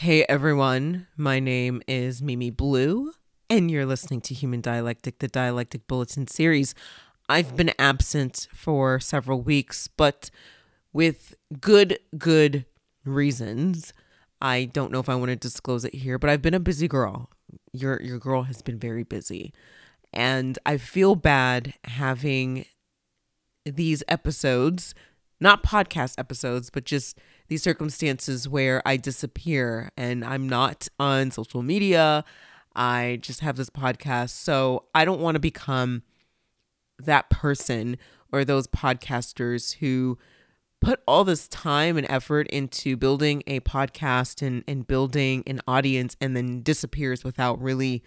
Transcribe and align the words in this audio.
Hey 0.00 0.24
everyone, 0.28 1.08
my 1.16 1.40
name 1.40 1.82
is 1.88 2.22
Mimi 2.22 2.50
Blue, 2.50 3.10
and 3.50 3.68
you're 3.68 3.84
listening 3.84 4.20
to 4.20 4.32
Human 4.32 4.60
Dialectic, 4.60 5.18
the 5.18 5.26
Dialectic 5.26 5.88
Bulletin 5.88 6.28
series. 6.28 6.72
I've 7.28 7.56
been 7.56 7.72
absent 7.80 8.46
for 8.54 9.00
several 9.00 9.40
weeks, 9.40 9.88
but 9.88 10.30
with 10.92 11.34
good, 11.60 11.98
good 12.16 12.64
reasons. 13.04 13.92
I 14.40 14.66
don't 14.66 14.92
know 14.92 15.00
if 15.00 15.08
I 15.08 15.16
want 15.16 15.30
to 15.30 15.36
disclose 15.36 15.84
it 15.84 15.96
here, 15.96 16.16
but 16.16 16.30
I've 16.30 16.42
been 16.42 16.54
a 16.54 16.60
busy 16.60 16.86
girl. 16.86 17.30
Your 17.72 18.00
your 18.00 18.20
girl 18.20 18.44
has 18.44 18.62
been 18.62 18.78
very 18.78 19.02
busy. 19.02 19.52
And 20.12 20.60
I 20.64 20.76
feel 20.76 21.16
bad 21.16 21.74
having 21.82 22.66
these 23.66 24.04
episodes, 24.06 24.94
not 25.40 25.64
podcast 25.64 26.20
episodes, 26.20 26.70
but 26.70 26.84
just 26.84 27.18
these 27.48 27.62
circumstances 27.62 28.48
where 28.48 28.82
I 28.86 28.96
disappear 28.96 29.90
and 29.96 30.24
I'm 30.24 30.48
not 30.48 30.88
on 30.98 31.30
social 31.30 31.62
media. 31.62 32.24
I 32.76 33.18
just 33.22 33.40
have 33.40 33.56
this 33.56 33.70
podcast. 33.70 34.30
So 34.30 34.84
I 34.94 35.04
don't 35.04 35.20
want 35.20 35.34
to 35.34 35.40
become 35.40 36.02
that 36.98 37.30
person 37.30 37.96
or 38.32 38.44
those 38.44 38.66
podcasters 38.66 39.76
who 39.76 40.18
put 40.80 41.00
all 41.08 41.24
this 41.24 41.48
time 41.48 41.96
and 41.96 42.06
effort 42.08 42.46
into 42.48 42.96
building 42.96 43.42
a 43.46 43.60
podcast 43.60 44.46
and, 44.46 44.62
and 44.68 44.86
building 44.86 45.42
an 45.46 45.60
audience 45.66 46.16
and 46.20 46.36
then 46.36 46.62
disappears 46.62 47.24
without 47.24 47.60
really 47.60 48.02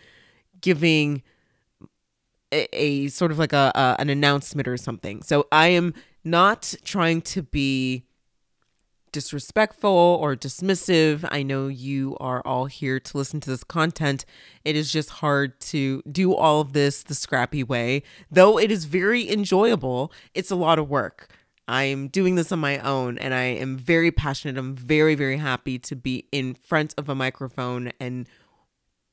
giving 0.61 1.23
a, 2.53 2.67
a 2.73 3.07
sort 3.07 3.31
of 3.31 3.39
like 3.39 3.53
a, 3.53 3.71
a 3.75 3.95
an 3.99 4.09
announcement 4.09 4.67
or 4.67 4.77
something. 4.77 5.21
So 5.21 5.47
I 5.51 5.67
am 5.69 5.93
not 6.23 6.73
trying 6.83 7.21
to 7.21 7.41
be 7.41 8.05
disrespectful 9.11 9.89
or 9.89 10.35
dismissive. 10.35 11.27
I 11.31 11.43
know 11.43 11.67
you 11.67 12.17
are 12.19 12.41
all 12.45 12.65
here 12.65 12.99
to 12.99 13.17
listen 13.17 13.39
to 13.41 13.49
this 13.49 13.63
content. 13.63 14.25
It 14.63 14.75
is 14.75 14.91
just 14.91 15.09
hard 15.09 15.59
to 15.61 16.01
do 16.11 16.33
all 16.33 16.61
of 16.61 16.73
this 16.73 17.03
the 17.03 17.15
scrappy 17.15 17.63
way. 17.63 18.03
Though 18.29 18.57
it 18.57 18.71
is 18.71 18.85
very 18.85 19.29
enjoyable, 19.29 20.11
it's 20.33 20.51
a 20.51 20.55
lot 20.55 20.79
of 20.79 20.89
work. 20.89 21.29
I'm 21.67 22.07
doing 22.09 22.35
this 22.35 22.51
on 22.51 22.59
my 22.59 22.79
own 22.79 23.17
and 23.17 23.33
I 23.33 23.43
am 23.43 23.77
very 23.77 24.11
passionate. 24.11 24.57
I'm 24.57 24.75
very, 24.75 25.15
very 25.15 25.37
happy 25.37 25.79
to 25.79 25.95
be 25.95 26.27
in 26.31 26.53
front 26.53 26.93
of 26.97 27.07
a 27.07 27.15
microphone 27.15 27.91
and 27.99 28.27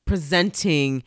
presenting 0.05 1.03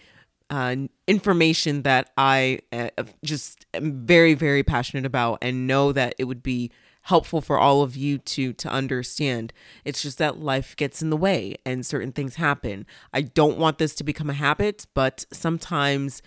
uh, 0.48 0.76
information 1.08 1.82
that 1.82 2.10
I 2.16 2.60
uh, 2.72 2.90
just 3.24 3.66
am 3.74 4.06
very, 4.06 4.34
very 4.34 4.62
passionate 4.62 5.06
about 5.06 5.38
and 5.42 5.66
know 5.66 5.92
that 5.92 6.14
it 6.18 6.24
would 6.24 6.42
be 6.42 6.70
helpful 7.02 7.40
for 7.40 7.58
all 7.58 7.82
of 7.82 7.96
you 7.96 8.18
to 8.18 8.52
to 8.52 8.68
understand. 8.68 9.52
It's 9.84 10.02
just 10.02 10.18
that 10.18 10.38
life 10.38 10.76
gets 10.76 11.02
in 11.02 11.10
the 11.10 11.16
way 11.16 11.56
and 11.64 11.84
certain 11.84 12.12
things 12.12 12.36
happen. 12.36 12.86
I 13.12 13.22
don't 13.22 13.58
want 13.58 13.78
this 13.78 13.94
to 13.96 14.04
become 14.04 14.30
a 14.30 14.34
habit, 14.34 14.86
but 14.94 15.24
sometimes 15.32 16.22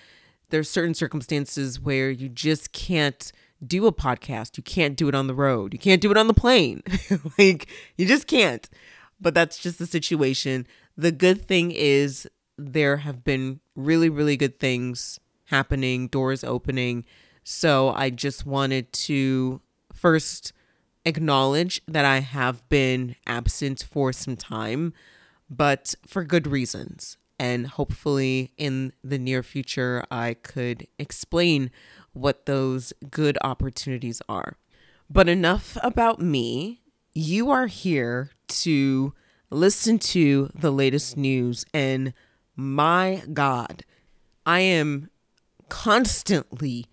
there's 0.50 0.70
certain 0.70 0.94
circumstances 0.94 1.80
where 1.80 2.10
you 2.10 2.30
just 2.30 2.72
can't 2.72 3.32
do 3.66 3.88
a 3.88 3.94
podcast. 3.94 4.58
You 4.58 4.64
can't 4.64 4.98
do 4.98 5.08
it 5.08 5.16
on 5.16 5.28
the 5.28 5.34
road. 5.34 5.74
You 5.74 5.80
can't 5.80 6.02
do 6.02 6.12
it 6.12 6.18
on 6.18 6.28
the 6.28 6.34
plane. 6.34 6.84
like 7.38 7.68
you 7.98 8.06
just 8.06 8.28
can't. 8.28 8.70
But 9.20 9.34
that's 9.34 9.58
just 9.58 9.80
the 9.80 9.88
situation. 9.88 10.68
The 10.98 11.12
good 11.12 11.48
thing 11.48 11.72
is 11.72 12.28
there 12.58 12.98
have 12.98 13.24
been 13.24 13.60
really 13.76 14.10
really 14.10 14.38
good 14.38 14.60
things 14.60 15.20
happening, 15.46 16.08
doors 16.08 16.44
opening. 16.44 17.06
So 17.44 17.92
I 17.92 18.10
just 18.10 18.46
wanted 18.46 18.92
to 18.94 19.62
first 19.94 20.52
acknowledge 21.06 21.82
that 21.88 22.06
I 22.06 22.20
have 22.20 22.68
been 22.70 23.16
absent 23.28 23.86
for 23.90 24.12
some 24.12 24.36
time, 24.36 24.94
but 25.50 25.96
for 26.06 26.24
good 26.24 26.48
reasons. 26.48 27.18
And 27.38 27.68
hopefully, 27.68 28.52
in 28.58 28.94
the 29.04 29.20
near 29.20 29.44
future, 29.44 30.06
I 30.10 30.36
could 30.36 30.88
explain 30.98 31.70
what 32.14 32.46
those 32.46 32.94
good 33.12 33.38
opportunities 33.42 34.22
are. 34.30 34.58
But 35.10 35.30
enough 35.30 35.78
about 35.84 36.22
me. 36.22 36.82
You 37.14 37.50
are 37.52 37.68
here 37.68 38.32
to 38.48 39.14
listen 39.50 40.00
to 40.00 40.50
the 40.56 40.72
latest 40.72 41.18
news. 41.18 41.66
And 41.74 42.14
my 42.56 43.24
God, 43.32 43.84
I 44.46 44.62
am 44.62 45.10
constantly 45.70 46.86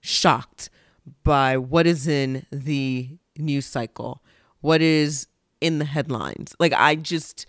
shocked 0.00 0.70
by 1.22 1.56
what 1.56 1.86
is 1.86 2.06
in 2.06 2.46
the 2.50 3.18
news 3.36 3.66
cycle, 3.66 4.22
what 4.60 4.80
is 4.80 5.26
in 5.64 5.78
the 5.78 5.84
headlines. 5.86 6.54
Like 6.60 6.74
I 6.74 6.94
just 6.94 7.46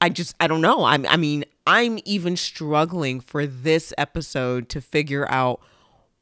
I 0.00 0.08
just 0.08 0.36
I 0.38 0.46
don't 0.46 0.60
know. 0.60 0.84
I'm 0.84 1.04
I 1.06 1.16
mean, 1.16 1.44
I'm 1.66 1.98
even 2.04 2.36
struggling 2.36 3.20
for 3.20 3.44
this 3.44 3.92
episode 3.98 4.68
to 4.70 4.80
figure 4.80 5.28
out 5.30 5.60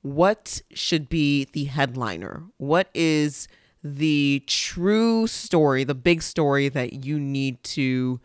what 0.00 0.62
should 0.72 1.10
be 1.10 1.44
the 1.52 1.64
headliner. 1.64 2.44
What 2.56 2.88
is 2.94 3.46
the 3.84 4.42
true 4.46 5.26
story, 5.26 5.84
the 5.84 5.94
big 5.94 6.22
story 6.22 6.70
that 6.70 7.04
you 7.04 7.20
need 7.20 7.62
to 7.64 8.20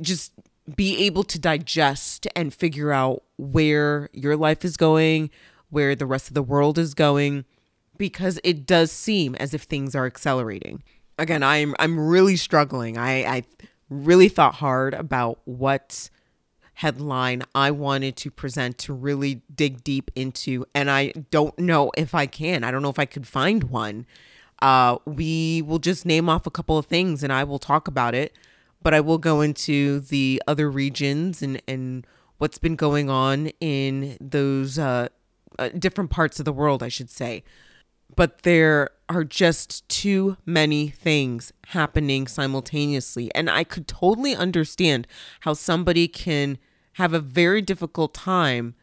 just 0.00 0.32
be 0.74 1.04
able 1.04 1.22
to 1.24 1.38
digest 1.38 2.26
and 2.34 2.52
figure 2.52 2.90
out 2.90 3.22
where 3.36 4.08
your 4.12 4.36
life 4.36 4.64
is 4.64 4.76
going, 4.76 5.30
where 5.70 5.94
the 5.94 6.06
rest 6.06 6.28
of 6.28 6.34
the 6.34 6.42
world 6.42 6.78
is 6.78 6.94
going 6.94 7.44
because 7.96 8.40
it 8.44 8.66
does 8.66 8.90
seem 8.90 9.34
as 9.36 9.54
if 9.54 9.62
things 9.62 9.94
are 9.94 10.06
accelerating. 10.06 10.82
Again, 11.18 11.42
I'm 11.42 11.74
I'm 11.78 11.98
really 11.98 12.36
struggling. 12.36 12.98
I, 12.98 13.24
I 13.24 13.42
really 13.88 14.28
thought 14.28 14.56
hard 14.56 14.94
about 14.94 15.38
what 15.44 16.10
headline 16.74 17.44
I 17.54 17.70
wanted 17.70 18.16
to 18.16 18.30
present 18.30 18.78
to 18.78 18.92
really 18.92 19.42
dig 19.54 19.84
deep 19.84 20.10
into, 20.16 20.66
and 20.74 20.90
I 20.90 21.12
don't 21.30 21.56
know 21.58 21.92
if 21.96 22.14
I 22.14 22.26
can. 22.26 22.64
I 22.64 22.70
don't 22.70 22.82
know 22.82 22.90
if 22.90 22.98
I 22.98 23.04
could 23.04 23.26
find 23.26 23.64
one. 23.64 24.06
Uh, 24.60 24.98
we 25.04 25.62
will 25.62 25.78
just 25.78 26.06
name 26.06 26.28
off 26.28 26.46
a 26.46 26.50
couple 26.50 26.78
of 26.78 26.86
things, 26.86 27.22
and 27.22 27.32
I 27.32 27.44
will 27.44 27.58
talk 27.58 27.86
about 27.86 28.14
it. 28.14 28.36
But 28.82 28.92
I 28.92 29.00
will 29.00 29.18
go 29.18 29.40
into 29.40 30.00
the 30.00 30.42
other 30.46 30.70
regions 30.70 31.42
and 31.42 31.62
and 31.68 32.06
what's 32.38 32.58
been 32.58 32.74
going 32.74 33.08
on 33.08 33.46
in 33.60 34.18
those 34.20 34.78
uh, 34.78 35.08
uh, 35.58 35.68
different 35.78 36.10
parts 36.10 36.40
of 36.40 36.44
the 36.44 36.52
world, 36.52 36.82
I 36.82 36.88
should 36.88 37.08
say 37.08 37.44
but 38.16 38.42
there 38.42 38.90
are 39.08 39.24
just 39.24 39.88
too 39.88 40.36
many 40.46 40.88
things 40.88 41.52
happening 41.68 42.26
simultaneously. 42.26 43.34
And 43.34 43.50
I 43.50 43.64
could 43.64 43.86
totally 43.86 44.34
understand 44.34 45.06
how 45.40 45.54
somebody 45.54 46.08
can 46.08 46.58
have 46.94 47.12
a 47.12 47.20
very 47.20 47.60
difficult 47.60 48.14
time 48.14 48.74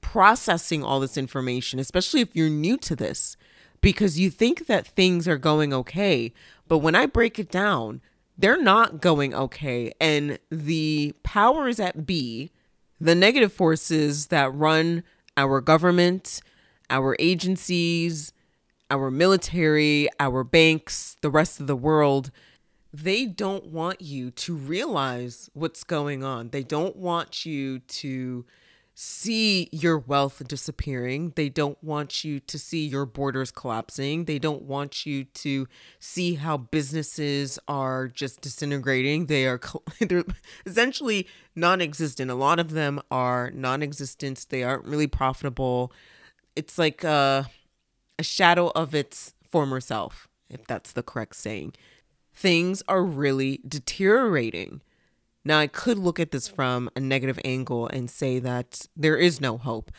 processing 0.00 0.84
all 0.84 1.00
this 1.00 1.16
information, 1.16 1.78
especially 1.78 2.20
if 2.20 2.36
you're 2.36 2.50
new 2.50 2.76
to 2.76 2.94
this, 2.94 3.36
because 3.80 4.18
you 4.20 4.30
think 4.30 4.66
that 4.66 4.86
things 4.86 5.26
are 5.26 5.38
going 5.38 5.72
okay. 5.72 6.32
But 6.68 6.78
when 6.78 6.94
I 6.94 7.06
break 7.06 7.38
it 7.38 7.50
down, 7.50 8.00
they're 8.36 8.62
not 8.62 9.00
going 9.00 9.34
okay. 9.34 9.92
And 10.00 10.38
the 10.50 11.14
powers 11.22 11.80
at 11.80 12.06
B, 12.06 12.50
the 13.00 13.14
negative 13.14 13.52
forces 13.52 14.26
that 14.26 14.54
run 14.54 15.04
our 15.36 15.60
government, 15.60 16.40
our 16.94 17.16
agencies, 17.18 18.32
our 18.88 19.10
military, 19.10 20.08
our 20.20 20.44
banks, 20.44 21.16
the 21.22 21.30
rest 21.30 21.58
of 21.58 21.66
the 21.66 21.74
world, 21.74 22.30
they 22.92 23.26
don't 23.26 23.66
want 23.66 24.00
you 24.00 24.30
to 24.30 24.54
realize 24.54 25.50
what's 25.54 25.82
going 25.82 26.22
on. 26.22 26.50
They 26.50 26.62
don't 26.62 26.94
want 26.94 27.44
you 27.44 27.80
to 27.80 28.44
see 28.94 29.68
your 29.72 29.98
wealth 29.98 30.46
disappearing. 30.46 31.32
They 31.34 31.48
don't 31.48 31.82
want 31.82 32.22
you 32.22 32.38
to 32.38 32.56
see 32.56 32.86
your 32.86 33.04
borders 33.04 33.50
collapsing. 33.50 34.26
They 34.26 34.38
don't 34.38 34.62
want 34.62 35.04
you 35.04 35.24
to 35.24 35.66
see 35.98 36.34
how 36.34 36.56
businesses 36.58 37.58
are 37.66 38.06
just 38.06 38.40
disintegrating. 38.40 39.26
They 39.26 39.46
are 39.46 39.60
they're 40.00 40.24
essentially 40.64 41.26
non-existent. 41.56 42.30
A 42.30 42.36
lot 42.36 42.60
of 42.60 42.70
them 42.70 43.00
are 43.10 43.50
non-existent. 43.50 44.46
They 44.48 44.62
aren't 44.62 44.84
really 44.84 45.08
profitable 45.08 45.92
it's 46.56 46.78
like 46.78 47.04
a, 47.04 47.48
a 48.18 48.22
shadow 48.22 48.68
of 48.74 48.94
its 48.94 49.34
former 49.48 49.80
self, 49.80 50.28
if 50.48 50.66
that's 50.66 50.92
the 50.92 51.02
correct 51.02 51.36
saying. 51.36 51.74
Things 52.34 52.82
are 52.88 53.04
really 53.04 53.60
deteriorating. 53.66 54.80
Now, 55.44 55.58
I 55.58 55.66
could 55.66 55.98
look 55.98 56.18
at 56.18 56.30
this 56.30 56.48
from 56.48 56.90
a 56.96 57.00
negative 57.00 57.38
angle 57.44 57.86
and 57.86 58.10
say 58.10 58.38
that 58.38 58.86
there 58.96 59.16
is 59.16 59.40
no 59.40 59.58
hope, 59.58 59.90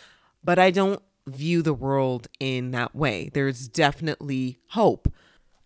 but 0.44 0.58
I 0.58 0.72
don't 0.72 1.02
view 1.28 1.62
the 1.62 1.74
world 1.74 2.28
in 2.40 2.72
that 2.72 2.96
way. 2.96 3.30
There's 3.34 3.68
definitely 3.68 4.60
hope. 4.70 5.08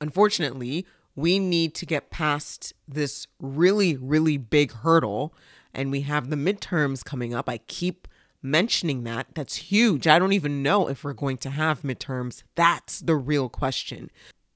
Unfortunately, 0.02 0.86
we 1.16 1.40
need 1.40 1.76
to 1.76 1.86
get 1.86 2.12
past 2.12 2.74
this 2.88 3.28
really, 3.40 3.98
really 3.98 4.38
big 4.38 4.72
hurdle, 4.72 5.34
and 5.74 5.92
we 5.92 6.02
have 6.02 6.30
the 6.30 6.36
midterms 6.36 7.04
coming 7.04 7.34
up. 7.34 7.50
I 7.50 7.58
keep 7.60 8.08
mentioning 8.42 9.04
that. 9.04 9.28
That's 9.34 9.56
huge. 9.56 10.08
I 10.08 10.20
don't 10.20 10.34
even 10.34 10.64
know 10.64 10.88
if 10.88 11.04
we're 11.04 11.14
going 11.14 11.38
to 11.38 11.50
have 11.50 11.82
midterms. 11.82 12.44
That's 12.56 13.00
the 13.00 13.16
real 13.16 13.50
question. 13.50 14.10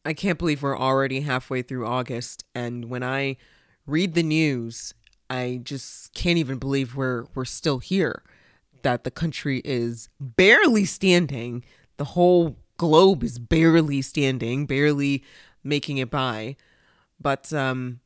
I 0.05 0.13
can't 0.13 0.39
believe 0.39 0.61
we're 0.61 0.77
already 0.77 1.21
halfway 1.21 1.61
through 1.61 1.85
August. 1.85 2.43
And 2.53 2.85
when 2.89 3.03
I 3.03 3.37
read 3.85 4.13
the 4.13 4.23
news, 4.23 4.93
I 5.29 5.61
just 5.63 6.13
can't 6.13 6.37
even 6.37 6.57
believe 6.57 6.95
we're 6.95 7.25
we're 7.33 7.45
still 7.45 7.79
here. 7.79 8.23
That 8.81 9.05
the 9.05 9.11
country 9.11 9.61
is 9.63 10.09
barely 10.19 10.85
standing. 10.85 11.63
The 11.97 12.03
whole 12.03 12.57
globe 12.77 13.23
is 13.23 13.39
barely 13.39 14.01
standing, 14.01 14.65
barely 14.65 15.23
making 15.63 15.97
it 15.99 16.09
by. 16.09 16.57
But 17.19 17.53
um 17.53 17.99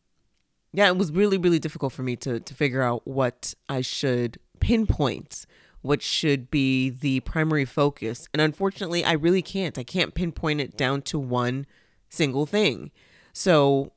yeah, 0.73 0.87
it 0.87 0.97
was 0.97 1.11
really, 1.11 1.37
really 1.37 1.59
difficult 1.59 1.93
for 1.93 2.03
me 2.03 2.15
to 2.17 2.39
to 2.39 2.53
figure 2.53 2.83
out 2.83 3.07
what 3.07 3.55
I 3.67 3.81
should 3.81 4.37
pinpoint 4.59 5.45
what 5.87 6.01
should 6.01 6.51
be 6.51 6.89
the 6.89 7.21
primary 7.21 7.65
focus. 7.65 8.27
And 8.33 8.41
unfortunately, 8.41 9.03
I 9.03 9.13
really 9.13 9.41
can't. 9.41 9.77
I 9.77 9.83
can't 9.83 10.13
pinpoint 10.13 10.61
it 10.61 10.77
down 10.77 11.01
to 11.03 11.17
one 11.17 11.65
single 12.09 12.45
thing. 12.45 12.91
So 13.33 13.93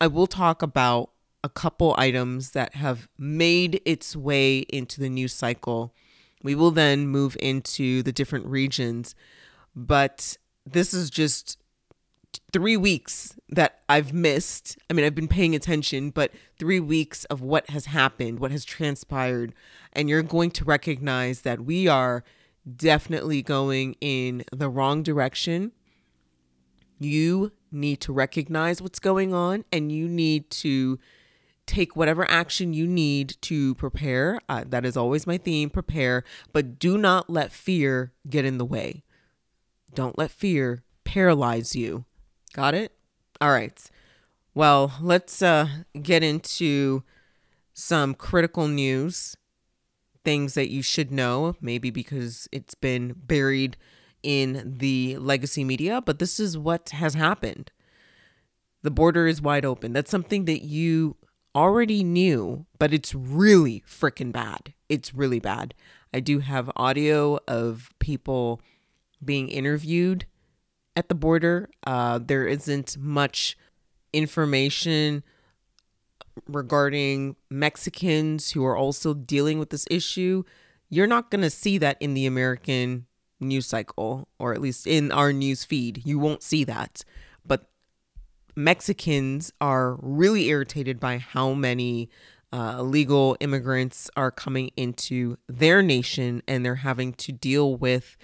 I 0.00 0.08
will 0.08 0.26
talk 0.26 0.62
about 0.62 1.10
a 1.44 1.48
couple 1.48 1.94
items 1.96 2.50
that 2.50 2.74
have 2.74 3.08
made 3.16 3.80
its 3.84 4.16
way 4.16 4.58
into 4.58 5.00
the 5.00 5.08
news 5.08 5.32
cycle. 5.32 5.94
We 6.42 6.54
will 6.54 6.72
then 6.72 7.06
move 7.06 7.36
into 7.40 8.02
the 8.02 8.12
different 8.12 8.46
regions. 8.46 9.14
But 9.76 10.36
this 10.66 10.92
is 10.92 11.10
just 11.10 11.58
three 12.52 12.76
weeks 12.76 13.36
that 13.48 13.80
I've 13.88 14.12
missed. 14.12 14.76
I 14.88 14.92
mean, 14.92 15.04
I've 15.04 15.14
been 15.14 15.28
paying 15.28 15.54
attention, 15.54 16.10
but 16.10 16.32
three 16.58 16.80
weeks 16.80 17.24
of 17.26 17.40
what 17.40 17.70
has 17.70 17.86
happened, 17.86 18.40
what 18.40 18.50
has 18.50 18.64
transpired. 18.64 19.54
And 19.92 20.08
you're 20.08 20.22
going 20.22 20.50
to 20.52 20.64
recognize 20.64 21.42
that 21.42 21.60
we 21.60 21.88
are 21.88 22.24
definitely 22.76 23.42
going 23.42 23.96
in 24.00 24.44
the 24.52 24.68
wrong 24.68 25.02
direction. 25.02 25.72
You 26.98 27.52
need 27.70 28.00
to 28.02 28.12
recognize 28.12 28.82
what's 28.82 28.98
going 28.98 29.32
on 29.32 29.64
and 29.72 29.92
you 29.92 30.08
need 30.08 30.50
to 30.50 30.98
take 31.66 31.94
whatever 31.94 32.28
action 32.30 32.72
you 32.72 32.86
need 32.86 33.36
to 33.42 33.74
prepare. 33.74 34.40
Uh, 34.48 34.64
that 34.66 34.86
is 34.86 34.96
always 34.96 35.26
my 35.26 35.36
theme 35.36 35.68
prepare, 35.68 36.24
but 36.52 36.78
do 36.78 36.96
not 36.96 37.28
let 37.28 37.52
fear 37.52 38.12
get 38.28 38.44
in 38.44 38.58
the 38.58 38.64
way. 38.64 39.04
Don't 39.94 40.18
let 40.18 40.30
fear 40.30 40.82
paralyze 41.04 41.76
you 41.76 42.04
Got 42.58 42.74
it? 42.74 42.90
All 43.40 43.52
right. 43.52 43.80
Well, 44.52 44.92
let's 45.00 45.42
uh, 45.42 45.68
get 46.02 46.24
into 46.24 47.04
some 47.72 48.16
critical 48.16 48.66
news, 48.66 49.36
things 50.24 50.54
that 50.54 50.68
you 50.68 50.82
should 50.82 51.12
know, 51.12 51.54
maybe 51.60 51.90
because 51.90 52.48
it's 52.50 52.74
been 52.74 53.14
buried 53.16 53.76
in 54.24 54.78
the 54.78 55.18
legacy 55.18 55.62
media, 55.62 56.00
but 56.00 56.18
this 56.18 56.40
is 56.40 56.58
what 56.58 56.88
has 56.88 57.14
happened. 57.14 57.70
The 58.82 58.90
border 58.90 59.28
is 59.28 59.40
wide 59.40 59.64
open. 59.64 59.92
That's 59.92 60.10
something 60.10 60.46
that 60.46 60.64
you 60.64 61.14
already 61.54 62.02
knew, 62.02 62.66
but 62.80 62.92
it's 62.92 63.14
really 63.14 63.84
freaking 63.88 64.32
bad. 64.32 64.74
It's 64.88 65.14
really 65.14 65.38
bad. 65.38 65.74
I 66.12 66.18
do 66.18 66.40
have 66.40 66.72
audio 66.74 67.38
of 67.46 67.90
people 68.00 68.60
being 69.24 69.48
interviewed 69.48 70.26
at 70.98 71.08
the 71.08 71.14
border. 71.14 71.70
Uh, 71.86 72.18
there 72.18 72.44
isn't 72.44 72.98
much 72.98 73.56
information 74.12 75.22
regarding 76.48 77.36
Mexicans 77.48 78.50
who 78.50 78.64
are 78.64 78.76
also 78.76 79.14
dealing 79.14 79.60
with 79.60 79.70
this 79.70 79.86
issue. 79.92 80.42
You're 80.90 81.06
not 81.06 81.30
going 81.30 81.42
to 81.42 81.50
see 81.50 81.78
that 81.78 81.98
in 82.00 82.14
the 82.14 82.26
American 82.26 83.06
news 83.38 83.66
cycle, 83.66 84.26
or 84.40 84.52
at 84.52 84.60
least 84.60 84.88
in 84.88 85.12
our 85.12 85.32
news 85.32 85.64
feed. 85.64 86.02
You 86.04 86.18
won't 86.18 86.42
see 86.42 86.64
that. 86.64 87.04
But 87.46 87.70
Mexicans 88.56 89.52
are 89.60 89.96
really 90.02 90.48
irritated 90.48 90.98
by 90.98 91.18
how 91.18 91.52
many 91.54 92.10
uh, 92.52 92.76
illegal 92.80 93.36
immigrants 93.38 94.10
are 94.16 94.32
coming 94.32 94.72
into 94.76 95.36
their 95.46 95.80
nation 95.80 96.42
and 96.48 96.64
they're 96.64 96.76
having 96.76 97.12
to 97.12 97.30
deal 97.30 97.76
with 97.76 98.16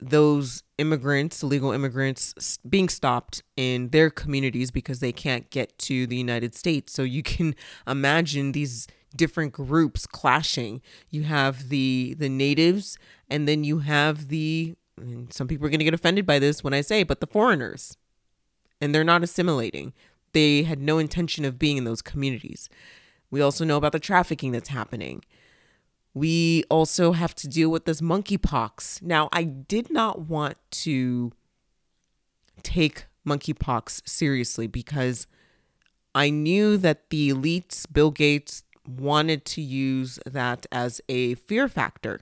those 0.00 0.62
immigrants, 0.78 1.42
illegal 1.42 1.72
immigrants, 1.72 2.58
being 2.68 2.88
stopped 2.88 3.42
in 3.56 3.88
their 3.90 4.10
communities 4.10 4.70
because 4.70 5.00
they 5.00 5.12
can't 5.12 5.48
get 5.50 5.76
to 5.78 6.06
the 6.06 6.16
United 6.16 6.54
States. 6.54 6.92
So 6.92 7.02
you 7.02 7.22
can 7.22 7.54
imagine 7.86 8.52
these 8.52 8.86
different 9.16 9.52
groups 9.52 10.06
clashing. 10.06 10.82
You 11.10 11.22
have 11.24 11.68
the 11.68 12.14
the 12.18 12.28
natives, 12.28 12.98
and 13.28 13.46
then 13.48 13.64
you 13.64 13.80
have 13.80 14.28
the. 14.28 14.74
some 15.30 15.48
people 15.48 15.66
are 15.66 15.70
going 15.70 15.78
to 15.78 15.84
get 15.84 15.94
offended 15.94 16.26
by 16.26 16.38
this 16.38 16.62
when 16.62 16.74
I 16.74 16.80
say, 16.80 17.02
but 17.02 17.20
the 17.20 17.26
foreigners, 17.26 17.96
and 18.80 18.94
they're 18.94 19.04
not 19.04 19.22
assimilating. 19.22 19.92
They 20.32 20.64
had 20.64 20.80
no 20.80 20.98
intention 20.98 21.44
of 21.44 21.58
being 21.58 21.76
in 21.76 21.84
those 21.84 22.02
communities. 22.02 22.68
We 23.30 23.40
also 23.40 23.64
know 23.64 23.76
about 23.76 23.92
the 23.92 24.00
trafficking 24.00 24.52
that's 24.52 24.68
happening. 24.68 25.22
We 26.14 26.62
also 26.70 27.12
have 27.12 27.34
to 27.36 27.48
deal 27.48 27.70
with 27.70 27.84
this 27.84 28.00
monkeypox. 28.00 29.02
Now, 29.02 29.28
I 29.32 29.42
did 29.42 29.90
not 29.90 30.20
want 30.22 30.56
to 30.70 31.32
take 32.62 33.06
monkeypox 33.26 34.08
seriously 34.08 34.68
because 34.68 35.26
I 36.14 36.30
knew 36.30 36.76
that 36.76 37.10
the 37.10 37.30
elites, 37.30 37.84
Bill 37.92 38.12
Gates, 38.12 38.62
wanted 38.86 39.44
to 39.46 39.60
use 39.60 40.20
that 40.24 40.66
as 40.70 41.00
a 41.08 41.34
fear 41.34 41.68
factor. 41.68 42.20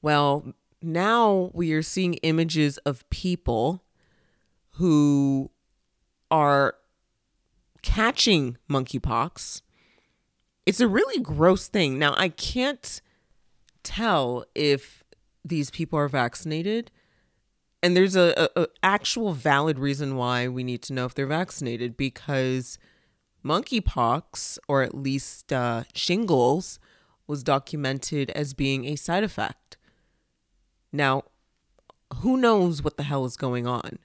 Well, 0.00 0.54
now 0.80 1.50
we 1.54 1.72
are 1.72 1.82
seeing 1.82 2.14
images 2.14 2.78
of 2.78 3.08
people 3.10 3.84
who 4.72 5.50
are 6.30 6.74
catching 7.82 8.56
monkeypox 8.68 9.62
it's 10.66 10.80
a 10.80 10.88
really 10.88 11.20
gross 11.20 11.68
thing. 11.68 11.98
Now, 11.98 12.14
I 12.16 12.28
can't 12.28 13.00
tell 13.82 14.44
if 14.54 15.02
these 15.44 15.70
people 15.70 15.98
are 15.98 16.08
vaccinated. 16.08 16.90
And 17.82 17.96
there's 17.96 18.14
a, 18.14 18.48
a, 18.56 18.62
a, 18.62 18.66
actual 18.82 19.32
valid 19.32 19.78
reason 19.78 20.14
why 20.16 20.46
we 20.46 20.62
need 20.62 20.82
to 20.82 20.92
know 20.92 21.04
if 21.04 21.14
they're 21.14 21.26
vaccinated 21.26 21.96
because 21.96 22.78
monkeypox, 23.44 24.58
or 24.68 24.82
at 24.82 24.94
least 24.94 25.52
uh, 25.52 25.82
shingles, 25.92 26.78
was 27.26 27.42
documented 27.42 28.30
as 28.30 28.54
being 28.54 28.84
a 28.84 28.94
side 28.94 29.24
effect. 29.24 29.76
Now, 30.92 31.24
who 32.18 32.36
knows 32.36 32.82
what 32.84 32.96
the 32.96 33.02
hell 33.02 33.24
is 33.24 33.36
going 33.36 33.66
on? 33.66 33.98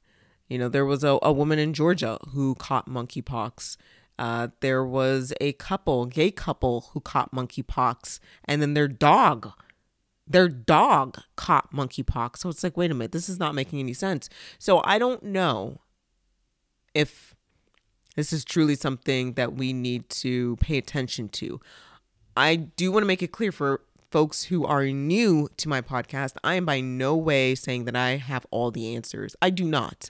You 0.47 0.57
know, 0.57 0.69
there 0.69 0.85
was 0.85 1.03
a, 1.03 1.19
a 1.21 1.31
woman 1.31 1.59
in 1.59 1.73
Georgia 1.73 2.17
who 2.29 2.55
caught 2.55 2.89
monkeypox 2.89 3.77
uh, 4.19 4.49
there 4.61 4.83
was 4.83 5.33
a 5.39 5.53
couple, 5.53 6.05
gay 6.05 6.31
couple, 6.31 6.89
who 6.93 6.99
caught 6.99 7.33
monkeypox, 7.33 8.19
and 8.45 8.61
then 8.61 8.73
their 8.73 8.87
dog, 8.87 9.51
their 10.27 10.49
dog 10.49 11.19
caught 11.35 11.71
monkeypox. 11.71 12.37
So 12.37 12.49
it's 12.49 12.63
like, 12.63 12.77
wait 12.77 12.91
a 12.91 12.93
minute, 12.93 13.11
this 13.11 13.29
is 13.29 13.39
not 13.39 13.55
making 13.55 13.79
any 13.79 13.93
sense. 13.93 14.29
So 14.59 14.81
I 14.83 14.99
don't 14.99 15.23
know 15.23 15.81
if 16.93 17.35
this 18.15 18.33
is 18.33 18.43
truly 18.43 18.75
something 18.75 19.33
that 19.33 19.53
we 19.53 19.73
need 19.73 20.09
to 20.09 20.55
pay 20.57 20.77
attention 20.77 21.29
to. 21.29 21.59
I 22.35 22.55
do 22.55 22.91
want 22.91 23.03
to 23.03 23.07
make 23.07 23.21
it 23.21 23.31
clear 23.31 23.51
for 23.51 23.81
folks 24.11 24.45
who 24.45 24.65
are 24.65 24.85
new 24.85 25.49
to 25.57 25.69
my 25.69 25.81
podcast, 25.81 26.35
I 26.43 26.55
am 26.55 26.65
by 26.65 26.79
no 26.79 27.15
way 27.15 27.55
saying 27.55 27.85
that 27.85 27.95
I 27.95 28.17
have 28.17 28.45
all 28.51 28.71
the 28.71 28.95
answers. 28.95 29.35
I 29.41 29.49
do 29.49 29.65
not. 29.65 30.09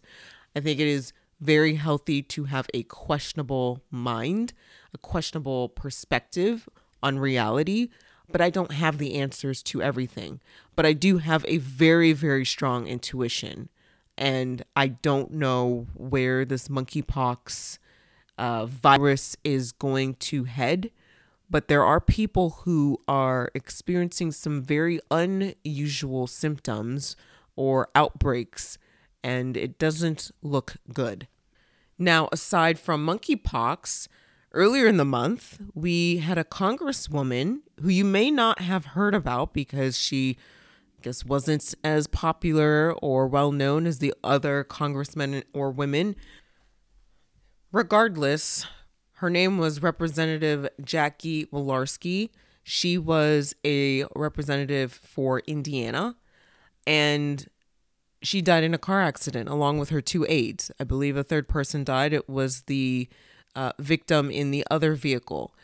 I 0.55 0.59
think 0.59 0.79
it 0.79 0.87
is 0.87 1.13
very 1.39 1.75
healthy 1.75 2.21
to 2.21 2.45
have 2.45 2.67
a 2.73 2.83
questionable 2.83 3.81
mind, 3.91 4.53
a 4.93 4.97
questionable 4.97 5.69
perspective 5.69 6.67
on 7.03 7.19
reality, 7.19 7.89
but 8.29 8.41
I 8.41 8.49
don't 8.49 8.71
have 8.71 8.97
the 8.97 9.15
answers 9.15 9.63
to 9.63 9.81
everything. 9.81 10.41
But 10.75 10.85
I 10.85 10.93
do 10.93 11.19
have 11.19 11.45
a 11.47 11.57
very, 11.57 12.13
very 12.13 12.45
strong 12.45 12.87
intuition. 12.87 13.69
And 14.17 14.63
I 14.75 14.87
don't 14.87 15.31
know 15.31 15.87
where 15.93 16.43
this 16.43 16.67
monkeypox 16.67 17.77
uh, 18.37 18.65
virus 18.65 19.35
is 19.43 19.71
going 19.71 20.15
to 20.15 20.45
head. 20.45 20.91
But 21.49 21.67
there 21.69 21.83
are 21.83 22.01
people 22.01 22.61
who 22.63 23.01
are 23.07 23.49
experiencing 23.53 24.31
some 24.31 24.61
very 24.61 24.99
unusual 25.09 26.27
symptoms 26.27 27.15
or 27.55 27.89
outbreaks 27.95 28.77
and 29.27 29.57
it 29.57 29.77
doesn't 29.77 30.31
look 30.41 30.77
good. 30.93 31.27
Now, 31.99 32.29
aside 32.31 32.79
from 32.79 33.05
monkeypox, 33.05 34.07
earlier 34.53 34.87
in 34.87 34.95
the 34.95 35.03
month, 35.03 35.59
we 35.75 36.19
had 36.19 36.37
a 36.37 36.45
congresswoman 36.45 37.57
who 37.81 37.89
you 37.89 38.05
may 38.05 38.31
not 38.31 38.61
have 38.61 38.85
heard 38.85 39.13
about 39.13 39.53
because 39.53 39.97
she 39.97 40.37
I 40.97 41.01
guess 41.01 41.25
wasn't 41.25 41.75
as 41.83 42.07
popular 42.07 42.93
or 43.01 43.27
well 43.27 43.51
known 43.51 43.85
as 43.85 43.99
the 43.99 44.13
other 44.23 44.63
congressmen 44.63 45.43
or 45.53 45.71
women. 45.71 46.15
Regardless, 47.73 48.65
her 49.15 49.29
name 49.29 49.57
was 49.57 49.81
Representative 49.81 50.69
Jackie 50.81 51.47
Walorski. 51.47 52.29
She 52.63 52.97
was 52.97 53.53
a 53.65 54.05
representative 54.15 54.93
for 54.93 55.41
Indiana 55.45 56.15
and 56.87 57.45
she 58.27 58.41
died 58.41 58.63
in 58.63 58.73
a 58.73 58.77
car 58.77 59.01
accident 59.01 59.47
along 59.47 59.79
with 59.79 59.89
her 59.89 60.01
two 60.01 60.25
aides. 60.27 60.69
I 60.79 60.83
believe 60.83 61.15
a 61.15 61.23
third 61.23 61.47
person 61.47 61.85
died. 61.85 62.11
It 62.11 62.29
was 62.29 62.63
the 62.63 63.07
uh, 63.55 63.71
victim 63.79 64.29
in 64.29 64.51
the 64.51 64.65
other 64.69 64.93
vehicle. 64.93 65.55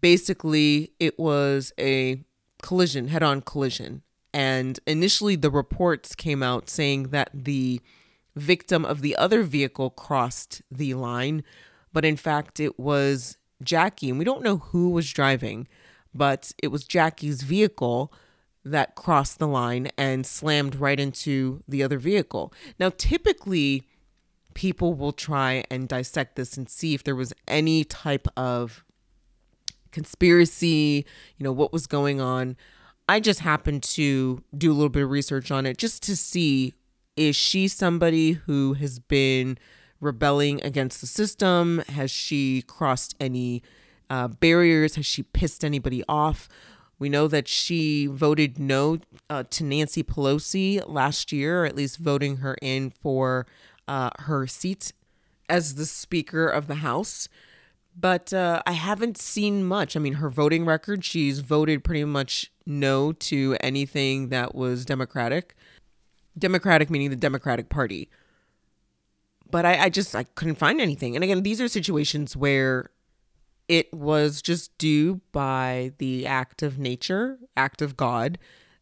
Basically, 0.00 0.90
it 0.98 1.18
was 1.18 1.72
a 1.78 2.24
collision, 2.62 3.08
head 3.08 3.22
on 3.22 3.42
collision. 3.42 4.02
And 4.32 4.80
initially, 4.86 5.36
the 5.36 5.50
reports 5.50 6.16
came 6.16 6.42
out 6.42 6.68
saying 6.68 7.10
that 7.10 7.30
the 7.32 7.80
victim 8.34 8.84
of 8.84 9.00
the 9.00 9.14
other 9.14 9.44
vehicle 9.44 9.90
crossed 9.90 10.62
the 10.70 10.94
line, 10.94 11.44
but 11.92 12.04
in 12.04 12.16
fact, 12.16 12.58
it 12.58 12.78
was 12.78 13.36
Jackie. 13.62 14.10
And 14.10 14.18
we 14.18 14.24
don't 14.24 14.42
know 14.42 14.56
who 14.56 14.90
was 14.90 15.12
driving, 15.12 15.68
but 16.12 16.50
it 16.60 16.68
was 16.68 16.84
Jackie's 16.84 17.42
vehicle 17.42 18.12
that 18.64 18.94
crossed 18.94 19.38
the 19.38 19.48
line 19.48 19.90
and 19.98 20.26
slammed 20.26 20.76
right 20.76 20.98
into 20.98 21.62
the 21.68 21.82
other 21.82 21.98
vehicle. 21.98 22.52
Now, 22.78 22.90
typically, 22.96 23.86
people 24.54 24.94
will 24.94 25.12
try 25.12 25.64
and 25.70 25.88
dissect 25.88 26.36
this 26.36 26.56
and 26.56 26.68
see 26.68 26.94
if 26.94 27.04
there 27.04 27.16
was 27.16 27.32
any 27.46 27.84
type 27.84 28.26
of 28.36 28.84
conspiracy, 29.92 31.04
you 31.36 31.44
know, 31.44 31.52
what 31.52 31.72
was 31.72 31.86
going 31.86 32.20
on. 32.20 32.56
I 33.08 33.20
just 33.20 33.40
happened 33.40 33.82
to 33.82 34.42
do 34.56 34.72
a 34.72 34.74
little 34.74 34.88
bit 34.88 35.02
of 35.02 35.10
research 35.10 35.50
on 35.50 35.66
it 35.66 35.76
just 35.76 36.02
to 36.04 36.16
see 36.16 36.74
is 37.16 37.36
she 37.36 37.68
somebody 37.68 38.32
who 38.32 38.74
has 38.74 38.98
been 38.98 39.56
rebelling 40.00 40.60
against 40.62 41.00
the 41.00 41.06
system? 41.06 41.82
Has 41.88 42.10
she 42.10 42.62
crossed 42.62 43.14
any 43.20 43.62
uh, 44.10 44.28
barriers? 44.28 44.96
Has 44.96 45.06
she 45.06 45.22
pissed 45.22 45.64
anybody 45.64 46.02
off? 46.08 46.48
We 46.98 47.08
know 47.08 47.28
that 47.28 47.48
she 47.48 48.06
voted 48.06 48.58
no 48.58 48.98
uh, 49.28 49.44
to 49.50 49.64
Nancy 49.64 50.02
Pelosi 50.02 50.82
last 50.86 51.32
year, 51.32 51.62
or 51.62 51.66
at 51.66 51.76
least 51.76 51.98
voting 51.98 52.38
her 52.38 52.56
in 52.62 52.90
for 52.90 53.46
uh, 53.88 54.10
her 54.20 54.46
seat 54.46 54.92
as 55.48 55.74
the 55.74 55.86
Speaker 55.86 56.46
of 56.48 56.66
the 56.66 56.76
House. 56.76 57.28
But 57.98 58.32
uh, 58.32 58.62
I 58.66 58.72
haven't 58.72 59.18
seen 59.18 59.64
much. 59.64 59.96
I 59.96 60.00
mean, 60.00 60.14
her 60.14 60.28
voting 60.28 60.64
record, 60.64 61.04
she's 61.04 61.40
voted 61.40 61.84
pretty 61.84 62.04
much 62.04 62.50
no 62.66 63.12
to 63.12 63.56
anything 63.60 64.30
that 64.30 64.54
was 64.54 64.84
Democratic. 64.84 65.54
Democratic 66.36 66.90
meaning 66.90 67.10
the 67.10 67.16
Democratic 67.16 67.68
Party. 67.68 68.08
But 69.48 69.64
I, 69.64 69.84
I 69.84 69.88
just 69.88 70.16
I 70.16 70.24
couldn't 70.24 70.56
find 70.56 70.80
anything. 70.80 71.14
And 71.14 71.22
again, 71.22 71.42
these 71.44 71.60
are 71.60 71.68
situations 71.68 72.36
where 72.36 72.90
it 73.68 73.92
was 73.92 74.42
just 74.42 74.76
due 74.78 75.20
by 75.32 75.92
the 75.98 76.26
act 76.26 76.62
of 76.62 76.78
nature, 76.78 77.38
act 77.56 77.80
of 77.80 77.96
God. 77.96 78.38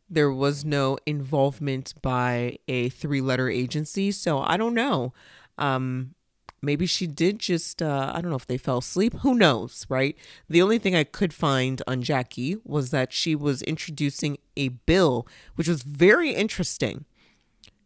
There 0.08 0.32
was 0.32 0.64
no 0.64 0.98
involvement 1.06 1.94
by 2.02 2.58
a 2.68 2.88
three 2.90 3.20
letter 3.20 3.48
agency. 3.48 4.10
So 4.10 4.40
I 4.40 4.56
don't 4.56 4.74
know. 4.74 5.12
Um, 5.56 6.14
maybe 6.60 6.86
she 6.86 7.06
did 7.06 7.38
just, 7.38 7.80
uh, 7.82 8.12
I 8.14 8.20
don't 8.20 8.30
know 8.30 8.36
if 8.36 8.46
they 8.46 8.58
fell 8.58 8.78
asleep. 8.78 9.14
Who 9.20 9.34
knows, 9.34 9.86
right? 9.88 10.16
The 10.48 10.62
only 10.62 10.78
thing 10.78 10.94
I 10.94 11.04
could 11.04 11.32
find 11.32 11.80
on 11.86 12.02
Jackie 12.02 12.56
was 12.64 12.90
that 12.90 13.12
she 13.12 13.34
was 13.34 13.62
introducing 13.62 14.38
a 14.56 14.68
bill, 14.68 15.26
which 15.54 15.68
was 15.68 15.82
very 15.82 16.30
interesting. 16.30 17.04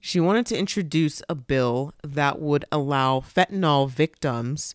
She 0.00 0.20
wanted 0.20 0.46
to 0.46 0.58
introduce 0.58 1.22
a 1.28 1.34
bill 1.34 1.92
that 2.02 2.40
would 2.40 2.64
allow 2.70 3.20
fentanyl 3.20 3.88
victims 3.90 4.74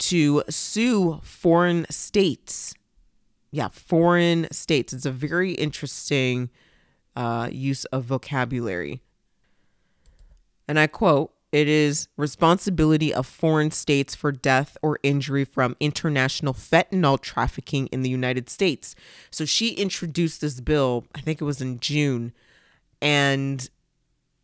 to 0.00 0.42
sue 0.48 1.20
foreign 1.22 1.86
states. 1.90 2.74
Yeah, 3.52 3.68
foreign 3.68 4.48
states. 4.50 4.92
It's 4.92 5.06
a 5.06 5.12
very 5.12 5.52
interesting 5.52 6.50
uh, 7.16 7.48
use 7.50 7.84
of 7.86 8.04
vocabulary. 8.04 9.02
And 10.68 10.78
I 10.78 10.86
quote, 10.86 11.32
it 11.52 11.66
is 11.66 12.06
responsibility 12.16 13.12
of 13.12 13.26
foreign 13.26 13.72
states 13.72 14.14
for 14.14 14.30
death 14.30 14.76
or 14.82 15.00
injury 15.02 15.44
from 15.44 15.76
international 15.80 16.54
fentanyl 16.54 17.20
trafficking 17.20 17.88
in 17.88 18.02
the 18.02 18.10
United 18.10 18.48
States. 18.48 18.94
So 19.32 19.44
she 19.44 19.70
introduced 19.70 20.40
this 20.40 20.60
bill, 20.60 21.06
I 21.14 21.20
think 21.20 21.40
it 21.40 21.44
was 21.44 21.60
in 21.60 21.80
June, 21.80 22.32
and 23.02 23.68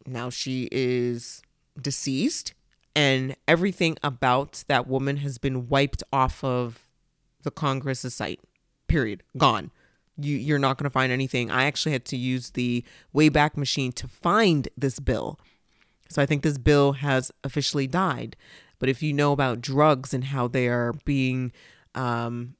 now 0.05 0.31
she 0.31 0.69
is 0.73 1.43
deceased 1.81 2.55
and 2.97 3.37
everything 3.47 3.99
about 4.03 4.65
that 4.69 4.88
woman 4.88 5.19
has 5.19 5.37
been 5.37 5.69
wiped 5.69 6.03
off 6.12 6.43
of 6.43 6.88
the 7.43 7.50
Congress's 7.50 8.15
site. 8.15 8.41
Period. 8.88 9.23
Gone. 9.37 9.71
You, 10.17 10.35
you're 10.35 10.59
not 10.59 10.79
going 10.79 10.85
to 10.85 10.91
find 10.91 11.12
anything. 11.12 11.50
I 11.50 11.65
actually 11.65 11.93
had 11.93 12.07
to 12.07 12.17
use 12.17 12.50
the 12.50 12.83
Wayback 13.15 13.55
Machine 13.59 13.93
to 13.93 14.09
find 14.09 14.69
this 14.79 14.99
bill. 14.99 15.38
So 16.09 16.23
I 16.23 16.26
think 16.26 16.43
this 16.43 16.57
bill 16.57 16.93
has 16.93 17.31
officially 17.45 17.87
died. 17.87 18.35
But 18.79 18.88
if 18.88 19.03
you 19.03 19.12
know 19.12 19.33
about 19.33 19.61
drugs 19.61 20.15
and 20.15 20.25
how 20.25 20.49
they 20.49 20.67
are 20.69 20.95
being 21.05 21.53
um, 21.95 22.56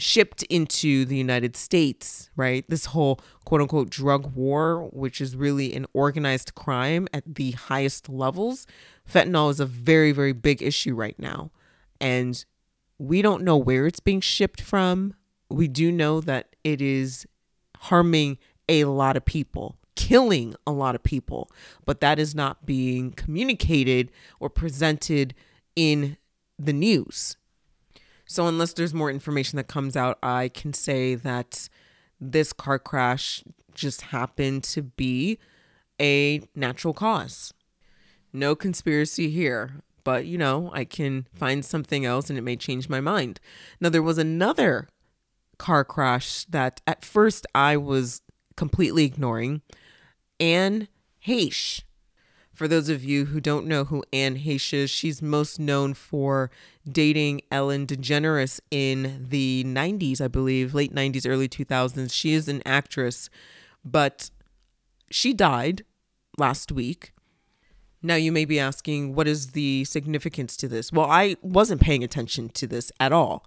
shipped 0.00 0.42
into 0.44 1.04
the 1.04 1.16
United 1.16 1.56
States, 1.56 2.30
right? 2.36 2.64
This 2.68 2.86
whole 2.86 3.20
quote 3.44 3.60
unquote 3.60 3.90
drug 3.90 4.34
war, 4.34 4.88
which 4.92 5.20
is 5.20 5.36
really 5.36 5.74
an 5.74 5.86
organized 5.92 6.54
crime 6.54 7.08
at 7.12 7.34
the 7.34 7.52
highest 7.52 8.08
levels, 8.08 8.66
fentanyl 9.08 9.50
is 9.50 9.60
a 9.60 9.66
very, 9.66 10.12
very 10.12 10.32
big 10.32 10.62
issue 10.62 10.94
right 10.94 11.18
now. 11.18 11.50
And 12.00 12.44
we 12.98 13.22
don't 13.22 13.42
know 13.42 13.56
where 13.56 13.86
it's 13.86 14.00
being 14.00 14.20
shipped 14.20 14.60
from. 14.60 15.14
We 15.48 15.68
do 15.68 15.90
know 15.90 16.20
that 16.20 16.54
it 16.64 16.80
is 16.80 17.26
harming 17.76 18.38
a 18.68 18.84
lot 18.84 19.16
of 19.16 19.24
people, 19.24 19.76
killing 19.96 20.54
a 20.66 20.70
lot 20.70 20.94
of 20.94 21.02
people, 21.02 21.50
but 21.84 22.00
that 22.00 22.18
is 22.18 22.34
not 22.34 22.64
being 22.64 23.10
communicated 23.12 24.12
or 24.38 24.48
presented 24.48 25.34
in 25.74 26.16
the 26.58 26.72
news. 26.72 27.36
So, 28.30 28.46
unless 28.46 28.74
there's 28.74 28.94
more 28.94 29.10
information 29.10 29.56
that 29.56 29.66
comes 29.66 29.96
out, 29.96 30.16
I 30.22 30.50
can 30.50 30.72
say 30.72 31.16
that 31.16 31.68
this 32.20 32.52
car 32.52 32.78
crash 32.78 33.42
just 33.74 34.02
happened 34.02 34.62
to 34.64 34.82
be 34.82 35.40
a 36.00 36.40
natural 36.54 36.94
cause. 36.94 37.52
No 38.32 38.54
conspiracy 38.54 39.30
here, 39.30 39.80
but 40.04 40.26
you 40.26 40.38
know, 40.38 40.70
I 40.72 40.84
can 40.84 41.26
find 41.34 41.64
something 41.64 42.04
else 42.04 42.30
and 42.30 42.38
it 42.38 42.42
may 42.42 42.54
change 42.54 42.88
my 42.88 43.00
mind. 43.00 43.40
Now, 43.80 43.88
there 43.88 44.00
was 44.00 44.16
another 44.16 44.86
car 45.58 45.84
crash 45.84 46.44
that 46.44 46.80
at 46.86 47.04
first 47.04 47.48
I 47.52 47.76
was 47.76 48.22
completely 48.56 49.04
ignoring. 49.06 49.62
Anne 50.38 50.86
Heche 51.26 51.82
for 52.60 52.68
those 52.68 52.90
of 52.90 53.02
you 53.02 53.24
who 53.24 53.40
don't 53.40 53.66
know 53.66 53.84
who 53.84 54.04
Anne 54.12 54.36
Heche 54.36 54.74
is, 54.74 54.90
she's 54.90 55.22
most 55.22 55.58
known 55.58 55.94
for 55.94 56.50
dating 56.86 57.40
Ellen 57.50 57.86
DeGeneres 57.86 58.60
in 58.70 59.28
the 59.30 59.64
90s, 59.66 60.20
I 60.20 60.28
believe, 60.28 60.74
late 60.74 60.94
90s, 60.94 61.26
early 61.26 61.48
2000s. 61.48 62.12
She 62.12 62.34
is 62.34 62.48
an 62.48 62.60
actress, 62.66 63.30
but 63.82 64.28
she 65.10 65.32
died 65.32 65.86
last 66.36 66.70
week. 66.70 67.14
Now, 68.02 68.16
you 68.16 68.30
may 68.30 68.44
be 68.44 68.60
asking, 68.60 69.14
what 69.14 69.26
is 69.26 69.52
the 69.52 69.86
significance 69.86 70.54
to 70.58 70.68
this? 70.68 70.92
Well, 70.92 71.10
I 71.10 71.36
wasn't 71.40 71.80
paying 71.80 72.04
attention 72.04 72.50
to 72.50 72.66
this 72.66 72.92
at 73.00 73.10
all. 73.10 73.46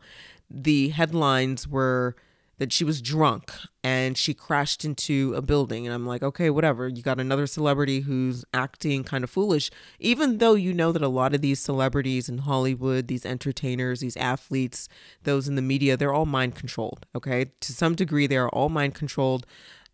The 0.50 0.90
headlines 0.90 1.68
were 1.68 2.16
that 2.64 2.72
she 2.72 2.86
was 2.86 3.02
drunk 3.02 3.52
and 3.84 4.18
she 4.18 4.34
crashed 4.34 4.86
into 4.86 5.34
a 5.36 5.42
building. 5.42 5.86
And 5.86 5.94
I'm 5.94 6.08
like, 6.08 6.24
okay, 6.24 6.50
whatever. 6.50 6.88
You 6.88 7.02
got 7.02 7.20
another 7.20 7.46
celebrity 7.46 8.00
who's 8.00 8.46
acting 8.54 9.04
kind 9.04 9.22
of 9.22 9.30
foolish, 9.30 9.70
even 10.00 10.38
though 10.38 10.54
you 10.54 10.74
know 10.74 10.94
that 10.94 11.02
a 11.02 11.10
lot 11.10 11.36
of 11.36 11.42
these 11.42 11.60
celebrities 11.60 12.30
in 12.30 12.38
Hollywood, 12.38 13.10
these 13.10 13.26
entertainers, 13.26 14.00
these 14.00 14.16
athletes, 14.16 14.88
those 15.24 15.50
in 15.50 15.56
the 15.56 15.62
media, 15.62 15.98
they're 15.98 16.14
all 16.14 16.26
mind 16.26 16.56
controlled. 16.56 17.06
Okay. 17.14 17.52
To 17.60 17.74
some 17.74 17.96
degree, 17.96 18.28
they 18.28 18.38
are 18.38 18.48
all 18.48 18.70
mind 18.70 18.96
controlled. 18.96 19.46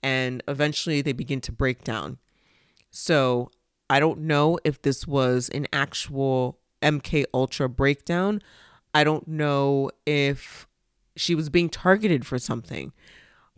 And 0.04 0.44
eventually 0.48 1.02
they 1.02 1.14
begin 1.14 1.42
to 1.42 1.52
break 1.52 1.84
down. 1.84 2.20
So 2.92 3.50
I 3.90 4.00
don't 4.00 4.20
know 4.20 4.60
if 4.64 4.80
this 4.84 5.08
was 5.08 5.50
an 5.50 5.66
actual 5.74 6.60
MK 6.84 7.26
Ultra 7.34 7.68
breakdown. 7.68 8.44
I 8.94 9.04
don't 9.04 9.28
know 9.28 9.90
if 10.06 10.68
she 11.20 11.36
was 11.36 11.50
being 11.50 11.70
targeted 11.70 12.26
for 12.26 12.40
something. 12.40 12.94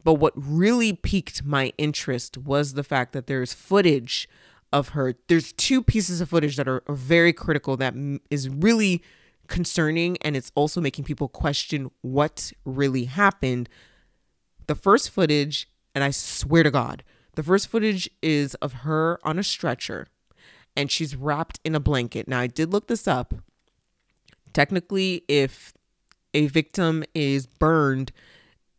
But 0.04 0.16
what 0.16 0.34
really 0.36 0.94
piqued 0.94 1.46
my 1.46 1.74
interest 1.78 2.38
was 2.38 2.74
the 2.74 2.84
fact 2.84 3.14
that 3.14 3.28
there's 3.28 3.54
footage 3.54 4.28
of 4.74 4.90
her. 4.90 5.16
There's 5.28 5.54
two 5.54 5.84
pieces 5.84 6.22
of 6.22 6.30
footage 6.30 6.56
that 6.56 6.68
are, 6.68 6.84
are 6.88 6.96
very 6.96 7.34
critical 7.34 7.78
that 7.78 7.94
is 8.30 8.50
really 8.50 9.04
concerning 9.48 10.18
and 10.22 10.36
it's 10.36 10.52
also 10.56 10.80
making 10.80 11.04
people 11.04 11.28
question 11.28 11.92
what 12.02 12.52
really 12.66 13.06
happened. 13.06 13.70
The 14.68 14.76
first 14.76 15.10
footage, 15.10 15.70
and 15.94 16.04
I 16.04 16.12
swear 16.12 16.64
to 16.64 16.72
God, 16.72 17.04
the 17.36 17.44
first 17.44 17.68
footage 17.68 18.10
is 18.22 18.56
of 18.56 18.74
her 18.74 19.20
on 19.24 19.38
a 19.38 19.44
stretcher 19.44 20.08
and 20.76 20.90
she's 20.90 21.16
wrapped 21.16 21.60
in 21.64 21.76
a 21.76 21.80
blanket. 21.80 22.28
Now, 22.28 22.40
I 22.40 22.48
did 22.48 22.72
look 22.72 22.88
this 22.88 23.08
up. 23.08 23.34
Technically, 24.54 25.24
if 25.28 25.74
a 26.34 26.48
victim 26.48 27.04
is 27.14 27.46
burned, 27.46 28.12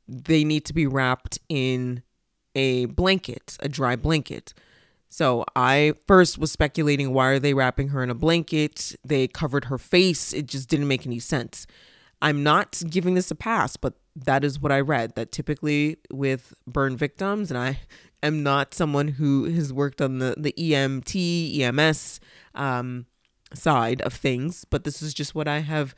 they 0.09 0.45
need 0.45 0.65
to 0.67 0.73
be 0.73 0.87
wrapped 0.87 1.39
in 1.49 2.03
a 2.55 2.87
blanket, 2.87 3.57
a 3.61 3.69
dry 3.69 3.97
blanket. 3.97 4.55
So 5.09 5.45
I 5.55 5.95
first 6.07 6.39
was 6.39 6.51
speculating 6.51 7.13
why 7.13 7.29
are 7.29 7.39
they 7.39 7.55
wrapping 7.55 7.89
her 7.89 8.03
in 8.03 8.11
a 8.11 8.15
blanket? 8.15 8.97
They 9.05 9.29
covered 9.29 9.67
her 9.67 9.79
face. 9.79 10.33
It 10.33 10.47
just 10.47 10.69
didn't 10.69 10.89
make 10.89 11.07
any 11.07 11.19
sense. 11.19 11.67
I'm 12.23 12.43
not 12.43 12.83
giving 12.89 13.15
this 13.15 13.31
a 13.31 13.35
pass, 13.35 13.77
but 13.77 13.95
that 14.17 14.45
is 14.45 14.61
what 14.61 14.73
I 14.73 14.81
read 14.81 15.15
that 15.17 15.33
typically 15.33 15.99
with 16.11 16.55
burn 16.67 16.97
victims 16.97 17.51
and 17.51 17.59
I 17.59 17.81
am 18.23 18.43
not 18.43 18.75
someone 18.75 19.09
who 19.09 19.45
has 19.45 19.73
worked 19.73 20.01
on 20.01 20.19
the 20.19 20.35
the 20.39 20.55
EMT, 20.57 21.61
EMS 21.61 22.21
um, 22.55 23.07
side 23.53 24.01
of 24.03 24.15
things, 24.15 24.65
but 24.65 24.85
this 24.85 25.03
is 25.03 25.13
just 25.13 25.35
what 25.35 25.49
I 25.49 25.59
have 25.59 25.95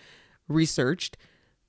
researched 0.49 1.16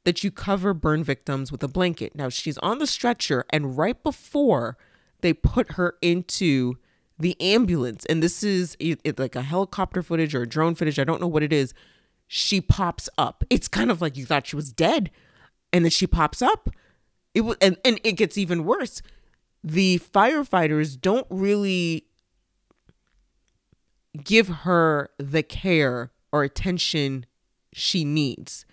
that 0.05 0.23
you 0.23 0.31
cover 0.31 0.73
burn 0.73 1.03
victims 1.03 1.51
with 1.51 1.61
a 1.61 1.67
blanket. 1.67 2.15
Now 2.15 2.29
she's 2.29 2.57
on 2.59 2.79
the 2.79 2.87
stretcher 2.87 3.43
and 3.49 3.77
right 3.77 4.01
before 4.01 4.77
they 5.21 5.33
put 5.33 5.73
her 5.73 5.95
into 6.01 6.75
the 7.17 7.39
ambulance, 7.41 8.05
and 8.05 8.21
this 8.21 8.43
is 8.43 8.75
like 9.17 9.35
a 9.35 9.41
helicopter 9.41 10.03
footage 10.03 10.35
or 10.35 10.41
a 10.41 10.47
drone 10.47 10.75
footage, 10.75 10.99
I 10.99 11.05
don't 11.05 11.21
know 11.21 11.27
what 11.27 11.43
it 11.43 11.53
is. 11.53 11.73
She 12.27 12.59
pops 12.59 13.07
up. 13.17 13.43
It's 13.49 13.67
kind 13.67 13.89
of 13.89 14.01
like 14.01 14.17
you 14.17 14.25
thought 14.25 14.47
she 14.47 14.55
was 14.55 14.73
dead, 14.73 15.11
and 15.71 15.85
then 15.85 15.91
she 15.91 16.07
pops 16.07 16.41
up. 16.41 16.69
It 17.33 17.41
was, 17.41 17.55
and, 17.61 17.77
and 17.85 17.99
it 18.03 18.13
gets 18.13 18.37
even 18.37 18.65
worse. 18.65 19.01
The 19.63 19.99
firefighters 20.13 20.99
don't 20.99 21.27
really 21.29 22.07
give 24.23 24.47
her 24.47 25.09
the 25.17 25.43
care 25.43 26.11
or 26.31 26.43
attention 26.43 27.25
she 27.71 28.03
needs. 28.03 28.65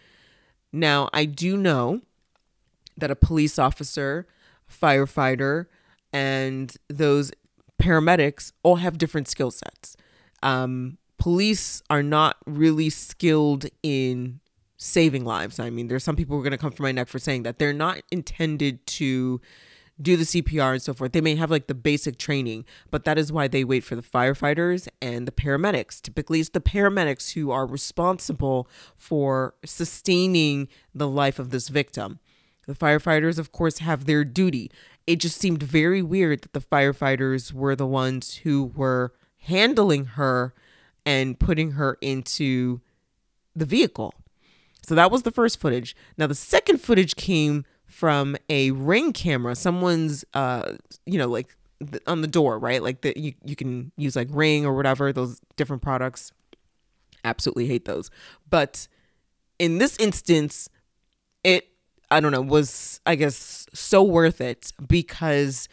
Now, 0.73 1.09
I 1.13 1.25
do 1.25 1.57
know 1.57 2.01
that 2.97 3.11
a 3.11 3.17
police 3.17 3.59
officer, 3.59 4.27
firefighter, 4.71 5.67
and 6.13 6.75
those 6.89 7.33
paramedics 7.81 8.53
all 8.63 8.77
have 8.77 8.99
different 8.99 9.29
skill 9.29 9.51
sets. 9.51 9.97
Um, 10.43 10.99
police 11.19 11.83
are 11.91 12.03
not 12.03 12.37
really 12.47 12.91
skilled 12.91 13.67
in 13.83 14.41
saving 14.77 15.25
lives. 15.25 15.59
I 15.61 15.71
mean, 15.71 15.89
there's 15.89 16.05
some 16.05 16.17
people 16.17 16.37
who 16.37 16.41
are 16.41 16.45
going 16.45 16.53
to 16.53 16.59
come 16.59 16.73
for 16.73 16.83
my 16.83 16.93
neck 16.93 17.09
for 17.09 17.19
saying 17.19 17.45
that 17.45 17.59
they're 17.59 17.73
not 17.73 18.03
intended 18.11 18.85
to 18.87 19.41
do 20.03 20.17
the 20.17 20.25
CPR 20.25 20.73
and 20.73 20.83
so 20.83 20.95
forth. 20.95 21.13
They 21.13 21.21
may 21.21 21.37
have 21.37 21.51
like 21.51 21.67
the 21.67 21.75
basic 21.75 22.19
training, 22.19 22.65
but 22.91 23.05
that 23.05 23.19
is 23.19 23.33
why 23.33 23.49
they 23.49 23.65
wait 23.65 23.85
for 23.85 23.95
the 23.95 24.03
firefighters 24.03 24.89
and 25.01 25.27
the 25.27 25.33
paramedics. 25.33 26.01
Typically, 26.01 26.41
it's 26.41 26.49
the 26.51 26.61
paramedics 26.61 27.33
who 27.33 27.51
are 27.51 27.67
responsible 27.67 28.69
for 28.97 29.55
sustaining 29.65 30.69
the 30.95 31.09
life 31.09 31.39
of 31.39 31.51
this 31.51 31.69
victim. 31.69 32.19
The 32.67 32.75
firefighters, 32.75 33.39
of 33.39 33.51
course, 33.51 33.79
have 33.79 34.05
their 34.05 34.25
duty 34.25 34.71
it 35.07 35.17
just 35.17 35.39
seemed 35.39 35.63
very 35.63 36.03
weird 36.03 36.43
that 36.43 36.53
the 36.53 36.61
firefighters 36.61 37.53
were 37.53 37.75
the 37.75 37.87
ones 37.87 38.37
who 38.37 38.73
were 38.77 39.13
handling 39.39 40.05
her 40.05 40.55
and 41.05 41.39
putting 41.39 41.73
her 41.73 41.99
into 42.01 42.81
the 43.57 43.65
vehicle. 43.65 44.15
So 44.83 44.95
that 44.95 45.11
was 45.11 45.23
the 45.23 45.31
first 45.31 45.61
footage. 45.61 45.97
Now 46.17 46.27
the 46.27 46.35
second 46.35 46.81
footage 46.81 47.17
came 47.17 47.65
from 47.93 48.37
a 48.49 48.71
ring 48.71 49.13
camera. 49.13 49.55
Someone's 49.55 50.25
uh 50.35 50.73
you 51.05 51.19
know 51.19 51.29
like 51.29 51.55
on 52.07 52.23
the 52.23 52.27
door, 52.29 52.59
right? 52.59 52.83
Like 52.83 53.03
that 53.03 53.17
you 53.17 53.35
you 53.45 53.55
can 53.55 53.93
use 53.97 54.17
like 54.17 54.29
ring 54.31 54.65
or 54.65 54.75
whatever 54.75 55.13
those 55.13 55.41
different 55.57 55.83
products. 55.83 56.33
Absolutely 57.25 57.67
hate 57.67 57.85
those. 57.85 58.11
But 58.49 58.89
in 59.59 59.79
this 59.79 59.97
instance 59.99 60.69
it 61.45 61.69
I 62.11 62.21
don't 62.21 62.33
know, 62.33 62.43
was 62.43 63.01
I 63.07 63.15
guess 63.15 63.67
so 63.73 64.03
worth 64.03 64.41
it 64.41 64.73
because 64.87 65.69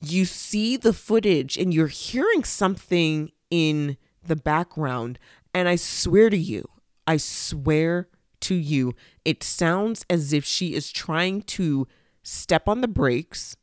you 0.00 0.24
see 0.24 0.76
the 0.76 0.92
footage 0.92 1.58
and 1.58 1.74
you're 1.74 1.88
hearing 1.88 2.44
something 2.44 3.32
in 3.50 3.98
the 4.26 4.36
background. 4.36 5.18
And 5.54 5.68
I 5.68 5.76
swear 5.76 6.30
to 6.30 6.38
you, 6.38 6.68
I 7.06 7.18
swear 7.18 8.08
to 8.42 8.54
you, 8.54 8.94
it 9.24 9.42
sounds 9.42 10.04
as 10.10 10.32
if 10.32 10.44
she 10.44 10.74
is 10.74 10.90
trying 10.90 11.42
to 11.42 11.86
step 12.22 12.68
on 12.68 12.80
the 12.80 12.88
brakes 12.88 13.56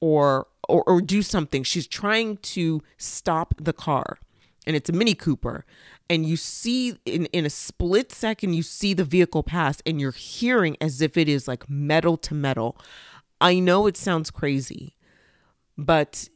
or 0.00 0.46
or, 0.66 0.82
or 0.84 1.02
do 1.02 1.20
something. 1.20 1.62
She's 1.62 1.86
trying 1.86 2.38
to 2.38 2.82
stop 2.96 3.54
the 3.60 3.74
car. 3.74 4.18
And 4.66 4.74
it's 4.74 4.88
a 4.88 4.94
Mini 4.94 5.14
Cooper 5.14 5.66
and 6.08 6.26
you 6.26 6.36
see 6.36 6.94
in, 7.04 7.26
in 7.26 7.46
a 7.46 7.50
split 7.50 8.12
second 8.12 8.54
you 8.54 8.62
see 8.62 8.94
the 8.94 9.04
vehicle 9.04 9.42
pass 9.42 9.78
and 9.86 10.00
you're 10.00 10.12
hearing 10.12 10.76
as 10.80 11.00
if 11.00 11.16
it 11.16 11.28
is 11.28 11.48
like 11.48 11.68
metal 11.68 12.16
to 12.16 12.34
metal 12.34 12.76
i 13.40 13.58
know 13.58 13.86
it 13.86 13.96
sounds 13.96 14.30
crazy 14.30 14.96
but 15.76 16.28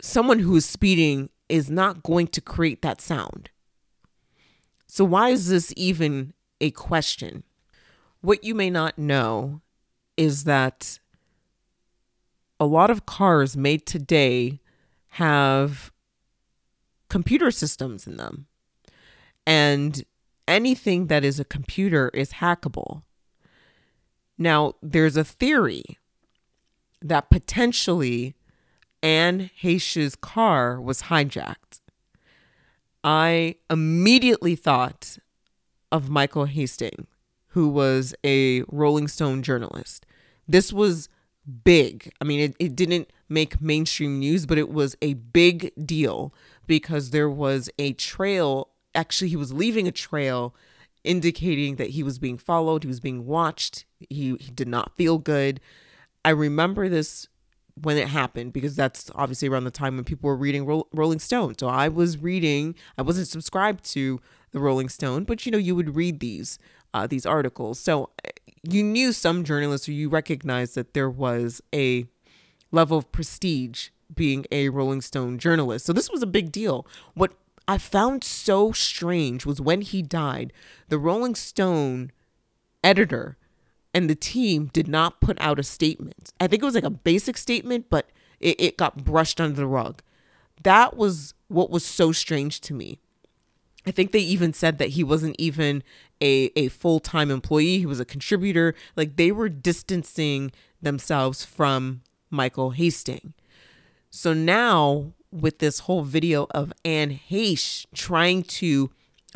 someone 0.00 0.40
who 0.40 0.56
is 0.56 0.66
speeding 0.66 1.30
is 1.48 1.70
not 1.70 2.02
going 2.02 2.26
to 2.26 2.40
create 2.40 2.82
that 2.82 3.00
sound 3.00 3.50
so 4.86 5.04
why 5.04 5.28
is 5.30 5.48
this 5.48 5.72
even 5.76 6.32
a 6.64 6.70
question 6.70 7.44
what 8.22 8.42
you 8.42 8.54
may 8.54 8.70
not 8.70 8.98
know 8.98 9.60
is 10.16 10.44
that 10.44 10.98
a 12.58 12.64
lot 12.64 12.88
of 12.88 13.04
cars 13.04 13.54
made 13.54 13.84
today 13.84 14.60
have 15.08 15.92
computer 17.10 17.50
systems 17.50 18.06
in 18.06 18.16
them. 18.16 18.46
And 19.46 20.02
anything 20.48 21.08
that 21.08 21.22
is 21.22 21.38
a 21.38 21.44
computer 21.44 22.10
is 22.14 22.32
hackable. 22.32 23.02
Now, 24.38 24.72
there's 24.80 25.18
a 25.18 25.24
theory 25.24 25.84
that 27.02 27.28
potentially 27.28 28.34
Anne 29.02 29.50
Heche's 29.54 30.16
car 30.16 30.80
was 30.80 31.02
hijacked. 31.02 31.80
I 33.04 33.56
immediately 33.68 34.56
thought 34.56 35.18
of 35.94 36.10
Michael 36.10 36.46
Hastings, 36.46 37.06
who 37.50 37.68
was 37.68 38.16
a 38.24 38.62
Rolling 38.62 39.06
Stone 39.06 39.44
journalist. 39.44 40.04
This 40.48 40.72
was 40.72 41.08
big. 41.62 42.12
I 42.20 42.24
mean, 42.24 42.40
it, 42.40 42.56
it 42.58 42.74
didn't 42.74 43.12
make 43.28 43.60
mainstream 43.60 44.18
news, 44.18 44.44
but 44.44 44.58
it 44.58 44.70
was 44.70 44.96
a 45.00 45.14
big 45.14 45.70
deal 45.86 46.34
because 46.66 47.10
there 47.10 47.30
was 47.30 47.70
a 47.78 47.92
trail. 47.92 48.70
Actually, 48.92 49.28
he 49.28 49.36
was 49.36 49.52
leaving 49.52 49.86
a 49.86 49.92
trail 49.92 50.52
indicating 51.04 51.76
that 51.76 51.90
he 51.90 52.02
was 52.02 52.18
being 52.18 52.38
followed, 52.38 52.82
he 52.82 52.88
was 52.88 52.98
being 52.98 53.24
watched, 53.24 53.84
he, 54.00 54.34
he 54.40 54.50
did 54.50 54.66
not 54.66 54.96
feel 54.96 55.18
good. 55.18 55.60
I 56.24 56.30
remember 56.30 56.88
this 56.88 57.28
when 57.80 57.98
it 57.98 58.08
happened 58.08 58.52
because 58.52 58.74
that's 58.74 59.12
obviously 59.14 59.46
around 59.46 59.64
the 59.64 59.70
time 59.70 59.94
when 59.94 60.04
people 60.04 60.26
were 60.26 60.36
reading 60.36 60.82
Rolling 60.92 61.20
Stone. 61.20 61.56
So 61.58 61.68
I 61.68 61.86
was 61.86 62.18
reading, 62.18 62.74
I 62.98 63.02
wasn't 63.02 63.28
subscribed 63.28 63.84
to 63.92 64.20
the 64.54 64.60
Rolling 64.60 64.88
Stone, 64.88 65.24
but 65.24 65.44
you 65.44 65.52
know, 65.52 65.58
you 65.58 65.74
would 65.74 65.94
read 65.94 66.20
these 66.20 66.58
uh, 66.94 67.06
these 67.06 67.26
articles. 67.26 67.78
So 67.78 68.10
uh, 68.24 68.30
you 68.62 68.82
knew 68.82 69.12
some 69.12 69.44
journalists 69.44 69.88
or 69.88 69.92
you 69.92 70.08
recognized 70.08 70.76
that 70.76 70.94
there 70.94 71.10
was 71.10 71.60
a 71.74 72.06
level 72.70 72.96
of 72.96 73.12
prestige 73.12 73.88
being 74.14 74.46
a 74.52 74.68
Rolling 74.68 75.00
Stone 75.00 75.38
journalist. 75.38 75.84
So 75.84 75.92
this 75.92 76.08
was 76.08 76.22
a 76.22 76.26
big 76.26 76.52
deal. 76.52 76.86
What 77.14 77.34
I 77.66 77.78
found 77.78 78.22
so 78.22 78.72
strange 78.72 79.44
was 79.44 79.60
when 79.60 79.80
he 79.80 80.02
died, 80.02 80.52
the 80.88 80.98
Rolling 80.98 81.34
Stone 81.34 82.12
editor 82.82 83.36
and 83.92 84.08
the 84.08 84.14
team 84.14 84.70
did 84.72 84.86
not 84.86 85.20
put 85.20 85.36
out 85.40 85.58
a 85.58 85.62
statement. 85.64 86.32
I 86.40 86.46
think 86.46 86.62
it 86.62 86.66
was 86.66 86.74
like 86.74 86.84
a 86.84 86.90
basic 86.90 87.36
statement, 87.36 87.86
but 87.90 88.10
it, 88.38 88.60
it 88.60 88.76
got 88.76 89.04
brushed 89.04 89.40
under 89.40 89.56
the 89.56 89.66
rug. 89.66 90.00
That 90.62 90.96
was 90.96 91.34
what 91.48 91.70
was 91.70 91.84
so 91.84 92.12
strange 92.12 92.60
to 92.62 92.74
me. 92.74 93.00
I 93.86 93.90
think 93.90 94.12
they 94.12 94.20
even 94.20 94.52
said 94.52 94.78
that 94.78 94.90
he 94.90 95.04
wasn't 95.04 95.36
even 95.38 95.82
a, 96.20 96.50
a 96.56 96.68
full 96.68 97.00
time 97.00 97.30
employee, 97.30 97.78
he 97.78 97.86
was 97.86 98.00
a 98.00 98.04
contributor. 98.04 98.74
Like 98.96 99.16
they 99.16 99.32
were 99.32 99.48
distancing 99.48 100.52
themselves 100.80 101.44
from 101.44 102.02
Michael 102.30 102.70
Hastings. 102.70 103.32
So 104.10 104.32
now, 104.32 105.12
with 105.32 105.58
this 105.58 105.80
whole 105.80 106.02
video 106.02 106.46
of 106.52 106.72
Anne 106.84 107.18
Heche 107.28 107.86
trying 107.92 108.44
to 108.44 108.90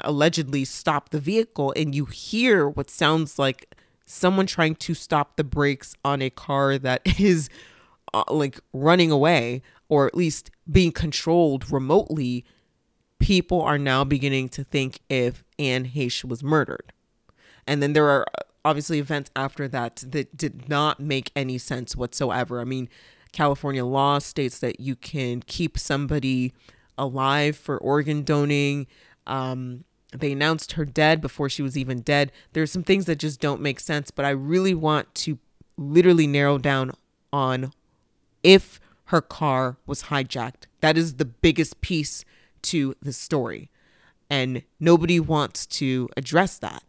allegedly 0.05 0.65
stop 0.65 1.11
the 1.11 1.19
vehicle, 1.19 1.75
and 1.77 1.95
you 1.95 2.05
hear 2.05 2.69
what 2.69 2.89
sounds 2.89 3.39
like 3.39 3.75
someone 4.05 4.47
trying 4.47 4.77
to 4.77 4.95
stop 4.95 5.37
the 5.37 5.45
brakes 5.45 5.95
on 6.05 6.23
a 6.23 6.31
car 6.31 6.79
that 6.79 7.03
is 7.21 7.49
uh, 8.15 8.23
like 8.31 8.61
running 8.73 9.11
away 9.11 9.63
or 9.89 10.07
at 10.07 10.15
least 10.15 10.51
being 10.71 10.93
controlled 10.93 11.71
remotely, 11.73 12.45
people 13.19 13.63
are 13.63 13.79
now 13.79 14.05
beginning 14.05 14.49
to 14.51 14.65
think 14.65 15.01
if 15.09 15.45
Anne 15.59 15.87
Heche 15.87 16.25
was 16.25 16.43
murdered. 16.43 16.93
And 17.67 17.83
then 17.83 17.93
there 17.93 18.09
are 18.09 18.27
obviously 18.65 18.99
events 18.99 19.31
after 19.37 19.69
that 19.69 20.05
that 20.07 20.37
did 20.37 20.69
not 20.69 21.01
make 21.01 21.31
any 21.35 21.59
sense 21.59 21.97
whatsoever. 21.97 22.61
I 22.61 22.65
mean, 22.65 22.89
California 23.33 23.85
law 23.85 24.19
states 24.19 24.59
that 24.61 24.81
you 24.81 24.97
can 24.97 25.43
keep 25.43 25.79
somebody 25.79 26.53
alive 26.97 27.57
for 27.57 27.79
organ 27.79 28.23
donating. 28.23 28.87
Um, 29.27 29.85
they 30.13 30.33
announced 30.33 30.73
her 30.73 30.85
dead 30.85 31.21
before 31.21 31.49
she 31.49 31.63
was 31.63 31.77
even 31.77 32.01
dead. 32.01 32.33
There's 32.53 32.73
some 32.73 32.83
things 32.83 33.05
that 33.05 33.17
just 33.17 33.41
don't 33.41 33.61
make 33.61 33.81
sense, 33.81 34.11
but 34.11 34.25
I 34.25 34.31
really 34.31 34.75
want 34.75 35.15
to 35.17 35.39
literally 35.77 36.27
narrow 36.27 36.59
down 36.59 36.93
on 37.33 37.73
if 38.43 38.81
her 39.07 39.21
car 39.21 39.77
was 39.87 40.05
hijacked. 40.05 40.67
That 40.81 40.97
is 40.97 41.15
the 41.15 41.25
biggest 41.25 41.81
piece 41.81 42.25
to 42.63 42.95
the 43.01 43.13
story. 43.13 43.71
And 44.31 44.63
nobody 44.79 45.19
wants 45.21 45.67
to 45.67 46.09
address 46.17 46.59
that. 46.59 46.83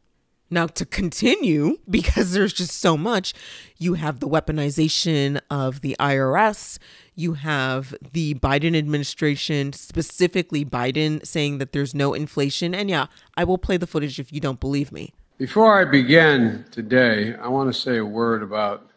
Now, 0.52 0.66
to 0.68 0.86
continue, 0.86 1.78
because 1.90 2.32
there's 2.34 2.54
just 2.54 2.80
so 2.80 2.98
much, 2.98 3.34
you 3.78 3.94
have 3.94 4.20
the 4.20 4.28
weaponization 4.28 5.40
of 5.50 5.82
the 5.82 5.96
IRS. 6.00 6.80
You 7.16 7.34
have 7.34 7.96
the 8.14 8.34
Biden 8.36 8.76
administration, 8.78 9.74
specifically 9.74 10.66
Biden, 10.66 11.26
saying 11.26 11.60
that 11.60 11.72
there's 11.72 11.94
no 11.94 12.14
inflation. 12.14 12.74
And 12.74 12.90
yeah, 12.90 13.08
I 13.38 13.44
will 13.44 13.58
play 13.58 13.78
the 13.78 13.88
footage 13.88 14.20
if 14.20 14.34
you 14.34 14.40
don't 14.40 14.60
believe 14.60 14.92
me. 14.92 15.14
Before 15.38 15.80
I 15.80 15.86
begin 15.86 16.66
today, 16.72 17.36
I 17.36 17.48
want 17.48 17.74
to 17.74 17.80
say 17.80 17.98
a 17.98 18.06
word 18.06 18.44
about 18.44 18.90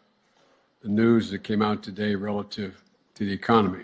the 0.81 0.89
news 0.89 1.31
that 1.31 1.43
came 1.43 1.61
out 1.61 1.81
today 1.81 2.15
relative 2.15 2.83
to 3.15 3.25
the 3.25 3.31
economy. 3.31 3.83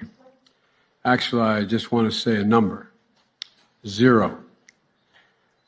Actually, 1.06 1.44
I 1.44 1.64
just 1.64 1.92
want 1.92 2.12
to 2.12 2.18
say 2.18 2.36
a 2.38 2.44
number 2.44 2.92
zero. 3.88 4.38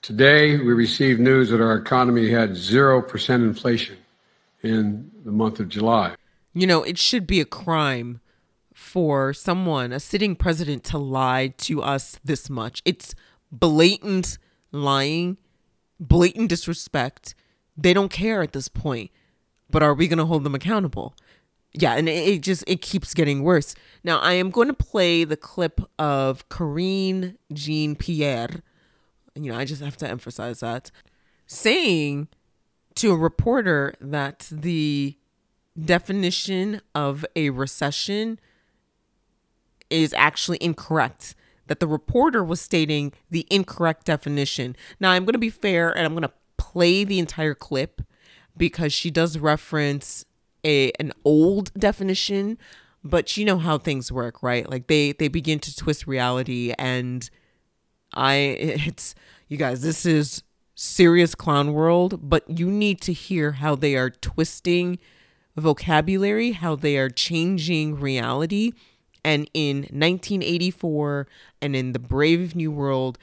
Today, 0.01 0.57
we 0.57 0.73
received 0.73 1.19
news 1.19 1.49
that 1.51 1.61
our 1.61 1.75
economy 1.75 2.29
had 2.29 2.51
0% 2.51 3.29
inflation 3.35 3.97
in 4.63 5.11
the 5.23 5.31
month 5.31 5.59
of 5.59 5.69
July. 5.69 6.15
You 6.53 6.67
know, 6.67 6.83
it 6.83 6.97
should 6.97 7.25
be 7.25 7.39
a 7.39 7.45
crime 7.45 8.19
for 8.73 9.31
someone, 9.33 9.93
a 9.93 9.99
sitting 9.99 10.35
president, 10.35 10.83
to 10.85 10.97
lie 10.97 11.53
to 11.59 11.81
us 11.81 12.19
this 12.23 12.49
much. 12.49 12.81
It's 12.83 13.15
blatant 13.51 14.37
lying, 14.71 15.37
blatant 15.99 16.49
disrespect. 16.49 17.35
They 17.77 17.93
don't 17.93 18.11
care 18.11 18.41
at 18.41 18.53
this 18.53 18.67
point. 18.67 19.11
But 19.69 19.83
are 19.83 19.93
we 19.93 20.07
going 20.07 20.19
to 20.19 20.25
hold 20.25 20.43
them 20.43 20.55
accountable? 20.55 21.15
Yeah, 21.73 21.93
and 21.93 22.09
it, 22.09 22.41
just 22.41 22.65
it 22.67 22.81
keeps 22.81 23.13
getting 23.13 23.43
worse. 23.43 23.75
Now, 24.03 24.19
I 24.19 24.33
am 24.33 24.49
going 24.49 24.67
to 24.67 24.73
play 24.73 25.23
the 25.23 25.37
clip 25.37 25.79
of 25.97 26.49
Karine 26.49 27.37
Jean 27.53 27.95
Pierre 27.95 28.61
you 29.35 29.51
know, 29.51 29.57
I 29.57 29.65
just 29.65 29.81
have 29.81 29.97
to 29.97 30.07
emphasize 30.07 30.59
that, 30.59 30.91
saying 31.47 32.27
to 32.95 33.11
a 33.11 33.17
reporter 33.17 33.93
that 34.01 34.47
the 34.51 35.17
definition 35.79 36.81
of 36.93 37.25
a 37.35 37.49
recession 37.49 38.39
is 39.89 40.13
actually 40.13 40.57
incorrect. 40.61 41.35
That 41.67 41.79
the 41.79 41.87
reporter 41.87 42.43
was 42.43 42.59
stating 42.59 43.13
the 43.29 43.47
incorrect 43.49 44.05
definition. 44.05 44.75
Now, 44.99 45.11
I'm 45.11 45.23
going 45.23 45.33
to 45.33 45.39
be 45.39 45.49
fair 45.49 45.89
and 45.89 46.05
I'm 46.05 46.13
going 46.13 46.23
to 46.23 46.33
play 46.57 47.03
the 47.03 47.19
entire 47.19 47.55
clip 47.55 48.01
because 48.57 48.91
she 48.91 49.09
does 49.09 49.37
reference 49.37 50.25
a 50.65 50.91
an 50.99 51.11
old 51.23 51.73
definition, 51.73 52.57
but 53.03 53.37
you 53.37 53.45
know 53.45 53.57
how 53.57 53.77
things 53.77 54.11
work, 54.11 54.41
right? 54.43 54.69
Like 54.69 54.87
they 54.87 55.13
they 55.13 55.27
begin 55.27 55.59
to 55.59 55.75
twist 55.75 56.07
reality 56.07 56.73
and 56.77 57.29
I 58.13 58.35
it's 58.35 59.15
you 59.47 59.57
guys, 59.57 59.81
this 59.81 60.05
is 60.05 60.43
serious 60.75 61.35
clown 61.35 61.73
world, 61.73 62.19
but 62.29 62.49
you 62.49 62.71
need 62.71 63.01
to 63.01 63.13
hear 63.13 63.53
how 63.53 63.75
they 63.75 63.95
are 63.95 64.09
twisting 64.09 64.97
vocabulary, 65.55 66.53
how 66.53 66.75
they 66.75 66.97
are 66.97 67.09
changing 67.09 67.99
reality. 67.99 68.71
And 69.23 69.49
in 69.53 69.79
1984 69.91 71.27
and 71.61 71.75
in 71.75 71.91
the 71.91 71.99
Brave 71.99 72.55
New 72.55 72.71
World, 72.71 73.19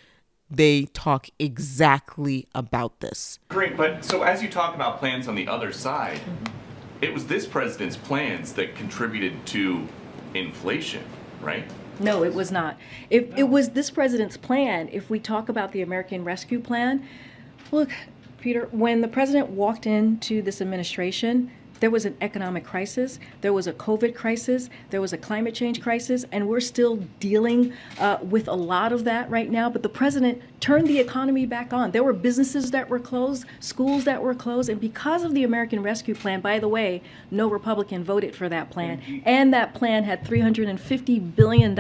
they 0.51 0.85
talk 0.87 1.29
exactly 1.39 2.47
about 2.55 3.01
this. 3.01 3.39
Great, 3.49 3.77
but 3.77 4.05
so 4.05 4.23
as 4.23 4.43
you 4.43 4.49
talk 4.49 4.75
about 4.75 4.99
plans 4.99 5.29
on 5.29 5.35
the 5.35 5.49
other 5.49 5.73
side, 5.73 6.21
it 7.01 7.13
was 7.13 7.27
this 7.27 7.47
president's 7.47 7.97
plans 7.97 8.53
that 8.55 8.75
contributed 8.75 9.47
to 9.47 9.87
inflation, 10.35 11.05
right? 11.41 11.65
No, 12.01 12.23
it 12.25 12.35
was 12.35 12.53
not. 12.53 12.77
If 13.11 13.37
it 13.37 13.49
was 13.49 13.71
this 13.71 13.91
president's 13.91 14.37
plan, 14.37 14.89
if 14.93 15.11
we 15.11 15.19
talk 15.19 15.49
about 15.49 15.73
the 15.73 15.83
American 15.83 16.25
Rescue 16.25 16.61
Plan, 16.61 17.07
look, 17.73 17.91
Peter, 18.41 18.69
when 18.71 19.01
the 19.01 19.09
president 19.09 19.51
walked 19.51 19.87
into 19.87 20.43
this 20.43 20.61
administration, 20.61 21.51
there 21.81 21.91
was 21.91 22.05
an 22.05 22.17
economic 22.21 22.65
crisis, 22.65 23.19
there 23.41 23.53
was 23.53 23.67
a 23.67 23.73
COVID 23.73 24.15
crisis, 24.15 24.69
there 24.91 25.01
was 25.01 25.13
a 25.13 25.19
climate 25.19 25.55
change 25.55 25.81
crisis, 25.81 26.25
and 26.33 26.49
we're 26.49 26.61
still 26.61 26.97
dealing 27.21 27.73
uh, 27.99 28.19
with 28.23 28.49
a 28.49 28.55
lot 28.55 28.93
of 28.93 29.05
that 29.05 29.31
right 29.31 29.51
now. 29.51 29.71
But 29.71 29.83
the 29.83 29.89
president 29.89 30.43
turned 30.61 30.89
the 30.89 30.99
economy 30.99 31.47
back 31.47 31.73
on. 31.73 31.91
There 31.91 32.03
were 32.03 32.13
businesses 32.13 32.71
that 32.73 32.89
were 32.89 32.99
closed, 32.99 33.45
schools 33.61 34.05
that 34.05 34.21
were 34.21 34.35
closed, 34.35 34.69
and 34.69 34.81
because 34.81 35.23
of 35.23 35.35
the 35.35 35.45
American 35.45 35.83
Rescue 35.83 36.15
Plan, 36.15 36.41
by 36.41 36.59
the 36.59 36.69
way, 36.69 37.03
no 37.31 37.49
Republican 37.49 38.05
voted 38.05 38.35
for 38.35 38.49
that 38.49 38.71
plan. 38.71 39.23
And 39.25 39.53
that 39.55 39.75
plan 39.75 40.05
had 40.05 40.25
$350 40.25 41.35
billion 41.37 41.77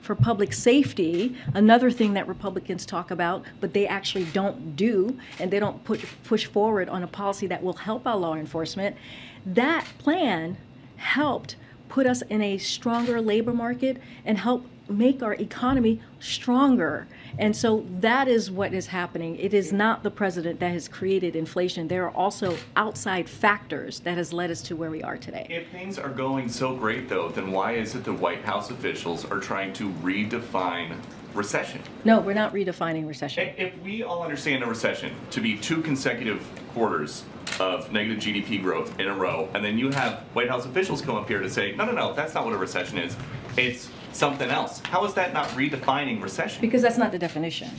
for 0.00 0.14
public 0.14 0.52
safety, 0.52 1.36
another 1.54 1.90
thing 1.90 2.14
that 2.14 2.28
Republicans 2.28 2.84
talk 2.84 3.10
about, 3.10 3.44
but 3.60 3.72
they 3.72 3.86
actually 3.86 4.24
don't 4.26 4.76
do, 4.76 5.18
and 5.38 5.50
they 5.50 5.58
don't 5.58 5.82
put, 5.84 6.04
push 6.24 6.46
forward 6.46 6.88
on 6.88 7.02
a 7.02 7.06
policy 7.06 7.46
that 7.46 7.62
will 7.62 7.72
help 7.72 8.06
our 8.06 8.16
law 8.16 8.34
enforcement. 8.34 8.96
That 9.44 9.86
plan 9.98 10.56
helped 10.96 11.56
put 11.88 12.06
us 12.06 12.22
in 12.22 12.40
a 12.40 12.58
stronger 12.58 13.20
labor 13.20 13.52
market 13.52 13.98
and 14.24 14.38
help 14.38 14.66
make 14.88 15.22
our 15.22 15.34
economy 15.34 16.00
stronger. 16.20 17.06
And 17.38 17.56
so 17.56 17.86
that 18.00 18.28
is 18.28 18.50
what 18.50 18.74
is 18.74 18.88
happening. 18.88 19.36
It 19.36 19.54
is 19.54 19.72
not 19.72 20.02
the 20.02 20.10
president 20.10 20.60
that 20.60 20.70
has 20.72 20.88
created 20.88 21.34
inflation. 21.36 21.88
There 21.88 22.04
are 22.04 22.10
also 22.10 22.56
outside 22.76 23.28
factors 23.28 24.00
that 24.00 24.16
has 24.16 24.32
led 24.32 24.50
us 24.50 24.62
to 24.62 24.76
where 24.76 24.90
we 24.90 25.02
are 25.02 25.16
today. 25.16 25.46
If 25.48 25.68
things 25.70 25.98
are 25.98 26.10
going 26.10 26.48
so 26.48 26.74
great 26.74 27.08
though, 27.08 27.28
then 27.28 27.52
why 27.52 27.72
is 27.72 27.94
it 27.94 28.04
the 28.04 28.12
White 28.12 28.44
House 28.44 28.70
officials 28.70 29.24
are 29.24 29.38
trying 29.38 29.72
to 29.74 29.90
redefine 30.02 30.96
recession? 31.34 31.80
No, 32.04 32.20
we're 32.20 32.34
not 32.34 32.52
redefining 32.52 33.06
recession. 33.06 33.50
If 33.56 33.78
we 33.82 34.02
all 34.02 34.22
understand 34.22 34.62
a 34.62 34.66
recession 34.66 35.14
to 35.30 35.40
be 35.40 35.56
two 35.58 35.82
consecutive 35.82 36.46
quarters 36.72 37.24
of 37.60 37.92
negative 37.92 38.22
GDP 38.22 38.62
growth 38.62 38.98
in 38.98 39.08
a 39.08 39.14
row, 39.14 39.48
and 39.54 39.64
then 39.64 39.78
you 39.78 39.90
have 39.90 40.20
White 40.32 40.48
House 40.48 40.64
officials 40.64 41.02
come 41.02 41.16
up 41.16 41.28
here 41.28 41.40
to 41.40 41.50
say, 41.50 41.74
no, 41.76 41.84
no, 41.84 41.92
no, 41.92 42.12
that's 42.12 42.34
not 42.34 42.44
what 42.44 42.54
a 42.54 42.58
recession 42.58 42.98
is. 42.98 43.16
It's 43.56 43.90
something 44.12 44.50
else. 44.50 44.80
How 44.80 45.04
is 45.04 45.14
that 45.14 45.32
not 45.32 45.48
redefining 45.48 46.22
recession? 46.22 46.60
Because 46.60 46.82
that's 46.82 46.98
not 46.98 47.12
the 47.12 47.18
definition. 47.18 47.70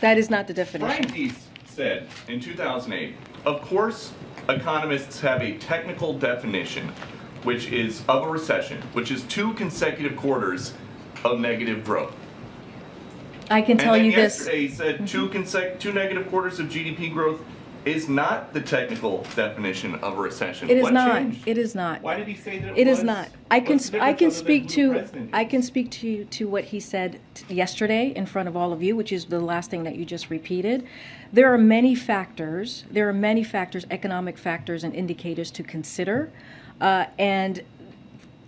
That 0.00 0.18
is 0.18 0.30
not 0.30 0.46
the 0.46 0.54
definition. 0.54 1.02
Brian 1.02 1.14
Deese 1.14 1.46
said 1.64 2.08
in 2.28 2.40
2008, 2.40 3.14
of 3.44 3.62
course, 3.62 4.12
economists 4.48 5.20
have 5.20 5.42
a 5.42 5.56
technical 5.58 6.18
definition, 6.18 6.88
which 7.42 7.68
is 7.68 8.02
of 8.08 8.24
a 8.24 8.28
recession, 8.28 8.80
which 8.92 9.10
is 9.10 9.22
two 9.24 9.52
consecutive 9.54 10.16
quarters 10.16 10.74
of 11.24 11.40
negative 11.40 11.84
growth. 11.84 12.14
I 13.50 13.62
can 13.62 13.78
tell 13.78 13.96
you 13.96 14.12
this. 14.12 14.38
Yesterday 14.38 14.66
he 14.66 14.68
said 14.68 15.06
two 15.08 15.28
consec- 15.28 15.78
two 15.78 15.92
negative 15.92 16.28
quarters 16.28 16.58
of 16.58 16.66
GDP 16.66 17.12
growth 17.12 17.40
is 17.84 18.08
not 18.08 18.52
the 18.52 18.60
technical 18.60 19.24
definition 19.36 19.94
of 19.96 20.18
a 20.18 20.20
recession. 20.20 20.68
It 20.68 20.76
is 20.78 20.82
what 20.82 20.92
not. 20.92 21.14
Changed? 21.14 21.46
It 21.46 21.56
is 21.56 21.74
not. 21.76 22.02
Why 22.02 22.16
did 22.16 22.26
he 22.26 22.34
say 22.34 22.58
that 22.58 22.72
it, 22.72 22.78
It 22.78 22.88
was? 22.88 22.98
is 22.98 23.04
not. 23.04 23.28
I 23.48 23.60
can 23.60 23.74
What's 23.76 23.90
the 23.90 24.02
I 24.02 24.12
can 24.12 24.30
difference 24.30 24.34
other 24.40 24.44
speak 24.44 24.68
to 24.70 24.90
president 24.90 25.30
I 25.32 25.42
is? 25.44 25.50
can 25.50 25.62
speak 25.62 25.90
to 25.92 26.08
you, 26.08 26.24
to 26.24 26.48
what 26.48 26.64
he 26.64 26.80
said 26.80 27.20
t- 27.34 27.54
yesterday 27.54 28.08
in 28.08 28.26
front 28.26 28.48
of 28.48 28.56
all 28.56 28.72
of 28.72 28.82
you, 28.82 28.96
which 28.96 29.12
is 29.12 29.26
the 29.26 29.38
last 29.38 29.70
thing 29.70 29.84
that 29.84 29.94
you 29.94 30.04
just 30.04 30.30
repeated. 30.30 30.84
There 31.32 31.52
are 31.54 31.58
many 31.58 31.94
factors. 31.94 32.84
There 32.90 33.08
are 33.08 33.12
many 33.12 33.44
factors, 33.44 33.86
economic 33.92 34.36
factors 34.36 34.82
and 34.82 34.92
indicators 34.92 35.52
to 35.52 35.62
consider, 35.62 36.32
uh, 36.80 37.06
and 37.20 37.62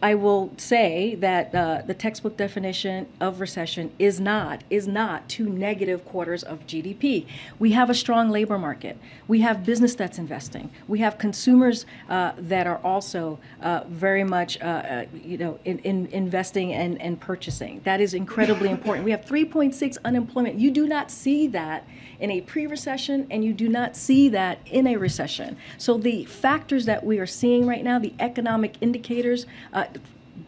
I 0.00 0.14
will 0.14 0.52
say 0.56 1.16
that 1.16 1.52
uh, 1.52 1.82
the 1.84 1.94
textbook 1.94 2.36
definition 2.36 3.08
of 3.20 3.40
recession 3.40 3.90
is 3.98 4.20
not 4.20 4.62
is 4.70 4.86
not 4.86 5.28
two 5.28 5.48
negative 5.48 6.04
quarters 6.04 6.44
of 6.44 6.64
GDP. 6.66 7.26
We 7.58 7.72
have 7.72 7.90
a 7.90 7.94
strong 7.94 8.30
labor 8.30 8.58
market. 8.58 8.96
We 9.26 9.40
have 9.40 9.64
business 9.64 9.96
that's 9.96 10.18
investing. 10.18 10.70
We 10.86 11.00
have 11.00 11.18
consumers 11.18 11.84
uh, 12.08 12.32
that 12.38 12.68
are 12.68 12.78
also 12.84 13.40
uh, 13.60 13.84
very 13.88 14.22
much 14.22 14.60
uh, 14.60 14.64
uh, 14.64 15.04
you 15.12 15.36
know 15.36 15.58
in, 15.64 15.80
in 15.80 16.06
investing 16.06 16.72
and, 16.74 17.00
and 17.02 17.20
purchasing. 17.20 17.80
That 17.82 18.00
is 18.00 18.14
incredibly 18.14 18.70
important. 18.70 19.04
We 19.04 19.10
have 19.10 19.24
3.6 19.24 19.98
unemployment. 20.04 20.60
You 20.60 20.70
do 20.70 20.86
not 20.86 21.10
see 21.10 21.48
that 21.48 21.84
in 22.20 22.30
a 22.30 22.40
pre-recession 22.40 23.26
and 23.30 23.44
you 23.44 23.52
do 23.52 23.68
not 23.68 23.96
see 23.96 24.28
that 24.28 24.58
in 24.66 24.86
a 24.86 24.96
recession. 24.96 25.56
So 25.76 25.98
the 25.98 26.24
factors 26.24 26.84
that 26.86 27.04
we 27.04 27.18
are 27.18 27.26
seeing 27.26 27.66
right 27.66 27.82
now, 27.82 27.98
the 27.98 28.14
economic 28.18 28.74
indicators, 28.80 29.46
uh, 29.72 29.84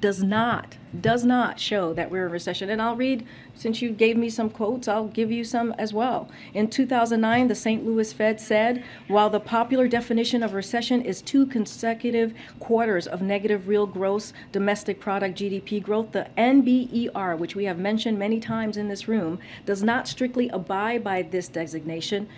does 0.01 0.23
not 0.23 0.77
does 1.01 1.25
not 1.25 1.61
show 1.61 1.93
that 1.93 2.11
we're 2.11 2.27
in 2.27 2.33
recession. 2.33 2.71
And 2.71 2.83
I'll 2.83 2.97
read 2.97 3.25
since 3.55 3.81
you 3.81 3.91
gave 3.91 4.17
me 4.17 4.29
some 4.29 4.51
quotes, 4.51 4.89
I'll 4.89 5.07
give 5.07 5.31
you 5.31 5.45
some 5.45 5.73
as 5.79 5.93
well. 5.93 6.29
In 6.53 6.69
2009, 6.69 7.47
the 7.47 7.55
St. 7.55 7.87
Louis 7.87 8.13
Fed 8.13 8.41
said, 8.41 8.83
while 9.07 9.31
the 9.31 9.39
popular 9.39 9.87
definition 9.87 10.43
of 10.43 10.53
recession 10.53 11.03
is 11.03 11.23
two 11.23 11.47
consecutive 11.47 12.35
quarters 12.59 13.07
of 13.07 13.23
negative 13.23 13.69
real 13.69 13.87
gross 13.87 14.33
domestic 14.51 14.99
product 14.99 15.39
GDP 15.39 15.83
growth, 15.83 16.13
the 16.13 16.27
NBER, 16.37 17.39
which 17.39 17.55
we 17.55 17.65
have 17.67 17.79
mentioned 17.79 18.19
many 18.19 18.41
times 18.41 18.77
in 18.77 18.89
this 18.89 19.07
room, 19.07 19.39
does 19.67 19.83
not 19.83 20.09
strictly 20.09 20.49
abide 20.49 21.05
by 21.05 21.23
this 21.23 21.47
designation. 21.49 22.29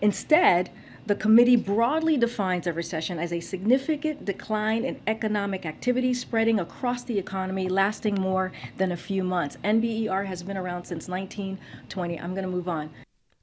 Instead, 0.00 0.70
The 1.08 1.14
committee 1.14 1.56
broadly 1.56 2.18
defines 2.18 2.66
a 2.66 2.72
recession 2.74 3.18
as 3.18 3.32
a 3.32 3.40
significant 3.40 4.26
decline 4.26 4.84
in 4.84 5.00
economic 5.06 5.64
activity 5.64 6.12
spreading 6.12 6.60
across 6.60 7.02
the 7.02 7.18
economy, 7.18 7.70
lasting 7.70 8.16
more 8.16 8.52
than 8.76 8.92
a 8.92 8.96
few 8.98 9.24
months. 9.24 9.56
NBER 9.64 10.26
has 10.26 10.42
been 10.42 10.58
around 10.58 10.84
since 10.84 11.08
1920. 11.08 12.20
I'm 12.20 12.34
going 12.34 12.44
to 12.44 12.50
move 12.50 12.68
on. 12.68 12.90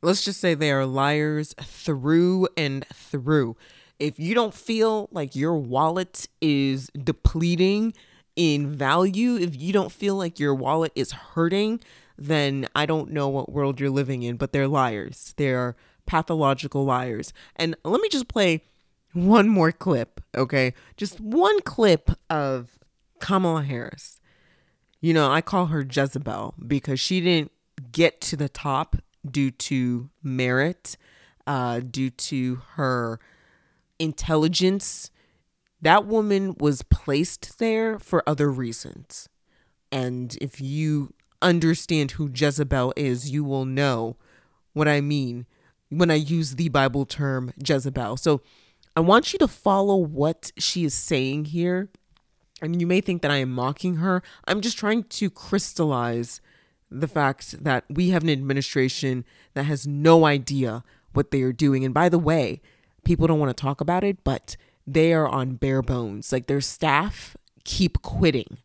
Let's 0.04 0.24
just 0.24 0.40
say 0.40 0.54
they 0.54 0.72
are 0.72 0.86
liars 0.86 1.56
through 1.60 2.50
and 2.56 2.86
through. 2.94 3.58
If 3.98 4.20
you 4.20 4.36
don't 4.36 4.54
feel 4.54 5.10
like 5.12 5.36
your 5.36 5.58
wallet 5.58 6.28
is 6.42 6.92
depleting 6.92 7.96
in 8.36 8.76
value, 8.76 9.38
if 9.38 9.60
you 9.60 9.74
don't 9.74 9.92
feel 9.92 10.14
like 10.14 10.40
your 10.40 10.54
wallet 10.54 10.92
is 10.94 11.14
hurting, 11.14 11.80
then 12.16 12.68
I 12.76 12.86
don't 12.86 13.12
know 13.12 13.28
what 13.28 13.52
world 13.52 13.80
you're 13.80 13.90
living 13.90 14.22
in, 14.22 14.36
but 14.36 14.52
they're 14.52 14.68
liars. 14.68 15.34
They're 15.38 15.76
pathological 16.06 16.86
liars. 16.86 17.34
And 17.56 17.76
let 17.84 18.02
me 18.02 18.10
just 18.10 18.28
play 18.28 18.62
one 19.14 19.48
more 19.48 19.72
clip, 19.72 20.22
okay? 20.36 20.74
Just 20.98 21.20
one 21.20 21.62
clip 21.62 22.12
of 22.30 22.78
Kamala 23.20 23.64
Harris. 23.64 24.20
You 25.00 25.14
know, 25.14 25.32
I 25.32 25.42
call 25.42 25.68
her 25.68 25.86
Jezebel 25.90 26.56
because 26.66 27.00
she 27.00 27.22
didn't 27.22 27.52
get 27.92 28.22
to 28.22 28.36
the 28.36 28.50
top 28.50 28.98
due 29.30 29.52
to 29.52 30.10
merit, 30.22 30.98
uh, 31.48 31.80
due 31.80 32.10
to 32.10 32.62
her 32.74 33.20
intelligence. 34.00 35.12
That 35.82 36.06
woman 36.06 36.56
was 36.60 36.82
placed 36.82 37.60
there 37.60 38.00
for 38.00 38.28
other 38.28 38.52
reasons. 38.52 39.30
And 39.92 40.38
if 40.42 40.60
you 40.60 41.14
understand 41.42 42.12
who 42.12 42.32
Jezebel 42.34 42.94
is, 42.96 43.32
you 43.32 43.44
will 43.44 43.66
know 43.66 44.18
what 44.74 44.88
I 44.88 45.00
mean 45.00 45.46
when 45.98 46.12
I 46.12 46.16
use 46.16 46.56
the 46.56 46.70
Bible 46.70 47.06
term 47.06 47.54
Jezebel. 47.58 48.18
So 48.18 48.42
I 48.96 49.00
want 49.00 49.34
you 49.34 49.40
to 49.40 49.48
follow 49.48 49.98
what 49.98 50.52
she 50.58 50.84
is 50.84 50.94
saying 50.94 51.46
here. 51.46 51.90
And 52.62 52.80
you 52.80 52.88
may 52.88 53.02
think 53.02 53.22
that 53.22 53.32
I 53.32 53.38
am 53.38 53.52
mocking 53.52 53.96
her. 53.96 54.24
I'm 54.48 54.62
just 54.62 54.78
trying 54.78 55.04
to 55.04 55.30
crystallize 55.30 56.40
the 56.90 57.08
fact 57.08 57.64
that 57.64 57.84
we 57.90 58.10
have 58.10 58.24
an 58.24 58.30
administration 58.30 59.26
that 59.54 59.64
has 59.64 59.86
no 59.86 60.26
idea 60.26 60.84
what 61.14 61.32
they 61.32 61.42
are 61.42 61.52
doing. 61.52 61.84
And 61.84 61.94
by 61.94 62.10
the 62.10 62.20
way, 62.20 62.62
people 63.04 63.28
don't 63.28 63.40
want 63.40 63.56
to 63.56 63.62
talk 63.62 63.82
about 63.82 64.04
it, 64.04 64.24
but 64.24 64.56
they 64.88 65.14
are 65.14 65.28
on 65.28 65.56
bare 65.56 65.82
bones. 65.82 66.32
Like 66.32 66.48
their 66.48 66.62
staff 66.62 67.36
keep 67.66 68.02
quitting, 68.02 68.58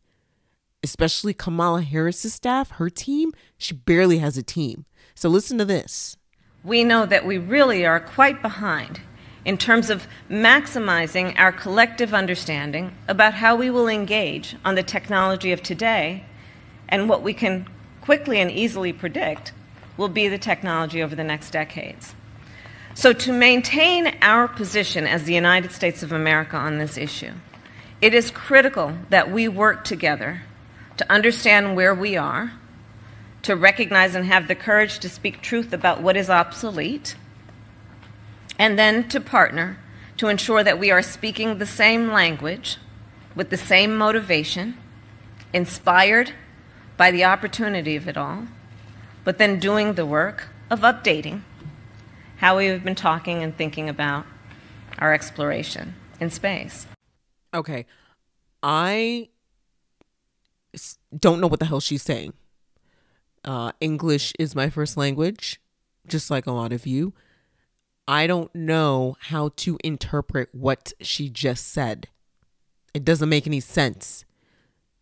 especially 0.82 1.34
Kamala 1.34 1.82
Harris's 1.82 2.34
staff, 2.34 2.70
her 2.72 2.90
team. 2.90 3.32
She 3.58 3.74
barely 3.74 4.18
has 4.18 4.36
a 4.36 4.42
team. 4.42 4.84
So 5.14 5.28
listen 5.28 5.58
to 5.58 5.64
this 5.64 6.16
we 6.62 6.84
know 6.84 7.06
that 7.06 7.24
we 7.24 7.38
really 7.38 7.86
are 7.86 8.00
quite 8.00 8.42
behind 8.42 9.00
in 9.44 9.56
terms 9.56 9.88
of 9.88 10.06
maximizing 10.28 11.38
our 11.38 11.52
collective 11.52 12.12
understanding 12.12 12.92
about 13.08 13.34
how 13.34 13.56
we 13.56 13.70
will 13.70 13.88
engage 13.88 14.54
on 14.64 14.74
the 14.74 14.82
technology 14.82 15.52
of 15.52 15.62
today 15.62 16.24
and 16.88 17.08
what 17.08 17.22
we 17.22 17.32
can 17.32 17.66
quickly 18.02 18.38
and 18.38 18.50
easily 18.50 18.92
predict 18.92 19.52
will 19.96 20.08
be 20.08 20.28
the 20.28 20.38
technology 20.38 21.02
over 21.02 21.14
the 21.14 21.24
next 21.24 21.50
decades. 21.50 22.14
So, 22.94 23.12
to 23.12 23.32
maintain 23.32 24.14
our 24.20 24.48
position 24.48 25.06
as 25.06 25.24
the 25.24 25.32
United 25.32 25.72
States 25.72 26.02
of 26.02 26.12
America 26.12 26.56
on 26.56 26.78
this 26.78 26.98
issue, 26.98 27.32
it 28.02 28.14
is 28.14 28.30
critical 28.30 28.96
that 29.10 29.30
we 29.30 29.46
work 29.46 29.84
together 29.84 30.42
to 30.96 31.10
understand 31.10 31.76
where 31.76 31.94
we 31.94 32.16
are 32.16 32.52
to 33.42 33.56
recognize 33.56 34.14
and 34.14 34.26
have 34.26 34.48
the 34.48 34.54
courage 34.54 34.98
to 34.98 35.08
speak 35.08 35.40
truth 35.40 35.72
about 35.72 36.02
what 36.02 36.16
is 36.16 36.28
obsolete, 36.28 37.16
and 38.58 38.78
then 38.78 39.08
to 39.08 39.20
partner 39.20 39.78
to 40.18 40.28
ensure 40.28 40.62
that 40.62 40.78
we 40.78 40.90
are 40.90 41.02
speaking 41.02 41.58
the 41.58 41.66
same 41.66 42.12
language 42.12 42.76
with 43.34 43.48
the 43.48 43.56
same 43.56 43.96
motivation, 43.96 44.76
inspired 45.52 46.32
by 46.96 47.10
the 47.10 47.24
opportunity 47.24 47.96
of 47.96 48.06
it 48.06 48.18
all, 48.18 48.46
but 49.24 49.38
then 49.38 49.58
doing 49.58 49.94
the 49.94 50.04
work 50.04 50.48
of 50.68 50.80
updating 50.80 51.40
how 52.36 52.58
we 52.58 52.66
have 52.66 52.84
been 52.84 52.94
talking 52.94 53.42
and 53.42 53.56
thinking 53.56 53.88
about 53.88 54.26
our 54.98 55.14
exploration 55.14 55.94
in 56.20 56.28
space. 56.28 56.86
Okay. 57.54 57.86
I 58.62 59.28
don't 61.18 61.40
know 61.40 61.46
what 61.46 61.60
the 61.60 61.66
hell 61.66 61.80
she's 61.80 62.02
saying. 62.02 62.34
Uh, 63.44 63.72
English 63.80 64.32
is 64.38 64.54
my 64.54 64.68
first 64.68 64.96
language, 64.96 65.60
just 66.06 66.30
like 66.30 66.46
a 66.46 66.52
lot 66.52 66.72
of 66.72 66.86
you. 66.86 67.14
I 68.06 68.26
don't 68.26 68.52
know 68.54 69.16
how 69.20 69.50
to 69.56 69.78
interpret 69.84 70.48
what 70.52 70.92
she 71.00 71.28
just 71.28 71.68
said. 71.68 72.08
It 72.92 73.04
doesn't 73.04 73.28
make 73.28 73.46
any 73.46 73.60
sense. 73.60 74.24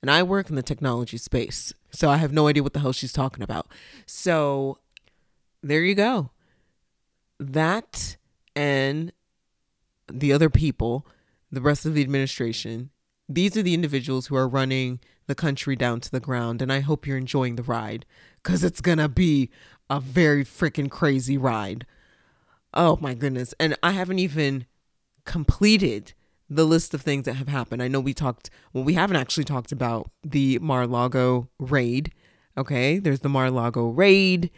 And 0.02 0.10
I 0.10 0.22
work 0.22 0.50
in 0.50 0.56
the 0.56 0.62
technology 0.62 1.16
space, 1.16 1.72
so 1.90 2.08
I 2.10 2.18
have 2.18 2.32
no 2.32 2.46
idea 2.46 2.62
what 2.62 2.72
the 2.72 2.80
hell 2.80 2.92
she's 2.92 3.12
talking 3.12 3.42
about. 3.42 3.66
So 4.06 4.78
there 5.62 5.82
you 5.82 5.94
go. 5.94 6.30
That 7.40 8.16
and 8.54 9.12
the 10.12 10.32
other 10.32 10.50
people, 10.50 11.06
the 11.50 11.60
rest 11.60 11.86
of 11.86 11.94
the 11.94 12.02
administration, 12.02 12.90
these 13.28 13.56
are 13.56 13.62
the 13.62 13.74
individuals 13.74 14.26
who 14.26 14.36
are 14.36 14.48
running 14.48 15.00
the 15.26 15.34
country 15.34 15.76
down 15.76 16.00
to 16.00 16.10
the 16.10 16.20
ground. 16.20 16.62
And 16.62 16.72
I 16.72 16.80
hope 16.80 17.06
you're 17.06 17.18
enjoying 17.18 17.56
the 17.56 17.62
ride 17.62 18.04
because 18.42 18.64
it's 18.64 18.80
going 18.80 18.98
to 18.98 19.08
be 19.08 19.50
a 19.90 20.00
very 20.00 20.44
freaking 20.44 20.90
crazy 20.90 21.36
ride. 21.36 21.86
Oh 22.74 22.98
my 23.00 23.14
goodness. 23.14 23.54
And 23.60 23.76
I 23.82 23.92
haven't 23.92 24.18
even 24.18 24.66
completed 25.24 26.14
the 26.50 26.64
list 26.64 26.94
of 26.94 27.02
things 27.02 27.26
that 27.26 27.34
have 27.34 27.48
happened. 27.48 27.82
I 27.82 27.88
know 27.88 28.00
we 28.00 28.14
talked, 28.14 28.48
well, 28.72 28.84
we 28.84 28.94
haven't 28.94 29.16
actually 29.16 29.44
talked 29.44 29.70
about 29.70 30.10
the 30.24 30.58
Mar 30.60 30.86
Lago 30.86 31.48
raid. 31.58 32.12
Okay. 32.56 32.98
There's 32.98 33.20
the 33.20 33.28
Mar 33.28 33.50
Lago 33.50 33.88
raid. 33.88 34.50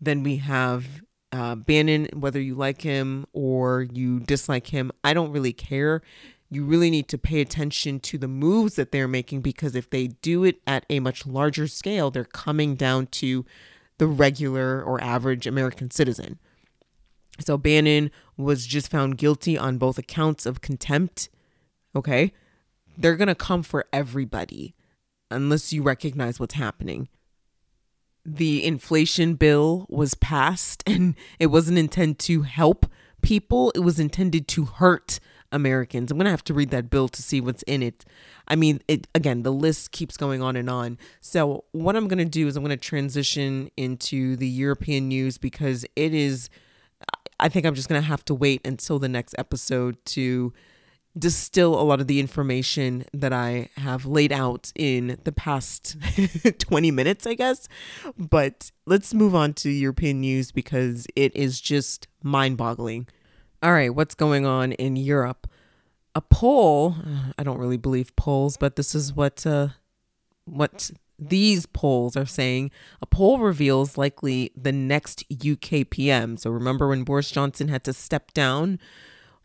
Then 0.00 0.22
we 0.22 0.36
have 0.36 0.86
uh, 1.32 1.54
Bannon, 1.54 2.08
whether 2.12 2.40
you 2.40 2.54
like 2.54 2.82
him 2.82 3.24
or 3.32 3.82
you 3.82 4.20
dislike 4.20 4.66
him, 4.66 4.92
I 5.02 5.14
don't 5.14 5.32
really 5.32 5.54
care 5.54 6.02
you 6.52 6.66
really 6.66 6.90
need 6.90 7.08
to 7.08 7.16
pay 7.16 7.40
attention 7.40 7.98
to 7.98 8.18
the 8.18 8.28
moves 8.28 8.76
that 8.76 8.92
they're 8.92 9.08
making 9.08 9.40
because 9.40 9.74
if 9.74 9.88
they 9.88 10.08
do 10.08 10.44
it 10.44 10.60
at 10.66 10.84
a 10.90 11.00
much 11.00 11.26
larger 11.26 11.66
scale, 11.66 12.10
they're 12.10 12.24
coming 12.24 12.74
down 12.74 13.06
to 13.06 13.46
the 13.96 14.06
regular 14.06 14.82
or 14.82 15.02
average 15.02 15.46
American 15.46 15.90
citizen. 15.90 16.38
So 17.40 17.56
Bannon 17.56 18.10
was 18.36 18.66
just 18.66 18.90
found 18.90 19.16
guilty 19.16 19.56
on 19.56 19.78
both 19.78 19.96
accounts 19.96 20.44
of 20.44 20.60
contempt. 20.60 21.30
Okay. 21.96 22.34
They're 22.98 23.16
going 23.16 23.28
to 23.28 23.34
come 23.34 23.62
for 23.62 23.86
everybody 23.90 24.74
unless 25.30 25.72
you 25.72 25.82
recognize 25.82 26.38
what's 26.38 26.54
happening. 26.54 27.08
The 28.26 28.62
inflation 28.62 29.36
bill 29.36 29.86
was 29.88 30.12
passed 30.12 30.82
and 30.86 31.14
it 31.38 31.46
wasn't 31.46 31.78
intended 31.78 32.18
to 32.26 32.42
help 32.42 32.84
people, 33.22 33.70
it 33.74 33.80
was 33.80 33.98
intended 33.98 34.48
to 34.48 34.66
hurt 34.66 35.18
Americans. 35.52 36.10
I'm 36.10 36.18
going 36.18 36.24
to 36.24 36.30
have 36.30 36.44
to 36.44 36.54
read 36.54 36.70
that 36.70 36.90
bill 36.90 37.08
to 37.08 37.22
see 37.22 37.40
what's 37.40 37.62
in 37.64 37.82
it. 37.82 38.04
I 38.48 38.56
mean, 38.56 38.80
it 38.88 39.06
again, 39.14 39.42
the 39.42 39.52
list 39.52 39.92
keeps 39.92 40.16
going 40.16 40.42
on 40.42 40.56
and 40.56 40.68
on. 40.68 40.98
So, 41.20 41.64
what 41.72 41.94
I'm 41.94 42.08
going 42.08 42.18
to 42.18 42.24
do 42.24 42.48
is 42.48 42.56
I'm 42.56 42.64
going 42.64 42.70
to 42.70 42.76
transition 42.76 43.70
into 43.76 44.36
the 44.36 44.48
European 44.48 45.08
news 45.08 45.38
because 45.38 45.84
it 45.94 46.14
is 46.14 46.50
I 47.42 47.48
think 47.48 47.66
I'm 47.66 47.74
just 47.74 47.88
going 47.88 48.00
to 48.00 48.06
have 48.06 48.24
to 48.26 48.34
wait 48.34 48.64
until 48.64 48.98
the 48.98 49.08
next 49.08 49.34
episode 49.36 49.96
to 50.06 50.52
distill 51.18 51.78
a 51.78 51.82
lot 51.82 52.00
of 52.00 52.06
the 52.06 52.20
information 52.20 53.04
that 53.12 53.32
I 53.32 53.68
have 53.76 54.06
laid 54.06 54.32
out 54.32 54.72
in 54.74 55.18
the 55.24 55.32
past 55.32 55.96
20 56.58 56.90
minutes, 56.90 57.26
I 57.26 57.34
guess. 57.34 57.68
But 58.16 58.70
let's 58.86 59.12
move 59.12 59.34
on 59.34 59.54
to 59.54 59.70
European 59.70 60.20
news 60.20 60.52
because 60.52 61.06
it 61.16 61.34
is 61.36 61.60
just 61.60 62.06
mind 62.22 62.56
boggling. 62.56 63.08
All 63.62 63.72
right, 63.72 63.94
what's 63.94 64.16
going 64.16 64.44
on 64.44 64.72
in 64.72 64.96
Europe? 64.96 65.46
A 66.16 66.20
poll, 66.20 66.96
I 67.38 67.44
don't 67.44 67.58
really 67.58 67.76
believe 67.76 68.14
polls, 68.16 68.56
but 68.56 68.74
this 68.74 68.92
is 68.92 69.14
what 69.14 69.46
uh, 69.46 69.68
what 70.44 70.90
these 71.16 71.66
polls 71.66 72.16
are 72.16 72.26
saying. 72.26 72.72
A 73.00 73.06
poll 73.06 73.38
reveals 73.38 73.96
likely 73.96 74.50
the 74.56 74.72
next 74.72 75.24
UK 75.32 75.88
PM. 75.88 76.36
So 76.36 76.50
remember 76.50 76.88
when 76.88 77.04
Boris 77.04 77.30
Johnson 77.30 77.68
had 77.68 77.84
to 77.84 77.92
step 77.92 78.32
down? 78.32 78.80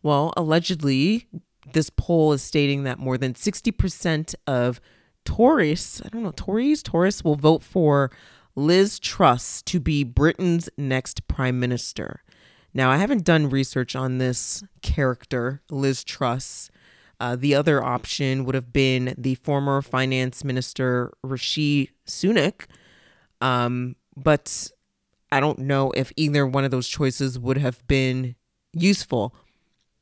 Well, 0.02 0.34
allegedly, 0.36 1.28
this 1.74 1.92
poll 1.92 2.34
is 2.34 2.42
stating 2.42 2.84
that 2.84 2.98
more 2.98 3.20
than 3.20 3.36
60% 3.36 4.34
of 4.48 4.82
Tories, 5.26 6.02
I 6.04 6.10
don't 6.10 6.24
know, 6.24 6.32
Tories, 6.32 6.82
Tories 6.82 7.24
will 7.24 7.36
vote 7.36 7.62
for 7.62 8.10
Liz 8.56 8.98
Truss 8.98 9.62
to 9.64 9.80
be 9.80 10.04
Britain's 10.04 10.70
next 10.76 11.28
prime 11.28 11.60
minister. 11.60 12.24
Now, 12.78 12.92
I 12.92 12.98
haven't 12.98 13.24
done 13.24 13.50
research 13.50 13.96
on 13.96 14.20
this 14.20 14.64
character, 14.84 15.64
Liz 15.72 16.04
Truss. 16.04 16.70
Uh, 17.20 17.36
the 17.36 17.56
other 17.56 17.84
option 17.84 18.46
would 18.46 18.54
have 18.54 18.72
been 18.72 19.16
the 19.18 19.34
former 19.34 19.82
finance 19.82 20.44
minister, 20.44 21.12
Rishi 21.24 21.90
Sunak. 22.06 22.68
Um, 23.42 23.96
but 24.16 24.70
I 25.32 25.40
don't 25.40 25.58
know 25.58 25.90
if 25.94 26.12
either 26.18 26.46
one 26.46 26.66
of 26.66 26.70
those 26.70 26.88
choices 26.88 27.40
would 27.40 27.58
have 27.58 27.86
been 27.88 28.36
useful 28.74 29.34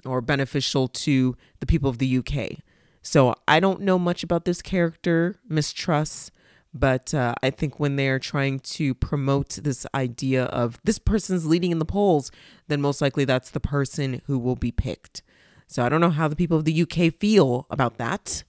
or 0.06 0.20
beneficial 0.20 0.90
to 0.90 1.38
the 1.62 1.66
people 1.66 1.90
of 1.90 2.00
the 2.00 2.18
UK. 2.18 2.58
So 3.02 3.36
I 3.48 3.62
don't 3.62 3.84
know 3.84 3.98
much 3.98 4.22
about 4.22 4.44
this 4.44 4.62
character, 4.62 5.40
Miss 5.48 5.72
Truss, 5.72 6.30
but 6.76 7.14
uh, 7.14 7.34
I 7.42 7.52
think 7.52 7.80
when 7.80 7.96
they're 7.96 8.20
trying 8.20 8.60
to 8.60 8.94
promote 8.94 9.52
this 9.64 9.86
idea 9.96 10.44
of 10.46 10.78
this 10.84 11.00
person's 11.00 11.46
leading 11.46 11.72
in 11.72 11.80
the 11.80 11.86
polls, 11.86 12.32
then 12.68 12.82
most 12.82 13.00
likely 13.00 13.24
that's 13.24 13.50
the 13.50 13.62
person 13.62 14.22
who 14.26 14.38
will 14.38 14.58
be 14.58 14.74
picked. 14.74 15.24
So 15.68 15.84
I 15.84 15.90
don't 15.90 16.02
know 16.02 16.10
how 16.10 16.28
the 16.28 16.36
people 16.36 16.58
of 16.58 16.66
the 16.66 16.82
UK 16.82 17.14
feel 17.14 17.66
about 17.70 17.98
that. 17.98 18.44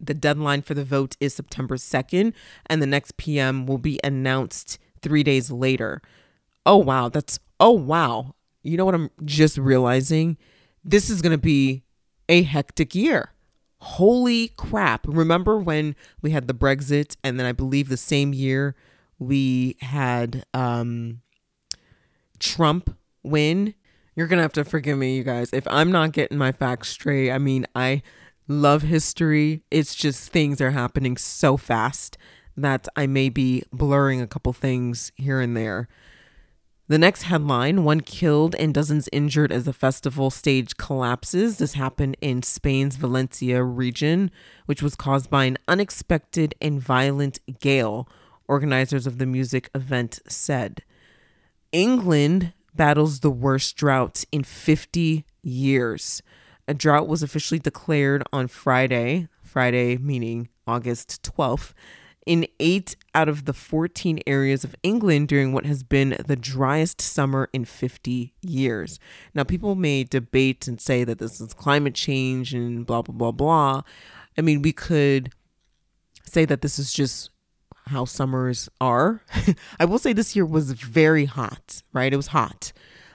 The 0.00 0.14
deadline 0.14 0.62
for 0.62 0.72
the 0.72 0.84
vote 0.84 1.16
is 1.20 1.34
September 1.34 1.76
2nd, 1.76 2.32
and 2.66 2.80
the 2.80 2.86
next 2.86 3.18
PM 3.18 3.66
will 3.66 3.78
be 3.78 4.00
announced 4.02 4.78
three 5.02 5.22
days 5.22 5.50
later. 5.50 6.00
Oh, 6.64 6.78
wow. 6.78 7.10
That's, 7.10 7.38
oh, 7.60 7.72
wow. 7.72 8.34
You 8.62 8.78
know 8.78 8.86
what 8.86 8.94
I'm 8.94 9.10
just 9.24 9.58
realizing? 9.58 10.38
This 10.82 11.10
is 11.10 11.20
going 11.20 11.32
to 11.32 11.38
be 11.38 11.84
a 12.28 12.42
hectic 12.42 12.94
year. 12.94 13.32
Holy 13.86 14.48
crap. 14.48 15.06
Remember 15.06 15.56
when 15.58 15.94
we 16.20 16.32
had 16.32 16.48
the 16.48 16.54
Brexit, 16.54 17.16
and 17.22 17.38
then 17.38 17.46
I 17.46 17.52
believe 17.52 17.88
the 17.88 17.96
same 17.96 18.34
year 18.34 18.74
we 19.20 19.76
had 19.80 20.44
um, 20.52 21.20
Trump 22.40 22.96
win? 23.22 23.74
You're 24.16 24.26
going 24.26 24.38
to 24.38 24.42
have 24.42 24.52
to 24.54 24.64
forgive 24.64 24.98
me, 24.98 25.16
you 25.16 25.22
guys. 25.22 25.50
If 25.52 25.68
I'm 25.68 25.92
not 25.92 26.10
getting 26.10 26.36
my 26.36 26.50
facts 26.50 26.88
straight, 26.88 27.30
I 27.30 27.38
mean, 27.38 27.64
I 27.76 28.02
love 28.48 28.82
history. 28.82 29.62
It's 29.70 29.94
just 29.94 30.30
things 30.30 30.60
are 30.60 30.72
happening 30.72 31.16
so 31.16 31.56
fast 31.56 32.18
that 32.56 32.88
I 32.96 33.06
may 33.06 33.28
be 33.28 33.62
blurring 33.72 34.20
a 34.20 34.26
couple 34.26 34.52
things 34.52 35.12
here 35.14 35.40
and 35.40 35.56
there. 35.56 35.88
The 36.88 36.98
next 36.98 37.22
headline 37.22 37.82
one 37.82 38.00
killed 38.00 38.54
and 38.54 38.72
dozens 38.72 39.08
injured 39.12 39.50
as 39.50 39.64
the 39.64 39.72
festival 39.72 40.30
stage 40.30 40.76
collapses. 40.76 41.58
This 41.58 41.72
happened 41.72 42.16
in 42.20 42.44
Spain's 42.44 42.94
Valencia 42.94 43.60
region, 43.64 44.30
which 44.66 44.82
was 44.82 44.94
caused 44.94 45.28
by 45.28 45.46
an 45.46 45.58
unexpected 45.66 46.54
and 46.60 46.80
violent 46.80 47.40
gale, 47.58 48.08
organizers 48.46 49.04
of 49.04 49.18
the 49.18 49.26
music 49.26 49.68
event 49.74 50.20
said. 50.28 50.84
England 51.72 52.52
battles 52.72 53.18
the 53.18 53.30
worst 53.32 53.76
drought 53.76 54.24
in 54.30 54.44
50 54.44 55.24
years. 55.42 56.22
A 56.68 56.74
drought 56.74 57.08
was 57.08 57.20
officially 57.20 57.58
declared 57.58 58.22
on 58.32 58.46
Friday, 58.46 59.26
Friday 59.42 59.96
meaning 59.96 60.50
August 60.68 61.20
12th, 61.36 61.72
in 62.26 62.46
eight 62.58 62.96
out 63.14 63.28
of 63.28 63.44
the 63.44 63.52
14 63.52 64.18
areas 64.26 64.64
of 64.64 64.74
England 64.82 65.28
during 65.28 65.52
what 65.52 65.64
has 65.64 65.84
been 65.84 66.16
the 66.26 66.36
driest 66.36 67.00
summer 67.00 67.48
in 67.52 67.64
50 67.64 68.34
years. 68.42 68.98
Now, 69.32 69.44
people 69.44 69.76
may 69.76 70.02
debate 70.02 70.66
and 70.66 70.80
say 70.80 71.04
that 71.04 71.18
this 71.18 71.40
is 71.40 71.54
climate 71.54 71.94
change 71.94 72.52
and 72.52 72.84
blah, 72.84 73.02
blah, 73.02 73.14
blah, 73.14 73.30
blah. 73.30 73.82
I 74.36 74.40
mean, 74.42 74.60
we 74.60 74.72
could 74.72 75.32
say 76.24 76.44
that 76.44 76.60
this 76.60 76.78
is 76.80 76.92
just 76.92 77.30
how 77.86 78.04
summers 78.04 78.68
are. 78.80 79.22
I 79.80 79.84
will 79.84 80.00
say 80.00 80.12
this 80.12 80.34
year 80.34 80.44
was 80.44 80.72
very 80.72 81.26
hot, 81.26 81.82
right? 81.92 82.12
It 82.12 82.16
was 82.16 82.28
hot. 82.28 82.72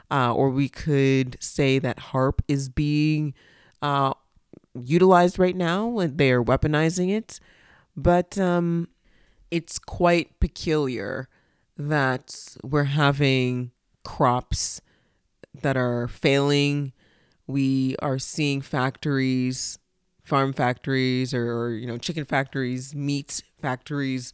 Uh, 0.10 0.34
or 0.34 0.50
we 0.50 0.69
could 0.69 1.38
say 1.41 1.80
that 1.80 1.97
HAARP 1.97 2.39
is 2.47 2.69
being 2.69 3.34
uh, 3.82 4.13
utilized 4.74 5.38
right 5.38 5.56
now. 5.56 5.97
They 6.08 6.32
are 6.32 6.43
weaponizing 6.43 7.10
it. 7.10 7.39
But 7.95 8.38
um, 8.38 8.88
it's 9.52 9.78
quite 9.78 10.40
peculiar 10.40 11.28
that 11.78 12.56
we're 12.64 12.86
having 12.86 13.72
crops 14.04 14.82
that 15.62 15.78
are 15.78 16.08
failing. 16.08 16.94
We 17.48 17.96
are 18.00 18.18
seeing 18.18 18.62
factories, 18.62 19.78
farm 20.24 20.54
factories, 20.54 21.34
or, 21.34 21.52
or 21.52 21.70
you 21.72 21.86
know, 21.86 21.98
chicken 21.98 22.26
factories, 22.26 22.96
meat 22.96 23.44
factories 23.62 24.34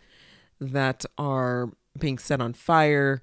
that 0.61 1.05
are 1.17 1.71
being 1.97 2.19
set 2.19 2.39
on 2.39 2.53
fire. 2.53 3.21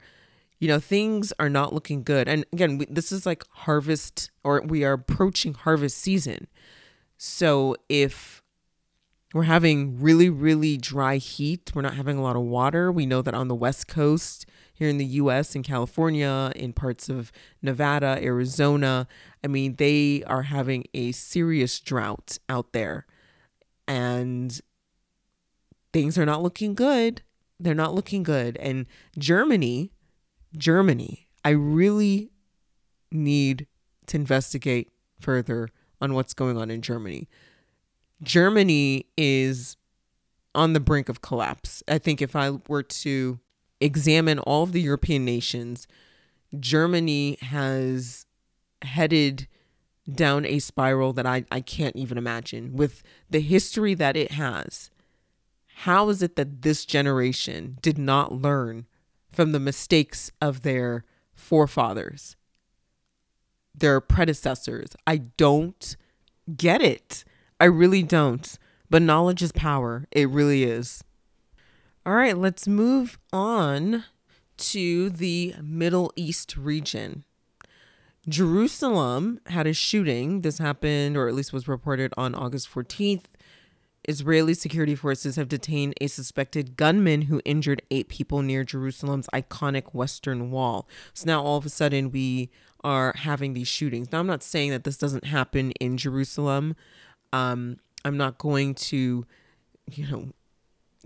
You 0.59 0.69
know, 0.69 0.81
things 0.81 1.33
are 1.39 1.49
not 1.49 1.73
looking 1.73 2.03
good. 2.03 2.29
And 2.29 2.45
again, 2.53 2.79
we, 2.79 2.87
this 2.87 3.13
is 3.13 3.27
like 3.27 3.45
harvest, 3.51 4.31
or 4.43 4.63
we 4.63 4.85
are 4.85 4.95
approaching 4.95 5.55
harvest 5.55 5.99
season. 5.99 6.49
So 7.17 7.77
if 7.89 8.43
we're 9.35 9.43
having 9.43 10.01
really, 10.01 10.31
really 10.31 10.77
dry 10.77 11.17
heat. 11.17 11.73
We're 11.75 11.83
not 11.83 11.97
having 11.97 12.17
a 12.17 12.23
lot 12.23 12.37
of 12.37 12.43
water. 12.43 12.93
We 12.93 13.05
know 13.05 13.21
that 13.21 13.35
on 13.35 13.49
the 13.49 13.55
West 13.55 13.89
Coast, 13.89 14.47
here 14.73 14.89
in 14.89 14.97
the 14.97 15.05
US, 15.05 15.57
in 15.57 15.65
California, 15.65 16.53
in 16.55 16.73
parts 16.73 17.09
of 17.09 17.33
Nevada, 17.61 18.21
Arizona, 18.23 19.09
I 19.43 19.49
mean, 19.49 19.75
they 19.75 20.23
are 20.29 20.43
having 20.43 20.85
a 20.95 21.11
serious 21.11 21.81
drought 21.81 22.39
out 22.49 22.73
there. 22.73 23.07
And 23.89 24.61
things 25.93 26.17
are 26.17 26.25
not 26.25 26.43
looking 26.43 26.75
good. 26.75 27.23
They're 27.59 27.75
not 27.75 27.93
looking 27.93 28.23
good. 28.23 28.57
And 28.59 28.87
Germany, 29.19 29.91
Germany, 30.57 31.29
I 31.45 31.51
really 31.51 32.31
need 33.11 33.67
to 34.07 34.17
investigate 34.17 34.93
further 35.19 35.71
on 36.01 36.15
what's 36.15 36.35
going 36.35 36.57
on 36.57 36.71
in 36.71 36.83
Germany 36.83 37.29
Germany 38.23 39.07
is 39.17 39.77
on 40.55 40.73
the 40.73 40.81
brink 40.81 41.09
of 41.09 41.21
collapse. 41.21 41.83
I 41.89 41.99
think 41.99 42.23
if 42.23 42.37
I 42.37 42.51
were 42.69 42.83
to 42.83 43.41
examine 43.81 44.39
all 44.39 44.63
of 44.63 44.73
the 44.73 44.81
European 44.81 45.25
nations, 45.25 45.87
Germany 46.59 47.39
has 47.43 48.27
headed 48.83 49.49
down 50.13 50.45
a 50.45 50.59
spiral 50.59 51.13
that 51.15 51.27
I, 51.27 51.45
I 51.51 51.61
can't 51.61 51.97
even 51.97 52.19
imagine. 52.19 52.75
With 52.75 53.03
the 53.31 53.41
history 53.41 53.95
that 53.95 54.17
it 54.17 54.33
has, 54.33 54.91
how 55.79 56.09
is 56.09 56.23
it 56.23 56.37
that 56.37 56.63
this 56.63 56.85
generation 56.85 57.79
did 57.83 57.99
not 57.99 58.33
learn 58.33 58.87
from 59.33 59.53
the 59.53 59.61
mistakes 59.61 60.31
of 60.41 60.63
their 60.63 61.05
forefathers, 61.35 62.37
their 63.75 64.01
predecessors? 64.01 64.95
I 65.07 65.17
don't 65.17 65.97
get 66.57 66.81
it. 66.81 67.25
I 67.61 67.67
really 67.67 68.03
don't. 68.03 68.59
But 68.91 69.03
knowledge 69.03 69.43
is 69.43 69.53
power. 69.53 70.07
It 70.11 70.29
really 70.29 70.65
is. 70.65 71.03
All 72.07 72.15
right, 72.15 72.37
let's 72.37 72.69
move 72.69 73.19
on 73.33 74.05
to 74.59 75.11
the 75.11 75.55
Middle 75.63 76.13
East 76.17 76.57
region. 76.57 77.25
Jerusalem 78.29 79.41
had 79.47 79.67
a 79.67 79.73
shooting. 79.73 80.43
This 80.43 80.59
happened, 80.59 81.17
or 81.17 81.29
at 81.29 81.35
least 81.35 81.53
was 81.53 81.69
reported 81.69 82.13
on 82.17 82.35
August 82.35 82.73
14th. 82.73 83.25
Israeli 84.07 84.55
security 84.55 84.95
forces 84.95 85.37
have 85.37 85.49
detained 85.49 85.95
a 86.01 86.07
suspected 86.07 86.77
gunman 86.77 87.23
who 87.23 87.41
injured 87.45 87.83
eight 87.91 88.09
people 88.09 88.43
near 88.43 88.63
Jerusalem's 88.63 89.29
iconic 89.33 89.95
Western 89.95 90.51
Wall. 90.51 90.87
So 91.15 91.27
now 91.27 91.43
all 91.43 91.57
of 91.57 91.67
a 91.67 91.71
sudden 91.71 92.11
we 92.11 92.51
are 92.83 93.15
having 93.17 93.55
these 93.55 93.69
shootings. 93.69 94.13
Now, 94.13 94.21
I'm 94.21 94.27
not 94.27 94.43
saying 94.43 94.71
that 94.73 94.85
this 94.85 94.99
doesn't 94.99 95.25
happen 95.25 95.71
in 95.73 95.97
Jerusalem, 95.97 96.77
um, 97.35 97.79
I'm 98.05 98.17
not 98.17 98.39
going 98.39 98.75
to, 98.77 99.27
you 99.91 100.07
know, 100.07 100.29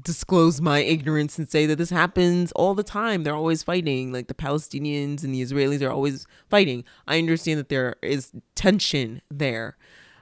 disclose 0.02 0.60
my 0.60 0.80
ignorance 0.80 1.38
and 1.38 1.48
say 1.48 1.64
that 1.64 1.76
this 1.76 1.88
happens 1.88 2.52
all 2.52 2.74
the 2.74 2.82
time. 2.82 3.22
They're 3.22 3.34
always 3.34 3.62
fighting. 3.62 4.12
Like 4.12 4.28
the 4.28 4.34
Palestinians 4.34 5.24
and 5.24 5.34
the 5.34 5.42
Israelis 5.42 5.82
are 5.82 5.90
always 5.90 6.26
fighting. 6.50 6.84
I 7.06 7.18
understand 7.18 7.58
that 7.58 7.70
there 7.70 7.96
is 8.02 8.32
tension 8.54 9.22
there, 9.30 9.78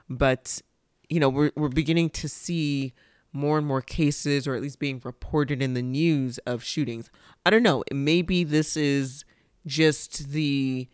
but 0.09 0.61
you 1.09 1.19
know, 1.19 1.29
we're 1.29 1.51
we're 1.57 1.67
beginning 1.67 2.09
to 2.11 2.29
see 2.29 2.93
more 3.33 3.57
and 3.57 3.67
more 3.67 3.81
cases 3.81 4.47
or 4.47 4.55
at 4.55 4.61
least 4.61 4.79
being 4.79 5.01
reported 5.03 5.61
in 5.61 5.73
the 5.73 5.81
news 5.81 6.37
of 6.39 6.63
shootings. 6.63 7.11
I 7.45 7.49
don't 7.49 7.63
know. 7.63 7.83
Maybe 7.91 8.45
this 8.45 8.77
is 8.77 9.25
just 9.65 10.29
the 10.29 10.87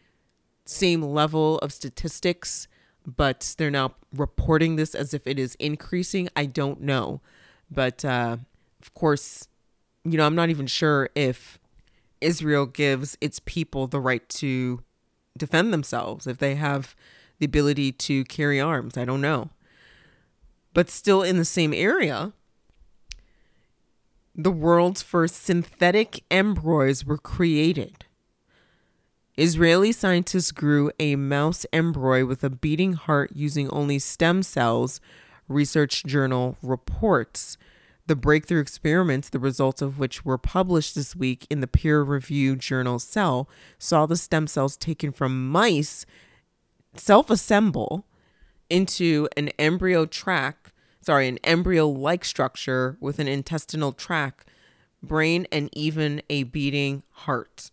same 0.66 1.04
level 1.04 1.60
of 1.60 1.72
statistics 1.72 2.68
but 3.06 3.56
they're 3.58 3.72
now 3.72 3.94
reporting 4.16 4.76
this 4.76 4.96
as 4.96 5.14
if 5.14 5.28
it 5.28 5.40
is 5.40 5.56
increasing. 5.56 6.30
I 6.36 6.46
don't 6.46 6.82
know. 6.82 7.22
But 7.70 8.06
uh, 8.06 8.38
of 8.82 8.94
course, 8.94 9.48
you 10.04 10.18
know, 10.18 10.26
I'm 10.26 10.36
not 10.36 10.50
even 10.50 10.68
sure 10.68 11.10
if 11.16 11.60
Israel 12.22 12.66
gives 12.66 13.18
its 13.22 13.40
people 13.40 13.88
the 13.88 14.00
right 14.00 14.28
to 14.30 14.82
defend 15.38 15.74
themselves, 15.74 16.28
if 16.28 16.38
they 16.38 16.56
have 16.56 16.96
the 17.40 17.46
ability 17.46 17.92
to 17.92 18.24
carry 18.26 18.60
arms. 18.62 18.98
I 18.98 19.06
don't 19.06 19.22
know. 19.22 19.50
But 20.74 20.90
still 20.90 21.22
in 21.22 21.38
the 21.38 21.46
same 21.46 21.74
area, 21.74 22.34
the 24.36 24.52
world's 24.52 25.02
first 25.02 25.44
synthetic 25.44 26.24
embryos 26.32 27.06
were 27.06 27.18
created. 27.18 28.06
Israeli 29.36 29.92
scientists 29.92 30.52
grew 30.52 30.92
a 31.00 31.16
mouse 31.16 31.66
embryo 31.74 32.24
with 32.24 32.44
a 32.44 32.52
beating 32.52 32.94
heart 32.94 33.32
using 33.34 33.68
only 33.72 33.98
stem 33.98 34.44
cells, 34.44 35.02
Research 35.48 36.04
Journal 36.04 36.56
reports. 36.62 37.58
The 38.06 38.16
breakthrough 38.16 38.62
experiments, 38.62 39.30
the 39.30 39.40
results 39.40 39.82
of 39.82 39.98
which 39.98 40.24
were 40.24 40.38
published 40.38 40.94
this 40.94 41.16
week 41.16 41.48
in 41.50 41.62
the 41.62 41.68
peer 41.68 42.04
reviewed 42.04 42.60
journal 42.60 43.00
Cell, 43.00 43.50
saw 43.80 44.06
the 44.06 44.18
stem 44.18 44.46
cells 44.46 44.78
taken 44.78 45.12
from 45.12 45.50
mice 45.50 46.06
self 46.96 47.32
assemble 47.32 48.06
into 48.70 49.28
an 49.36 49.50
embryo 49.58 50.06
tract, 50.06 50.72
sorry, 51.02 51.28
an 51.28 51.40
embryo 51.44 51.88
like 51.88 52.24
structure 52.24 52.98
with 53.00 53.18
an 53.18 53.28
intestinal 53.28 53.94
tract, 53.94 54.48
brain, 55.02 55.48
and 55.52 55.70
even 55.74 56.22
a 56.30 56.44
beating 56.44 57.02
heart. 57.12 57.72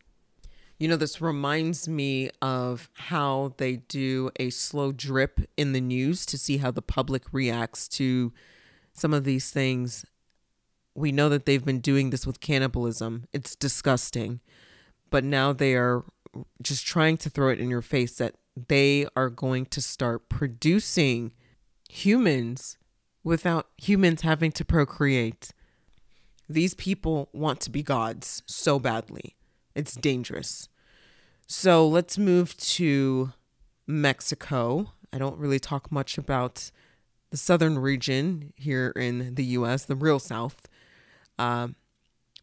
You 0.80 0.88
know, 0.88 0.96
this 0.96 1.20
reminds 1.20 1.86
me 1.90 2.30
of 2.40 2.88
how 2.94 3.52
they 3.58 3.76
do 3.76 4.30
a 4.36 4.48
slow 4.48 4.92
drip 4.92 5.38
in 5.58 5.72
the 5.72 5.80
news 5.80 6.24
to 6.24 6.38
see 6.38 6.56
how 6.56 6.70
the 6.70 6.80
public 6.80 7.24
reacts 7.32 7.86
to 7.88 8.32
some 8.94 9.12
of 9.12 9.24
these 9.24 9.50
things. 9.50 10.06
We 10.94 11.12
know 11.12 11.28
that 11.28 11.44
they've 11.44 11.64
been 11.64 11.80
doing 11.80 12.08
this 12.08 12.26
with 12.26 12.40
cannibalism. 12.40 13.26
It's 13.30 13.54
disgusting. 13.54 14.40
But 15.10 15.22
now 15.22 15.52
they 15.52 15.74
are 15.74 16.02
just 16.62 16.86
trying 16.86 17.18
to 17.18 17.28
throw 17.28 17.50
it 17.50 17.60
in 17.60 17.68
your 17.68 17.82
face 17.82 18.16
that 18.16 18.36
they 18.68 19.06
are 19.14 19.28
going 19.28 19.66
to 19.66 19.82
start 19.82 20.30
producing 20.30 21.34
humans 21.90 22.78
without 23.22 23.66
humans 23.76 24.22
having 24.22 24.50
to 24.52 24.64
procreate. 24.64 25.52
These 26.48 26.72
people 26.72 27.28
want 27.34 27.60
to 27.60 27.70
be 27.70 27.82
gods 27.82 28.42
so 28.46 28.78
badly. 28.78 29.36
It's 29.74 29.94
dangerous. 29.94 30.69
So 31.52 31.84
let's 31.88 32.16
move 32.16 32.56
to 32.58 33.32
Mexico. 33.84 34.92
I 35.12 35.18
don't 35.18 35.36
really 35.36 35.58
talk 35.58 35.90
much 35.90 36.16
about 36.16 36.70
the 37.30 37.36
southern 37.36 37.76
region 37.76 38.52
here 38.54 38.92
in 38.94 39.34
the 39.34 39.42
US, 39.56 39.84
the 39.84 39.96
real 39.96 40.20
South. 40.20 40.68
Um, 41.40 41.74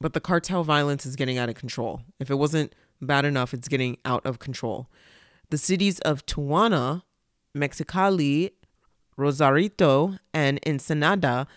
but 0.02 0.12
the 0.12 0.20
cartel 0.20 0.66
violence 0.66 1.06
is 1.06 1.16
getting 1.16 1.38
out 1.38 1.48
of 1.48 1.56
control. 1.56 2.02
If 2.20 2.30
it 2.30 2.36
wasn't 2.36 2.76
bad 3.02 3.24
enough, 3.24 3.54
it's 3.54 3.70
getting 3.70 3.96
out 4.04 4.26
of 4.26 4.40
control. 4.40 4.90
The 5.52 5.58
cities 5.58 6.00
of 6.00 6.26
Tijuana, 6.26 7.04
Mexicali, 7.56 8.52
Rosarito, 9.16 10.20
and 10.34 10.60
Ensenada 10.68 11.48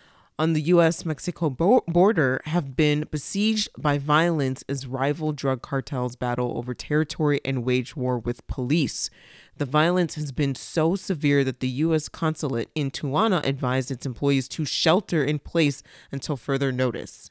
on 0.40 0.54
the 0.54 0.62
US 0.62 1.04
Mexico 1.04 1.50
bo- 1.50 1.84
border 1.86 2.40
have 2.46 2.74
been 2.74 3.06
besieged 3.10 3.68
by 3.76 3.98
violence 3.98 4.64
as 4.70 4.86
rival 4.86 5.32
drug 5.32 5.60
cartels 5.60 6.16
battle 6.16 6.56
over 6.56 6.72
territory 6.72 7.42
and 7.44 7.62
wage 7.62 7.94
war 7.94 8.18
with 8.18 8.46
police. 8.46 9.10
The 9.58 9.66
violence 9.66 10.14
has 10.14 10.32
been 10.32 10.54
so 10.54 10.96
severe 10.96 11.44
that 11.44 11.60
the 11.60 11.68
U.S. 11.84 12.08
consulate 12.08 12.70
in 12.74 12.90
Tijuana 12.90 13.44
advised 13.44 13.90
its 13.90 14.06
employees 14.06 14.48
to 14.48 14.64
shelter 14.64 15.22
in 15.22 15.40
place 15.40 15.82
until 16.10 16.38
further 16.38 16.72
notice. 16.72 17.30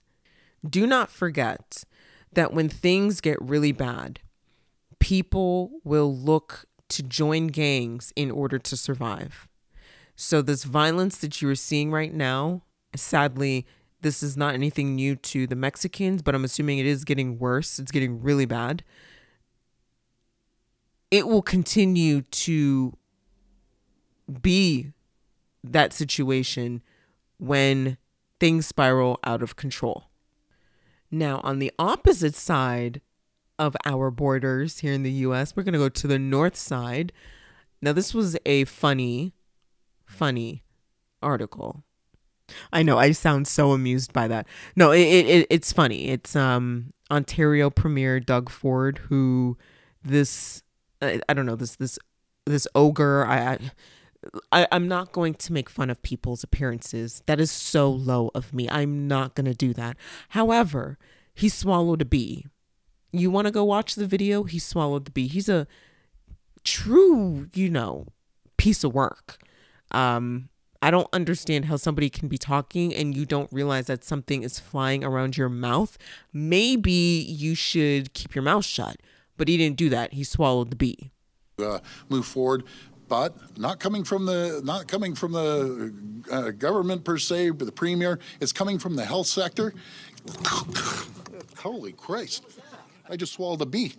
Do 0.64 0.86
not 0.86 1.10
forget 1.10 1.84
that 2.34 2.54
when 2.54 2.70
things 2.70 3.22
get 3.22 3.42
really 3.42 3.72
bad, 3.72 4.20
people 5.00 5.72
will 5.84 6.16
look 6.16 6.66
to 6.90 7.02
join 7.02 7.48
gangs 7.48 8.14
in 8.16 8.30
order 8.30 8.60
to 8.60 8.78
survive. 8.78 9.48
So, 10.16 10.44
this 10.44 10.64
violence 10.64 11.18
that 11.18 11.42
you 11.42 11.50
are 11.50 11.56
seeing 11.56 11.92
right 11.92 12.14
now 12.14 12.62
sadly, 12.96 13.66
this 14.02 14.24
is 14.24 14.38
not 14.38 14.54
anything 14.54 14.96
new 14.96 15.16
to 15.16 15.46
the 15.48 15.56
Mexicans, 15.56 16.22
but 16.22 16.34
I'm 16.34 16.46
assuming 16.46 16.80
it 16.80 16.86
is 16.86 17.04
getting 17.04 17.38
worse. 17.38 17.80
It's 17.80 17.92
getting 17.92 18.22
really 18.22 18.46
bad. 18.46 18.84
It 21.12 21.28
will 21.28 21.42
continue 21.42 22.22
to 22.22 22.94
be 24.42 24.94
that 25.64 25.92
situation 25.92 26.82
when 27.38 27.98
things 28.40 28.68
spiral 28.68 29.20
out 29.24 29.42
of 29.42 29.56
control. 29.56 30.06
Now, 31.12 31.42
on 31.44 31.60
the 31.60 31.72
opposite 31.80 32.36
side 32.36 33.02
of 33.58 33.76
our 33.86 34.12
borders 34.12 34.80
here 34.80 34.94
in 34.94 35.04
the 35.04 35.12
US, 35.12 35.56
we're 35.56 35.64
going 35.64 35.74
to 35.74 35.80
go 35.80 35.90
to 35.90 36.08
the 36.08 36.20
north 36.20 36.56
side. 36.56 37.12
Now, 37.82 37.92
this 37.92 38.14
was 38.14 38.38
a 38.46 38.66
funny, 38.66 39.34
funny 40.06 40.64
article 41.22 41.84
I 42.72 42.84
know 42.84 42.98
I 42.98 43.12
sound 43.12 43.48
so 43.48 43.72
amused 43.72 44.14
by 44.14 44.28
that. 44.28 44.48
No, 44.76 44.92
it, 44.92 45.02
it 45.02 45.48
it's 45.50 45.72
funny. 45.74 46.10
It's 46.10 46.36
um 46.36 46.94
Ontario 47.12 47.70
Premier 47.70 48.20
Doug 48.20 48.50
Ford 48.50 49.00
who 49.10 49.58
this 50.04 50.64
I, 51.02 51.22
I 51.28 51.34
don't 51.34 51.46
know 51.46 51.56
this 51.56 51.76
this 51.76 52.00
this 52.46 52.68
ogre 52.76 53.26
I, 53.26 53.58
I 54.52 54.68
I'm 54.72 54.88
not 54.88 55.12
going 55.12 55.34
to 55.36 55.54
make 55.54 55.70
fun 55.70 55.90
of 55.90 56.02
people's 56.02 56.44
appearances. 56.44 57.22
That 57.26 57.40
is 57.40 57.52
so 57.52 57.90
low 57.90 58.32
of 58.36 58.54
me. 58.54 58.70
I'm 58.70 59.08
not 59.08 59.36
going 59.36 59.46
to 59.46 59.54
do 59.54 59.74
that. 59.74 59.98
However, 60.30 60.98
he 61.34 61.50
swallowed 61.50 62.02
a 62.02 62.06
bee. 62.06 62.46
You 63.12 63.32
want 63.32 63.46
to 63.48 63.52
go 63.52 63.64
watch 63.64 63.96
the 63.96 64.06
video? 64.06 64.44
He 64.44 64.60
swallowed 64.60 65.06
the 65.06 65.12
bee. 65.12 65.28
He's 65.28 65.50
a 65.50 65.68
true, 66.64 67.48
you 67.54 67.70
know, 67.70 68.08
piece 68.58 68.84
of 68.84 68.94
work. 68.94 69.38
Um 69.92 70.50
I 70.82 70.92
don't 70.92 71.10
understand 71.12 71.66
how 71.66 71.76
somebody 71.76 72.10
can 72.10 72.28
be 72.28 72.38
talking 72.38 72.94
and 72.94 73.16
you 73.16 73.26
don't 73.26 73.52
realize 73.52 73.88
that 73.88 74.04
something 74.04 74.44
is 74.44 74.60
flying 74.60 75.04
around 75.04 75.36
your 75.36 75.50
mouth. 75.50 75.98
Maybe 76.32 76.92
you 76.92 77.54
should 77.54 78.14
keep 78.14 78.34
your 78.34 78.44
mouth 78.44 78.66
shut. 78.66 78.98
But 79.36 79.48
he 79.48 79.58
didn't 79.58 79.78
do 79.78 79.90
that. 79.90 80.14
He 80.14 80.24
swallowed 80.24 80.70
the 80.70 80.76
bee. 80.76 81.12
Uh, 81.58 81.80
move 82.10 82.26
forward, 82.26 82.64
but 83.08 83.36
not 83.58 83.80
coming 83.80 84.04
from 84.04 84.26
the 84.26 84.62
not 84.64 84.88
coming 84.88 85.16
from 85.16 85.34
the 85.34 85.94
uh, 86.32 86.52
government 86.52 87.04
per 87.04 87.18
se, 87.18 87.52
but 87.52 87.66
the 87.66 87.72
premier. 87.72 88.20
It's 88.40 88.54
coming 88.54 88.80
from 88.80 88.96
the 88.96 89.04
health 89.04 89.28
sector. 89.28 89.74
Holy 91.58 91.94
Christ! 91.94 92.46
I 93.10 93.18
just 93.18 93.34
swallowed 93.34 93.62
a 93.62 93.66
bee. 93.66 93.94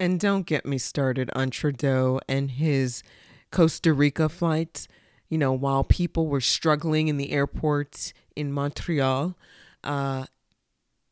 And 0.00 0.18
don't 0.18 0.44
get 0.46 0.66
me 0.66 0.78
started 0.78 1.30
on 1.34 1.50
Trudeau 1.50 2.20
and 2.28 2.50
his 2.50 3.02
Costa 3.50 3.92
Rica 3.92 4.28
flights 4.28 4.88
you 5.32 5.38
know, 5.38 5.54
while 5.54 5.82
people 5.82 6.26
were 6.26 6.42
struggling 6.42 7.08
in 7.08 7.16
the 7.16 7.32
airports 7.32 8.12
in 8.36 8.52
Montreal, 8.52 9.34
uh, 9.82 10.26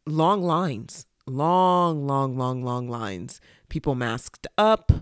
long 0.05 0.43
lines, 0.43 1.07
long, 1.27 2.07
long, 2.07 2.37
long, 2.37 2.63
long 2.63 2.87
lines. 2.87 3.41
People 3.71 3.95
masked 3.95 4.47
up. 4.59 4.93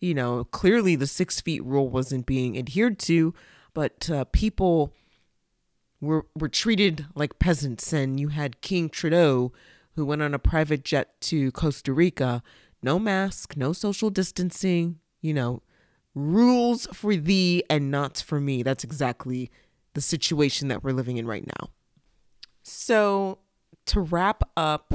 You 0.00 0.14
know, 0.14 0.42
clearly 0.42 0.96
the 0.96 1.06
six 1.06 1.40
feet 1.40 1.62
rule 1.64 1.88
wasn't 1.88 2.26
being 2.26 2.58
adhered 2.58 2.98
to, 3.00 3.32
but 3.74 4.10
uh, 4.10 4.24
people 4.32 4.92
were 6.00 6.26
were 6.34 6.48
treated 6.48 7.06
like 7.14 7.38
peasants. 7.38 7.92
And 7.92 8.18
you 8.18 8.30
had 8.30 8.60
King 8.60 8.88
Trudeau, 8.88 9.52
who 9.94 10.04
went 10.04 10.20
on 10.20 10.34
a 10.34 10.40
private 10.40 10.82
jet 10.82 11.20
to 11.20 11.52
Costa 11.52 11.92
Rica, 11.92 12.42
no 12.82 12.98
mask, 12.98 13.56
no 13.56 13.72
social 13.72 14.10
distancing. 14.10 14.98
You 15.22 15.32
know, 15.32 15.62
rules 16.14 16.86
for 16.92 17.16
thee 17.16 17.64
and 17.68 17.90
not 17.90 18.18
for 18.18 18.40
me. 18.40 18.62
That's 18.62 18.84
exactly 18.84 19.50
the 19.94 20.00
situation 20.00 20.68
that 20.68 20.82
we're 20.82 20.92
living 20.92 21.16
in 21.16 21.26
right 21.26 21.46
now. 21.46 21.70
So, 22.62 23.38
to 23.86 24.00
wrap 24.00 24.42
up 24.56 24.92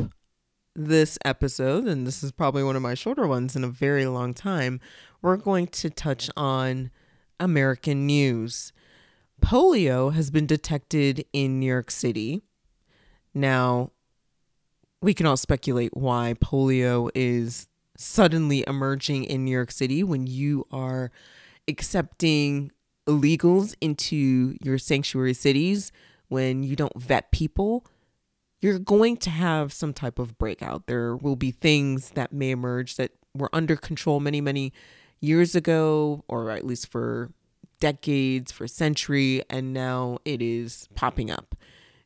this 0.75 1.17
episode, 1.25 1.85
and 1.85 2.07
this 2.07 2.23
is 2.23 2.31
probably 2.31 2.63
one 2.63 2.75
of 2.75 2.81
my 2.81 2.93
shorter 2.93 3.27
ones 3.27 3.55
in 3.55 3.63
a 3.63 3.69
very 3.69 4.05
long 4.05 4.33
time, 4.33 4.79
we're 5.21 5.37
going 5.37 5.67
to 5.67 5.89
touch 5.89 6.29
on 6.35 6.91
American 7.39 8.05
news. 8.05 8.71
Polio 9.41 10.13
has 10.13 10.31
been 10.31 10.45
detected 10.45 11.25
in 11.33 11.59
New 11.59 11.65
York 11.65 11.91
City. 11.91 12.41
Now, 13.33 13.91
we 15.01 15.13
can 15.13 15.25
all 15.25 15.37
speculate 15.37 15.95
why 15.95 16.35
polio 16.41 17.09
is 17.15 17.67
suddenly 17.99 18.63
emerging 18.65 19.25
in 19.25 19.43
New 19.43 19.51
York 19.51 19.71
City 19.71 20.03
when 20.03 20.25
you 20.25 20.65
are 20.71 21.11
accepting 21.67 22.71
illegals 23.05 23.75
into 23.81 24.55
your 24.63 24.77
sanctuary 24.77 25.33
cities, 25.33 25.91
when 26.29 26.63
you 26.63 26.77
don't 26.77 26.97
vet 26.97 27.29
people, 27.31 27.85
you're 28.61 28.79
going 28.79 29.17
to 29.17 29.29
have 29.29 29.73
some 29.73 29.93
type 29.93 30.17
of 30.17 30.37
breakout. 30.37 30.87
There 30.87 31.13
will 31.15 31.35
be 31.35 31.51
things 31.51 32.11
that 32.11 32.31
may 32.31 32.51
emerge 32.51 32.95
that 32.95 33.11
were 33.35 33.49
under 33.51 33.75
control 33.75 34.21
many, 34.21 34.39
many 34.39 34.71
years 35.19 35.53
ago, 35.53 36.23
or 36.29 36.51
at 36.51 36.65
least 36.65 36.89
for 36.89 37.31
decades, 37.81 38.49
for 38.49 38.65
century, 38.65 39.43
and 39.49 39.73
now 39.73 40.19
it 40.23 40.41
is 40.41 40.87
popping 40.95 41.29
up. 41.29 41.53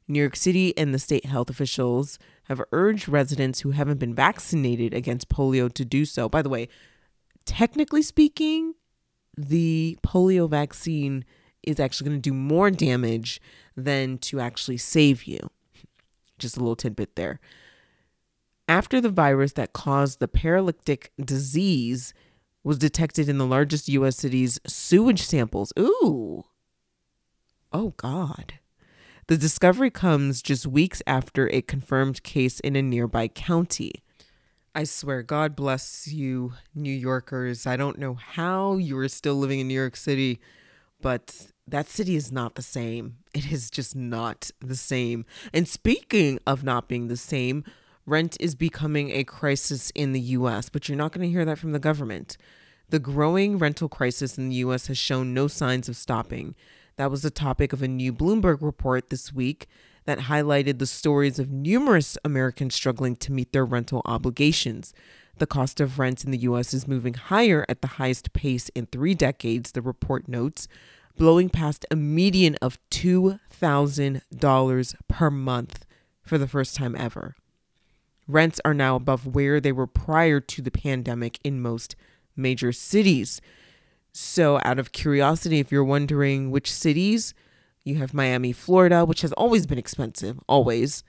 New 0.07 0.19
York 0.19 0.35
City 0.35 0.75
and 0.75 0.91
the 0.91 0.99
state 0.99 1.25
health 1.25 1.51
officials 1.51 2.17
have 2.45 2.61
urged 2.71 3.07
residents 3.07 3.61
who 3.61 3.71
haven't 3.71 3.99
been 3.99 4.13
vaccinated 4.13 4.93
against 4.93 5.29
polio 5.29 5.73
to 5.73 5.85
do 5.85 6.05
so. 6.05 6.27
By 6.27 6.41
the 6.41 6.49
way, 6.49 6.67
technically 7.45 8.01
speaking, 8.01 8.75
the 9.37 9.97
polio 10.03 10.49
vaccine 10.49 11.25
is 11.63 11.79
actually 11.79 12.09
going 12.09 12.21
to 12.21 12.29
do 12.29 12.33
more 12.33 12.69
damage 12.69 13.41
than 13.75 14.17
to 14.19 14.39
actually 14.39 14.77
save 14.77 15.23
you. 15.23 15.39
Just 16.37 16.57
a 16.57 16.59
little 16.59 16.75
tidbit 16.75 17.15
there. 17.15 17.39
After 18.67 19.01
the 19.01 19.09
virus 19.09 19.53
that 19.53 19.73
caused 19.73 20.19
the 20.19 20.27
paralytic 20.27 21.11
disease 21.23 22.13
was 22.63 22.77
detected 22.77 23.27
in 23.27 23.37
the 23.37 23.45
largest 23.45 23.89
U.S. 23.89 24.17
city's 24.17 24.59
sewage 24.65 25.21
samples. 25.21 25.73
Ooh. 25.77 26.45
Oh, 27.71 27.93
God. 27.97 28.59
The 29.27 29.37
discovery 29.37 29.89
comes 29.89 30.41
just 30.41 30.67
weeks 30.67 31.01
after 31.07 31.49
a 31.49 31.61
confirmed 31.61 32.23
case 32.23 32.59
in 32.59 32.75
a 32.75 32.81
nearby 32.81 33.29
county. 33.29 33.93
I 34.75 34.83
swear, 34.83 35.23
God 35.23 35.55
bless 35.55 36.07
you, 36.07 36.53
New 36.75 36.91
Yorkers. 36.91 37.65
I 37.65 37.77
don't 37.77 37.99
know 37.99 38.15
how 38.15 38.75
you 38.75 38.97
are 38.97 39.07
still 39.07 39.35
living 39.35 39.61
in 39.61 39.67
New 39.69 39.79
York 39.79 39.95
City, 39.95 40.41
but 40.99 41.47
that 41.65 41.87
city 41.87 42.15
is 42.15 42.31
not 42.31 42.55
the 42.55 42.61
same. 42.61 43.17
It 43.33 43.51
is 43.51 43.71
just 43.71 43.95
not 43.95 44.51
the 44.59 44.75
same. 44.75 45.25
And 45.53 45.67
speaking 45.67 46.39
of 46.45 46.63
not 46.63 46.87
being 46.87 47.07
the 47.07 47.17
same, 47.17 47.63
rent 48.05 48.35
is 48.39 48.55
becoming 48.55 49.09
a 49.11 49.23
crisis 49.23 49.89
in 49.95 50.11
the 50.11 50.19
US, 50.19 50.69
but 50.69 50.89
you're 50.89 50.97
not 50.97 51.13
going 51.13 51.25
to 51.25 51.31
hear 51.31 51.45
that 51.45 51.57
from 51.59 51.71
the 51.71 51.79
government. 51.79 52.37
The 52.89 52.99
growing 52.99 53.57
rental 53.57 53.89
crisis 53.89 54.37
in 54.37 54.49
the 54.49 54.55
US 54.57 54.87
has 54.87 54.97
shown 54.97 55.33
no 55.33 55.47
signs 55.47 55.87
of 55.87 55.95
stopping. 55.95 56.55
That 56.95 57.09
was 57.09 57.23
the 57.23 57.31
topic 57.31 57.73
of 57.73 57.81
a 57.81 57.87
new 57.87 58.13
Bloomberg 58.13 58.61
report 58.61 59.09
this 59.09 59.33
week 59.33 59.67
that 60.05 60.19
highlighted 60.19 60.79
the 60.79 60.85
stories 60.85 61.39
of 61.39 61.51
numerous 61.51 62.17
Americans 62.23 62.75
struggling 62.75 63.15
to 63.15 63.31
meet 63.31 63.51
their 63.51 63.65
rental 63.65 64.03
obligations. 64.05 64.93
The 65.37 65.47
cost 65.47 65.81
of 65.81 65.97
rent 65.97 66.23
in 66.23 66.29
the 66.31 66.37
US 66.39 66.73
is 66.73 66.87
moving 66.87 67.13
higher 67.15 67.65
at 67.67 67.81
the 67.81 67.87
highest 67.87 68.33
pace 68.33 68.69
in 68.69 68.85
three 68.85 69.15
decades, 69.15 69.71
the 69.71 69.81
report 69.81 70.27
notes, 70.27 70.67
blowing 71.17 71.49
past 71.49 71.85
a 71.89 71.95
median 71.95 72.55
of 72.61 72.77
$2,000 72.91 74.95
per 75.07 75.31
month 75.31 75.85
for 76.21 76.37
the 76.37 76.47
first 76.47 76.75
time 76.75 76.95
ever. 76.97 77.35
Rents 78.27 78.61
are 78.63 78.73
now 78.73 78.95
above 78.95 79.35
where 79.35 79.59
they 79.59 79.71
were 79.71 79.87
prior 79.87 80.39
to 80.39 80.61
the 80.61 80.71
pandemic 80.71 81.39
in 81.43 81.59
most 81.59 81.95
major 82.35 82.71
cities. 82.71 83.41
So, 84.13 84.59
out 84.63 84.77
of 84.77 84.91
curiosity, 84.91 85.59
if 85.59 85.71
you're 85.71 85.83
wondering 85.83 86.51
which 86.51 86.71
cities, 86.71 87.33
you 87.83 87.95
have 87.95 88.13
Miami, 88.13 88.51
Florida, 88.51 89.05
which 89.05 89.21
has 89.21 89.33
always 89.33 89.65
been 89.65 89.79
expensive, 89.79 90.39
always. 90.47 91.03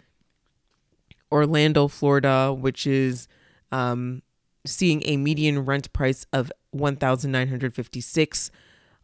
Orlando, 1.30 1.86
Florida, 1.86 2.50
which 2.52 2.86
is 2.86 3.28
um, 3.70 4.22
seeing 4.64 5.02
a 5.05 5.18
median 5.18 5.66
rent 5.66 5.92
price 5.92 6.24
of 6.32 6.50
1,956. 6.70 8.50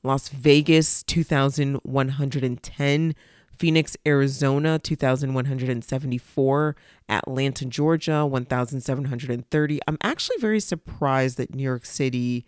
Las 0.03 0.31
Vegas, 0.31 1.03
2,110. 1.03 3.15
Phoenix, 3.59 3.97
Arizona, 4.07 4.79
2,174. 4.79 6.77
Atlanta, 7.11 7.67
Georgia, 7.67 8.25
1,730. 8.25 9.81
I'm 9.87 9.99
actually 10.03 10.39
very 10.39 10.61
surprised 10.61 11.37
that 11.37 11.55
New 11.55 11.63
York 11.63 11.85
City. 11.85 12.47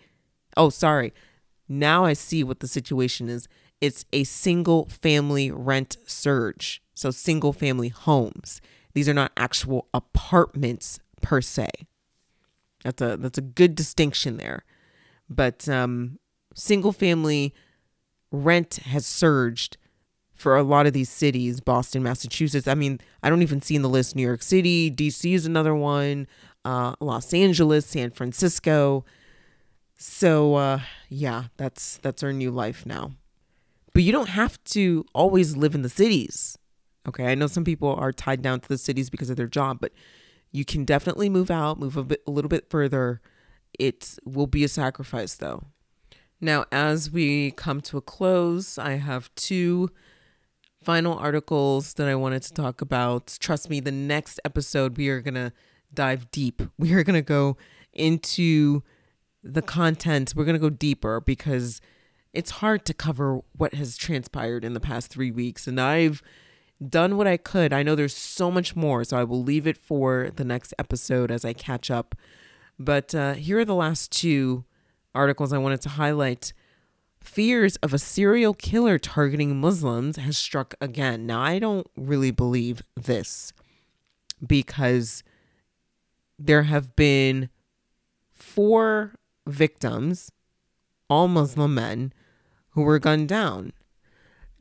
Oh, 0.56 0.70
sorry. 0.70 1.12
Now 1.72 2.04
I 2.04 2.12
see 2.12 2.44
what 2.44 2.60
the 2.60 2.68
situation 2.68 3.30
is. 3.30 3.48
It's 3.80 4.04
a 4.12 4.24
single 4.24 4.86
family 4.86 5.50
rent 5.50 5.96
surge. 6.06 6.82
So, 6.92 7.10
single 7.10 7.54
family 7.54 7.88
homes. 7.88 8.60
These 8.92 9.08
are 9.08 9.14
not 9.14 9.32
actual 9.38 9.88
apartments 9.94 11.00
per 11.22 11.40
se. 11.40 11.68
That's 12.84 13.00
a 13.00 13.16
that's 13.16 13.38
a 13.38 13.42
good 13.42 13.74
distinction 13.74 14.36
there. 14.36 14.64
But 15.30 15.66
um, 15.66 16.18
single 16.54 16.92
family 16.92 17.54
rent 18.30 18.76
has 18.84 19.06
surged 19.06 19.78
for 20.34 20.56
a 20.56 20.62
lot 20.62 20.86
of 20.86 20.92
these 20.92 21.08
cities, 21.08 21.60
Boston, 21.60 22.02
Massachusetts. 22.02 22.68
I 22.68 22.74
mean, 22.74 23.00
I 23.22 23.30
don't 23.30 23.42
even 23.42 23.62
see 23.62 23.76
in 23.76 23.82
the 23.82 23.88
list 23.88 24.14
New 24.14 24.22
York 24.22 24.42
City, 24.42 24.90
DC 24.90 25.32
is 25.32 25.46
another 25.46 25.74
one, 25.74 26.26
uh, 26.66 26.94
Los 27.00 27.32
Angeles, 27.32 27.86
San 27.86 28.10
Francisco. 28.10 29.06
So 30.04 30.56
uh, 30.56 30.80
yeah, 31.08 31.44
that's 31.58 31.98
that's 31.98 32.24
our 32.24 32.32
new 32.32 32.50
life 32.50 32.84
now. 32.84 33.12
But 33.94 34.02
you 34.02 34.10
don't 34.10 34.30
have 34.30 34.62
to 34.64 35.04
always 35.14 35.56
live 35.56 35.76
in 35.76 35.82
the 35.82 35.88
cities. 35.88 36.58
Okay, 37.06 37.30
I 37.30 37.36
know 37.36 37.46
some 37.46 37.62
people 37.62 37.94
are 37.94 38.10
tied 38.10 38.42
down 38.42 38.58
to 38.58 38.68
the 38.68 38.78
cities 38.78 39.10
because 39.10 39.30
of 39.30 39.36
their 39.36 39.46
job, 39.46 39.78
but 39.80 39.92
you 40.50 40.64
can 40.64 40.84
definitely 40.84 41.28
move 41.28 41.52
out, 41.52 41.78
move 41.78 41.96
a 41.96 42.02
bit 42.02 42.20
a 42.26 42.32
little 42.32 42.48
bit 42.48 42.68
further. 42.68 43.20
It 43.78 44.18
will 44.24 44.48
be 44.48 44.64
a 44.64 44.68
sacrifice 44.68 45.36
though. 45.36 45.66
Now, 46.40 46.64
as 46.72 47.08
we 47.08 47.52
come 47.52 47.80
to 47.82 47.96
a 47.96 48.02
close, 48.02 48.78
I 48.78 48.94
have 48.94 49.32
two 49.36 49.88
final 50.82 51.16
articles 51.16 51.94
that 51.94 52.08
I 52.08 52.16
wanted 52.16 52.42
to 52.42 52.52
talk 52.52 52.80
about. 52.80 53.36
Trust 53.38 53.70
me, 53.70 53.78
the 53.78 53.92
next 53.92 54.40
episode 54.44 54.96
we 54.96 55.10
are 55.10 55.20
going 55.20 55.34
to 55.34 55.52
dive 55.94 56.32
deep. 56.32 56.60
We 56.76 56.92
are 56.94 57.04
going 57.04 57.14
to 57.14 57.22
go 57.22 57.56
into 57.92 58.82
the 59.42 59.62
content. 59.62 60.34
We're 60.36 60.44
going 60.44 60.54
to 60.54 60.60
go 60.60 60.70
deeper 60.70 61.20
because 61.20 61.80
it's 62.32 62.50
hard 62.50 62.84
to 62.86 62.94
cover 62.94 63.40
what 63.56 63.74
has 63.74 63.96
transpired 63.96 64.64
in 64.64 64.72
the 64.72 64.80
past 64.80 65.10
3 65.10 65.30
weeks 65.30 65.66
and 65.66 65.80
I've 65.80 66.22
done 66.88 67.16
what 67.16 67.26
I 67.26 67.36
could. 67.36 67.72
I 67.72 67.82
know 67.82 67.94
there's 67.94 68.16
so 68.16 68.50
much 68.50 68.74
more, 68.74 69.04
so 69.04 69.16
I 69.16 69.24
will 69.24 69.42
leave 69.42 69.66
it 69.66 69.76
for 69.76 70.30
the 70.34 70.44
next 70.44 70.74
episode 70.78 71.30
as 71.30 71.44
I 71.44 71.52
catch 71.52 71.90
up. 71.90 72.14
But 72.78 73.14
uh, 73.14 73.34
here 73.34 73.58
are 73.58 73.64
the 73.64 73.74
last 73.74 74.10
two 74.10 74.64
articles 75.14 75.52
I 75.52 75.58
wanted 75.58 75.80
to 75.82 75.90
highlight. 75.90 76.52
Fears 77.20 77.76
of 77.76 77.94
a 77.94 77.98
serial 77.98 78.54
killer 78.54 78.98
targeting 78.98 79.60
Muslims 79.60 80.16
has 80.16 80.36
struck 80.36 80.74
again. 80.80 81.26
Now, 81.26 81.40
I 81.40 81.58
don't 81.58 81.86
really 81.96 82.32
believe 82.32 82.82
this 82.96 83.52
because 84.44 85.22
there 86.38 86.64
have 86.64 86.96
been 86.96 87.48
four 88.32 89.14
victims, 89.46 90.30
all 91.08 91.28
Muslim 91.28 91.74
men, 91.74 92.12
who 92.70 92.82
were 92.82 92.98
gunned 92.98 93.28
down. 93.28 93.72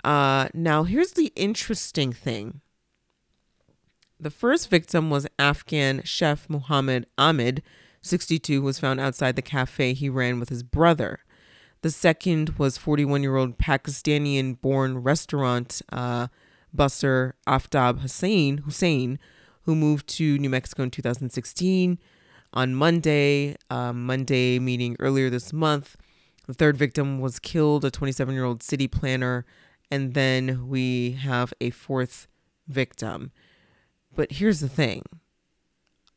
Uh, 0.04 0.48
now, 0.54 0.84
here's 0.84 1.12
the 1.12 1.32
interesting 1.36 2.12
thing. 2.12 2.62
The 4.20 4.32
first 4.32 4.70
victim 4.70 5.10
was 5.10 5.28
Afghan 5.40 6.02
chef 6.04 6.50
Muhammad 6.50 7.08
Ahmed, 7.18 7.64
62, 8.02 8.62
who 8.62 8.62
was 8.62 8.80
found 8.80 9.00
outside 9.00 9.36
the 9.36 9.42
cafe 9.42 9.94
he 9.94 10.10
ran 10.10 10.40
with 10.40 10.50
his 10.50 10.64
brother. 10.64 11.20
The 11.82 11.92
second 11.92 12.56
was 12.58 12.78
41 12.78 13.24
year 13.24 13.36
old 13.36 13.58
Pakistani 13.58 14.60
born 14.62 15.00
restaurant 15.00 15.82
uh, 15.92 16.28
busser 16.76 17.34
Aftab 17.48 18.02
Hussein, 18.02 18.60
Hussein, 18.60 19.18
who 19.64 19.76
moved 19.76 20.08
to 20.10 20.38
New 20.38 20.50
Mexico 20.50 20.84
in 20.84 20.92
2016. 20.92 22.00
On 22.54 22.76
Monday, 22.76 23.56
uh, 23.70 23.94
Monday 23.94 24.60
meeting 24.60 24.96
earlier 25.00 25.30
this 25.30 25.54
month, 25.54 25.96
the 26.48 26.54
third 26.54 26.76
victim 26.76 27.20
was 27.22 27.40
killed, 27.40 27.86
a 27.86 27.92
27 27.92 28.34
year 28.34 28.44
old 28.44 28.62
city 28.62 28.88
planner. 28.88 29.46
And 29.90 30.14
then 30.14 30.68
we 30.68 31.12
have 31.12 31.54
a 31.62 31.70
fourth 31.70 32.28
victim. 32.68 33.32
But 34.16 34.34
here's 34.34 34.60
the 34.60 34.70
thing 34.70 35.04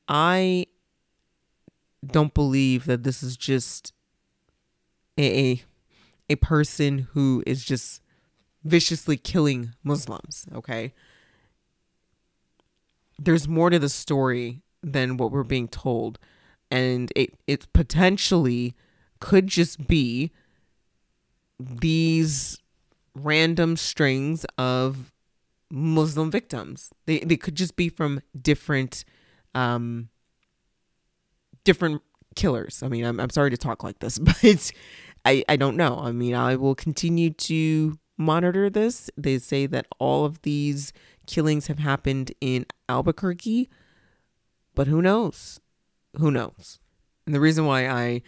I 0.09 0.66
don't 2.05 2.35
believe 2.35 2.85
that 2.87 3.03
this 3.03 3.22
is 3.22 3.37
just 3.37 3.93
a 5.18 5.62
a 6.28 6.37
person 6.37 7.09
who 7.12 7.43
is 7.47 7.64
just 7.64 8.01
viciously 8.64 9.16
killing 9.16 9.74
Muslims, 9.82 10.47
okay? 10.55 10.95
There's 13.18 13.47
more 13.47 13.70
to 13.70 13.78
the 13.78 13.89
story 13.89 14.62
than 14.93 15.16
what 15.16 15.30
we're 15.30 15.43
being 15.43 15.68
told. 15.68 16.18
And 16.70 17.12
it 17.14 17.35
it 17.47 17.72
potentially 17.72 18.74
could 19.20 19.47
just 19.47 19.87
be 19.87 20.32
these 21.59 22.59
random 23.14 23.76
strings 23.76 24.45
of 24.59 25.12
Muslim 25.70 26.30
victims. 26.30 26.91
They 27.07 27.20
they 27.20 27.37
could 27.37 27.55
just 27.55 27.76
be 27.76 27.89
from 27.89 28.20
different 28.41 29.05
um 29.55 30.09
different 31.64 32.03
killers. 32.35 32.82
I 32.82 32.89
mean, 32.89 33.05
I'm 33.05 33.20
I'm 33.20 33.30
sorry 33.30 33.51
to 33.51 33.57
talk 33.57 33.82
like 33.82 34.01
this, 34.01 34.18
but 34.43 34.72
I 35.24 35.45
I 35.49 35.57
don't 35.57 35.76
know. 35.76 35.99
I 35.99 36.12
mean, 36.12 36.35
I 36.35 36.57
will 36.57 36.74
continue 36.74 37.30
to 37.30 37.99
monitor 38.16 38.70
this. 38.70 39.11
They 39.16 39.39
say 39.39 39.66
that 39.66 39.87
all 39.99 40.24
of 40.24 40.43
these 40.43 40.93
killings 41.26 41.66
have 41.68 41.78
happened 41.78 42.32
in 42.41 42.66
Albuquerque, 42.89 43.68
but 44.75 44.87
who 44.87 45.03
knows? 45.03 45.61
Who 46.16 46.31
knows? 46.31 46.81
And 47.27 47.35
the 47.35 47.41
reason 47.41 47.66
why 47.66 47.89
I 47.89 48.22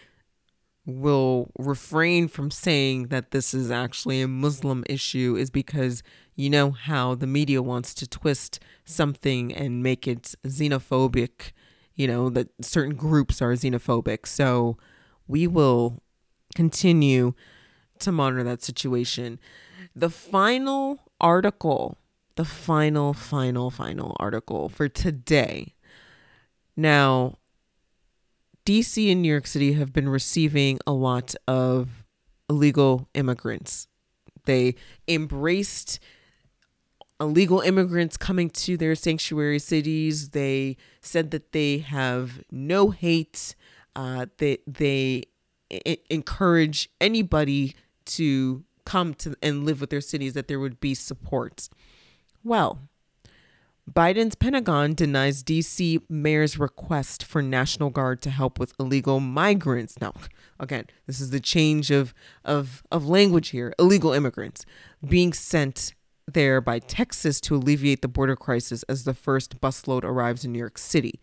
will 0.86 1.50
refrain 1.58 2.28
from 2.28 2.50
saying 2.50 3.08
that 3.08 3.32
this 3.32 3.52
is 3.52 3.70
actually 3.70 4.22
a 4.22 4.28
Muslim 4.28 4.84
issue 4.88 5.36
is 5.36 5.50
because 5.50 6.02
you 6.36 6.48
know 6.48 6.70
how 6.70 7.14
the 7.14 7.26
media 7.26 7.60
wants 7.60 7.92
to 7.94 8.06
twist 8.06 8.60
something 8.84 9.52
and 9.52 9.82
make 9.82 10.06
it 10.06 10.34
xenophobic, 10.44 11.52
you 11.94 12.06
know, 12.06 12.30
that 12.30 12.48
certain 12.60 12.94
groups 12.94 13.42
are 13.42 13.52
xenophobic. 13.52 14.26
So 14.26 14.76
we 15.26 15.46
will 15.46 16.02
continue 16.54 17.34
to 17.98 18.12
monitor 18.12 18.44
that 18.44 18.62
situation. 18.62 19.40
The 19.94 20.10
final 20.10 21.00
article, 21.20 21.98
the 22.36 22.44
final, 22.44 23.12
final, 23.12 23.70
final 23.70 24.16
article 24.20 24.68
for 24.68 24.88
today. 24.88 25.74
Now, 26.76 27.38
DC 28.64 29.10
and 29.10 29.22
New 29.22 29.30
York 29.30 29.46
City 29.46 29.74
have 29.74 29.92
been 29.92 30.08
receiving 30.08 30.78
a 30.86 30.92
lot 30.92 31.34
of 31.46 32.04
illegal 32.50 33.08
immigrants. 33.14 33.88
They 34.44 34.74
embraced 35.08 35.98
illegal 37.20 37.60
immigrants 37.60 38.16
coming 38.16 38.50
to 38.50 38.76
their 38.76 38.94
sanctuary 38.94 39.58
cities. 39.58 40.30
They 40.30 40.76
said 41.00 41.30
that 41.30 41.52
they 41.52 41.78
have 41.78 42.42
no 42.50 42.90
hate. 42.90 43.54
Uh, 43.94 44.26
they 44.38 44.58
they 44.66 45.24
I- 45.72 45.98
encourage 46.10 46.88
anybody 47.00 47.74
to 48.06 48.64
come 48.84 49.14
to 49.14 49.34
and 49.42 49.64
live 49.64 49.80
with 49.80 49.90
their 49.90 50.00
cities. 50.00 50.34
That 50.34 50.48
there 50.48 50.60
would 50.60 50.80
be 50.80 50.94
support. 50.94 51.68
Well, 52.44 52.80
Biden's 53.90 54.34
Pentagon 54.34 54.94
denies 54.94 55.44
DC 55.44 56.02
mayor's 56.08 56.58
request 56.58 57.22
for 57.22 57.40
National 57.40 57.88
Guard 57.88 58.20
to 58.22 58.30
help 58.30 58.58
with 58.58 58.74
illegal 58.80 59.20
migrants. 59.20 60.00
Now, 60.00 60.12
again, 60.58 60.86
this 61.06 61.20
is 61.20 61.30
the 61.30 61.40
change 61.40 61.90
of 61.90 62.12
of 62.44 62.82
of 62.90 63.06
language 63.06 63.50
here. 63.50 63.72
Illegal 63.78 64.12
immigrants 64.12 64.66
being 65.06 65.32
sent 65.32 65.94
there 66.26 66.60
by 66.60 66.80
Texas 66.80 67.40
to 67.42 67.54
alleviate 67.54 68.02
the 68.02 68.08
border 68.08 68.34
crisis 68.34 68.82
as 68.84 69.04
the 69.04 69.14
first 69.14 69.60
busload 69.60 70.02
arrives 70.02 70.44
in 70.44 70.52
New 70.52 70.58
York 70.58 70.78
City. 70.78 71.20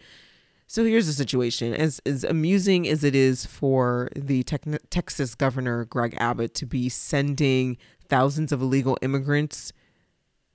So 0.65 0.85
here's 0.85 1.07
the 1.07 1.13
situation. 1.13 1.73
As, 1.73 2.01
as 2.05 2.23
amusing 2.23 2.87
as 2.87 3.03
it 3.03 3.13
is 3.13 3.45
for 3.45 4.09
the 4.15 4.43
Texas 4.43 5.35
governor, 5.35 5.83
Greg 5.85 6.15
Abbott, 6.17 6.53
to 6.55 6.65
be 6.65 6.87
sending 6.87 7.77
thousands 8.07 8.51
of 8.53 8.61
illegal 8.61 8.97
immigrants 9.01 9.73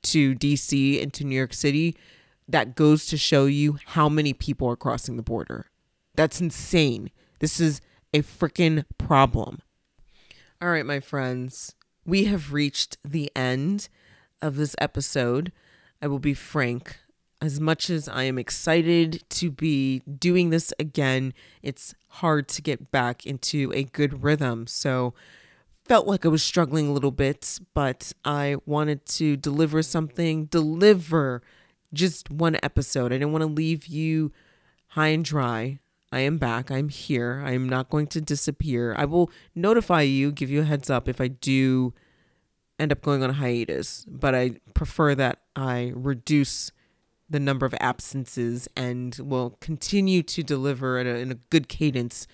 to 0.02 0.34
DC 0.34 1.02
and 1.02 1.12
to 1.14 1.24
New 1.24 1.36
York 1.36 1.54
City, 1.54 1.96
that 2.48 2.74
goes 2.74 3.06
to 3.06 3.16
show 3.16 3.46
you 3.46 3.78
how 3.86 4.08
many 4.08 4.32
people 4.32 4.68
are 4.68 4.76
crossing 4.76 5.16
the 5.16 5.22
border. 5.22 5.66
That's 6.14 6.40
insane. 6.40 7.10
This 7.40 7.60
is 7.60 7.80
a 8.12 8.22
freaking 8.22 8.84
problem. 8.96 9.60
All 10.60 10.70
right, 10.70 10.86
my 10.86 10.98
friends, 10.98 11.74
we 12.04 12.24
have 12.24 12.52
reached 12.52 12.96
the 13.04 13.30
end 13.36 13.88
of 14.42 14.56
this 14.56 14.74
episode. 14.80 15.52
I 16.02 16.06
will 16.06 16.18
be 16.18 16.34
frank. 16.34 16.96
As 17.40 17.60
much 17.60 17.88
as 17.88 18.08
I 18.08 18.24
am 18.24 18.38
excited 18.38 19.22
to 19.30 19.50
be 19.50 20.00
doing 20.00 20.50
this 20.50 20.72
again, 20.80 21.34
it's 21.62 21.94
hard 22.08 22.48
to 22.48 22.62
get 22.62 22.90
back 22.90 23.24
into 23.24 23.70
a 23.72 23.84
good 23.84 24.24
rhythm. 24.24 24.66
So, 24.66 25.14
felt 25.88 26.06
like 26.06 26.26
I 26.26 26.28
was 26.28 26.42
struggling 26.42 26.86
a 26.86 26.92
little 26.92 27.10
bit, 27.10 27.58
but 27.74 28.12
I 28.24 28.56
wanted 28.66 29.06
to 29.06 29.36
deliver 29.36 29.82
something, 29.82 30.44
deliver 30.44 31.42
just 31.94 32.30
one 32.30 32.58
episode. 32.62 33.06
I 33.06 33.16
didn't 33.16 33.32
want 33.32 33.42
to 33.42 33.46
leave 33.46 33.86
you 33.86 34.30
high 34.88 35.08
and 35.08 35.24
dry. 35.24 35.80
I 36.12 36.20
am 36.20 36.36
back. 36.36 36.70
I'm 36.70 36.90
here. 36.90 37.42
I 37.44 37.52
am 37.52 37.68
not 37.68 37.88
going 37.88 38.06
to 38.08 38.20
disappear. 38.20 38.94
I 38.96 39.06
will 39.06 39.30
notify 39.54 40.02
you, 40.02 40.30
give 40.30 40.50
you 40.50 40.60
a 40.60 40.64
heads 40.64 40.90
up 40.90 41.08
if 41.08 41.20
I 41.20 41.28
do 41.28 41.94
end 42.78 42.92
up 42.92 43.02
going 43.02 43.22
on 43.22 43.30
a 43.30 43.34
hiatus, 43.34 44.04
but 44.08 44.34
I 44.34 44.52
prefer 44.74 45.14
that 45.14 45.40
I 45.56 45.92
reduce 45.94 46.70
the 47.28 47.40
number 47.40 47.66
of 47.66 47.74
absences 47.80 48.68
and 48.76 49.18
will 49.22 49.56
continue 49.60 50.22
to 50.22 50.42
deliver 50.42 50.98
a, 50.98 51.04
in 51.04 51.30
a 51.30 51.34
good 51.34 51.68
cadence 51.68 52.26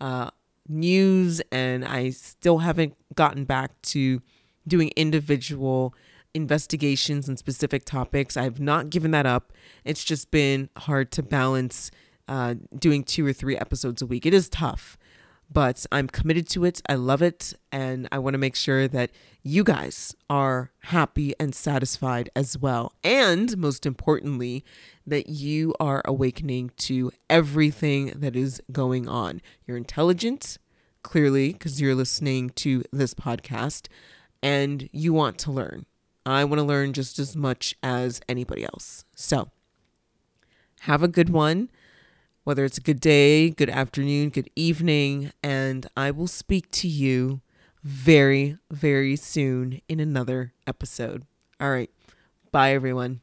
uh, 0.00 0.30
news. 0.68 1.40
And 1.52 1.84
I 1.84 2.10
still 2.10 2.58
haven't 2.58 2.94
gotten 3.14 3.44
back 3.44 3.80
to 3.82 4.22
doing 4.66 4.90
individual 4.96 5.94
investigations 6.34 7.28
and 7.28 7.38
specific 7.38 7.84
topics. 7.84 8.36
I 8.36 8.42
have 8.42 8.60
not 8.60 8.90
given 8.90 9.10
that 9.12 9.26
up. 9.26 9.52
It's 9.84 10.04
just 10.04 10.30
been 10.30 10.68
hard 10.76 11.10
to 11.12 11.22
balance 11.22 11.90
uh, 12.28 12.54
doing 12.78 13.02
two 13.02 13.26
or 13.26 13.32
three 13.32 13.56
episodes 13.56 14.02
a 14.02 14.06
week. 14.06 14.26
It 14.26 14.34
is 14.34 14.48
tough 14.48 14.98
but 15.50 15.86
I'm 15.90 16.08
committed 16.08 16.48
to 16.50 16.64
it. 16.64 16.82
I 16.88 16.94
love 16.94 17.22
it. 17.22 17.54
And 17.72 18.08
I 18.12 18.18
want 18.18 18.34
to 18.34 18.38
make 18.38 18.54
sure 18.54 18.86
that 18.88 19.10
you 19.42 19.64
guys 19.64 20.14
are 20.28 20.70
happy 20.80 21.34
and 21.40 21.54
satisfied 21.54 22.28
as 22.36 22.58
well. 22.58 22.92
And 23.02 23.56
most 23.56 23.86
importantly, 23.86 24.64
that 25.06 25.28
you 25.28 25.74
are 25.80 26.02
awakening 26.04 26.72
to 26.76 27.10
everything 27.30 28.12
that 28.16 28.36
is 28.36 28.60
going 28.70 29.08
on. 29.08 29.40
You're 29.66 29.76
intelligent, 29.76 30.58
clearly, 31.02 31.52
because 31.52 31.80
you're 31.80 31.94
listening 31.94 32.50
to 32.50 32.84
this 32.92 33.14
podcast, 33.14 33.88
and 34.42 34.88
you 34.92 35.12
want 35.12 35.38
to 35.38 35.52
learn. 35.52 35.86
I 36.26 36.44
want 36.44 36.58
to 36.58 36.64
learn 36.64 36.92
just 36.92 37.18
as 37.18 37.34
much 37.34 37.74
as 37.82 38.20
anybody 38.28 38.64
else. 38.64 39.06
So, 39.16 39.50
have 40.80 41.02
a 41.02 41.08
good 41.08 41.30
one 41.30 41.70
whether 42.48 42.64
it's 42.64 42.78
a 42.78 42.80
good 42.80 42.98
day, 42.98 43.50
good 43.50 43.68
afternoon, 43.68 44.30
good 44.30 44.48
evening, 44.56 45.30
and 45.42 45.86
I 45.94 46.10
will 46.10 46.26
speak 46.26 46.70
to 46.70 46.88
you 46.88 47.42
very, 47.84 48.56
very 48.70 49.16
soon 49.16 49.82
in 49.86 50.00
another 50.00 50.54
episode. 50.66 51.26
All 51.60 51.70
right. 51.70 51.90
Bye, 52.50 52.72
everyone. 52.72 53.20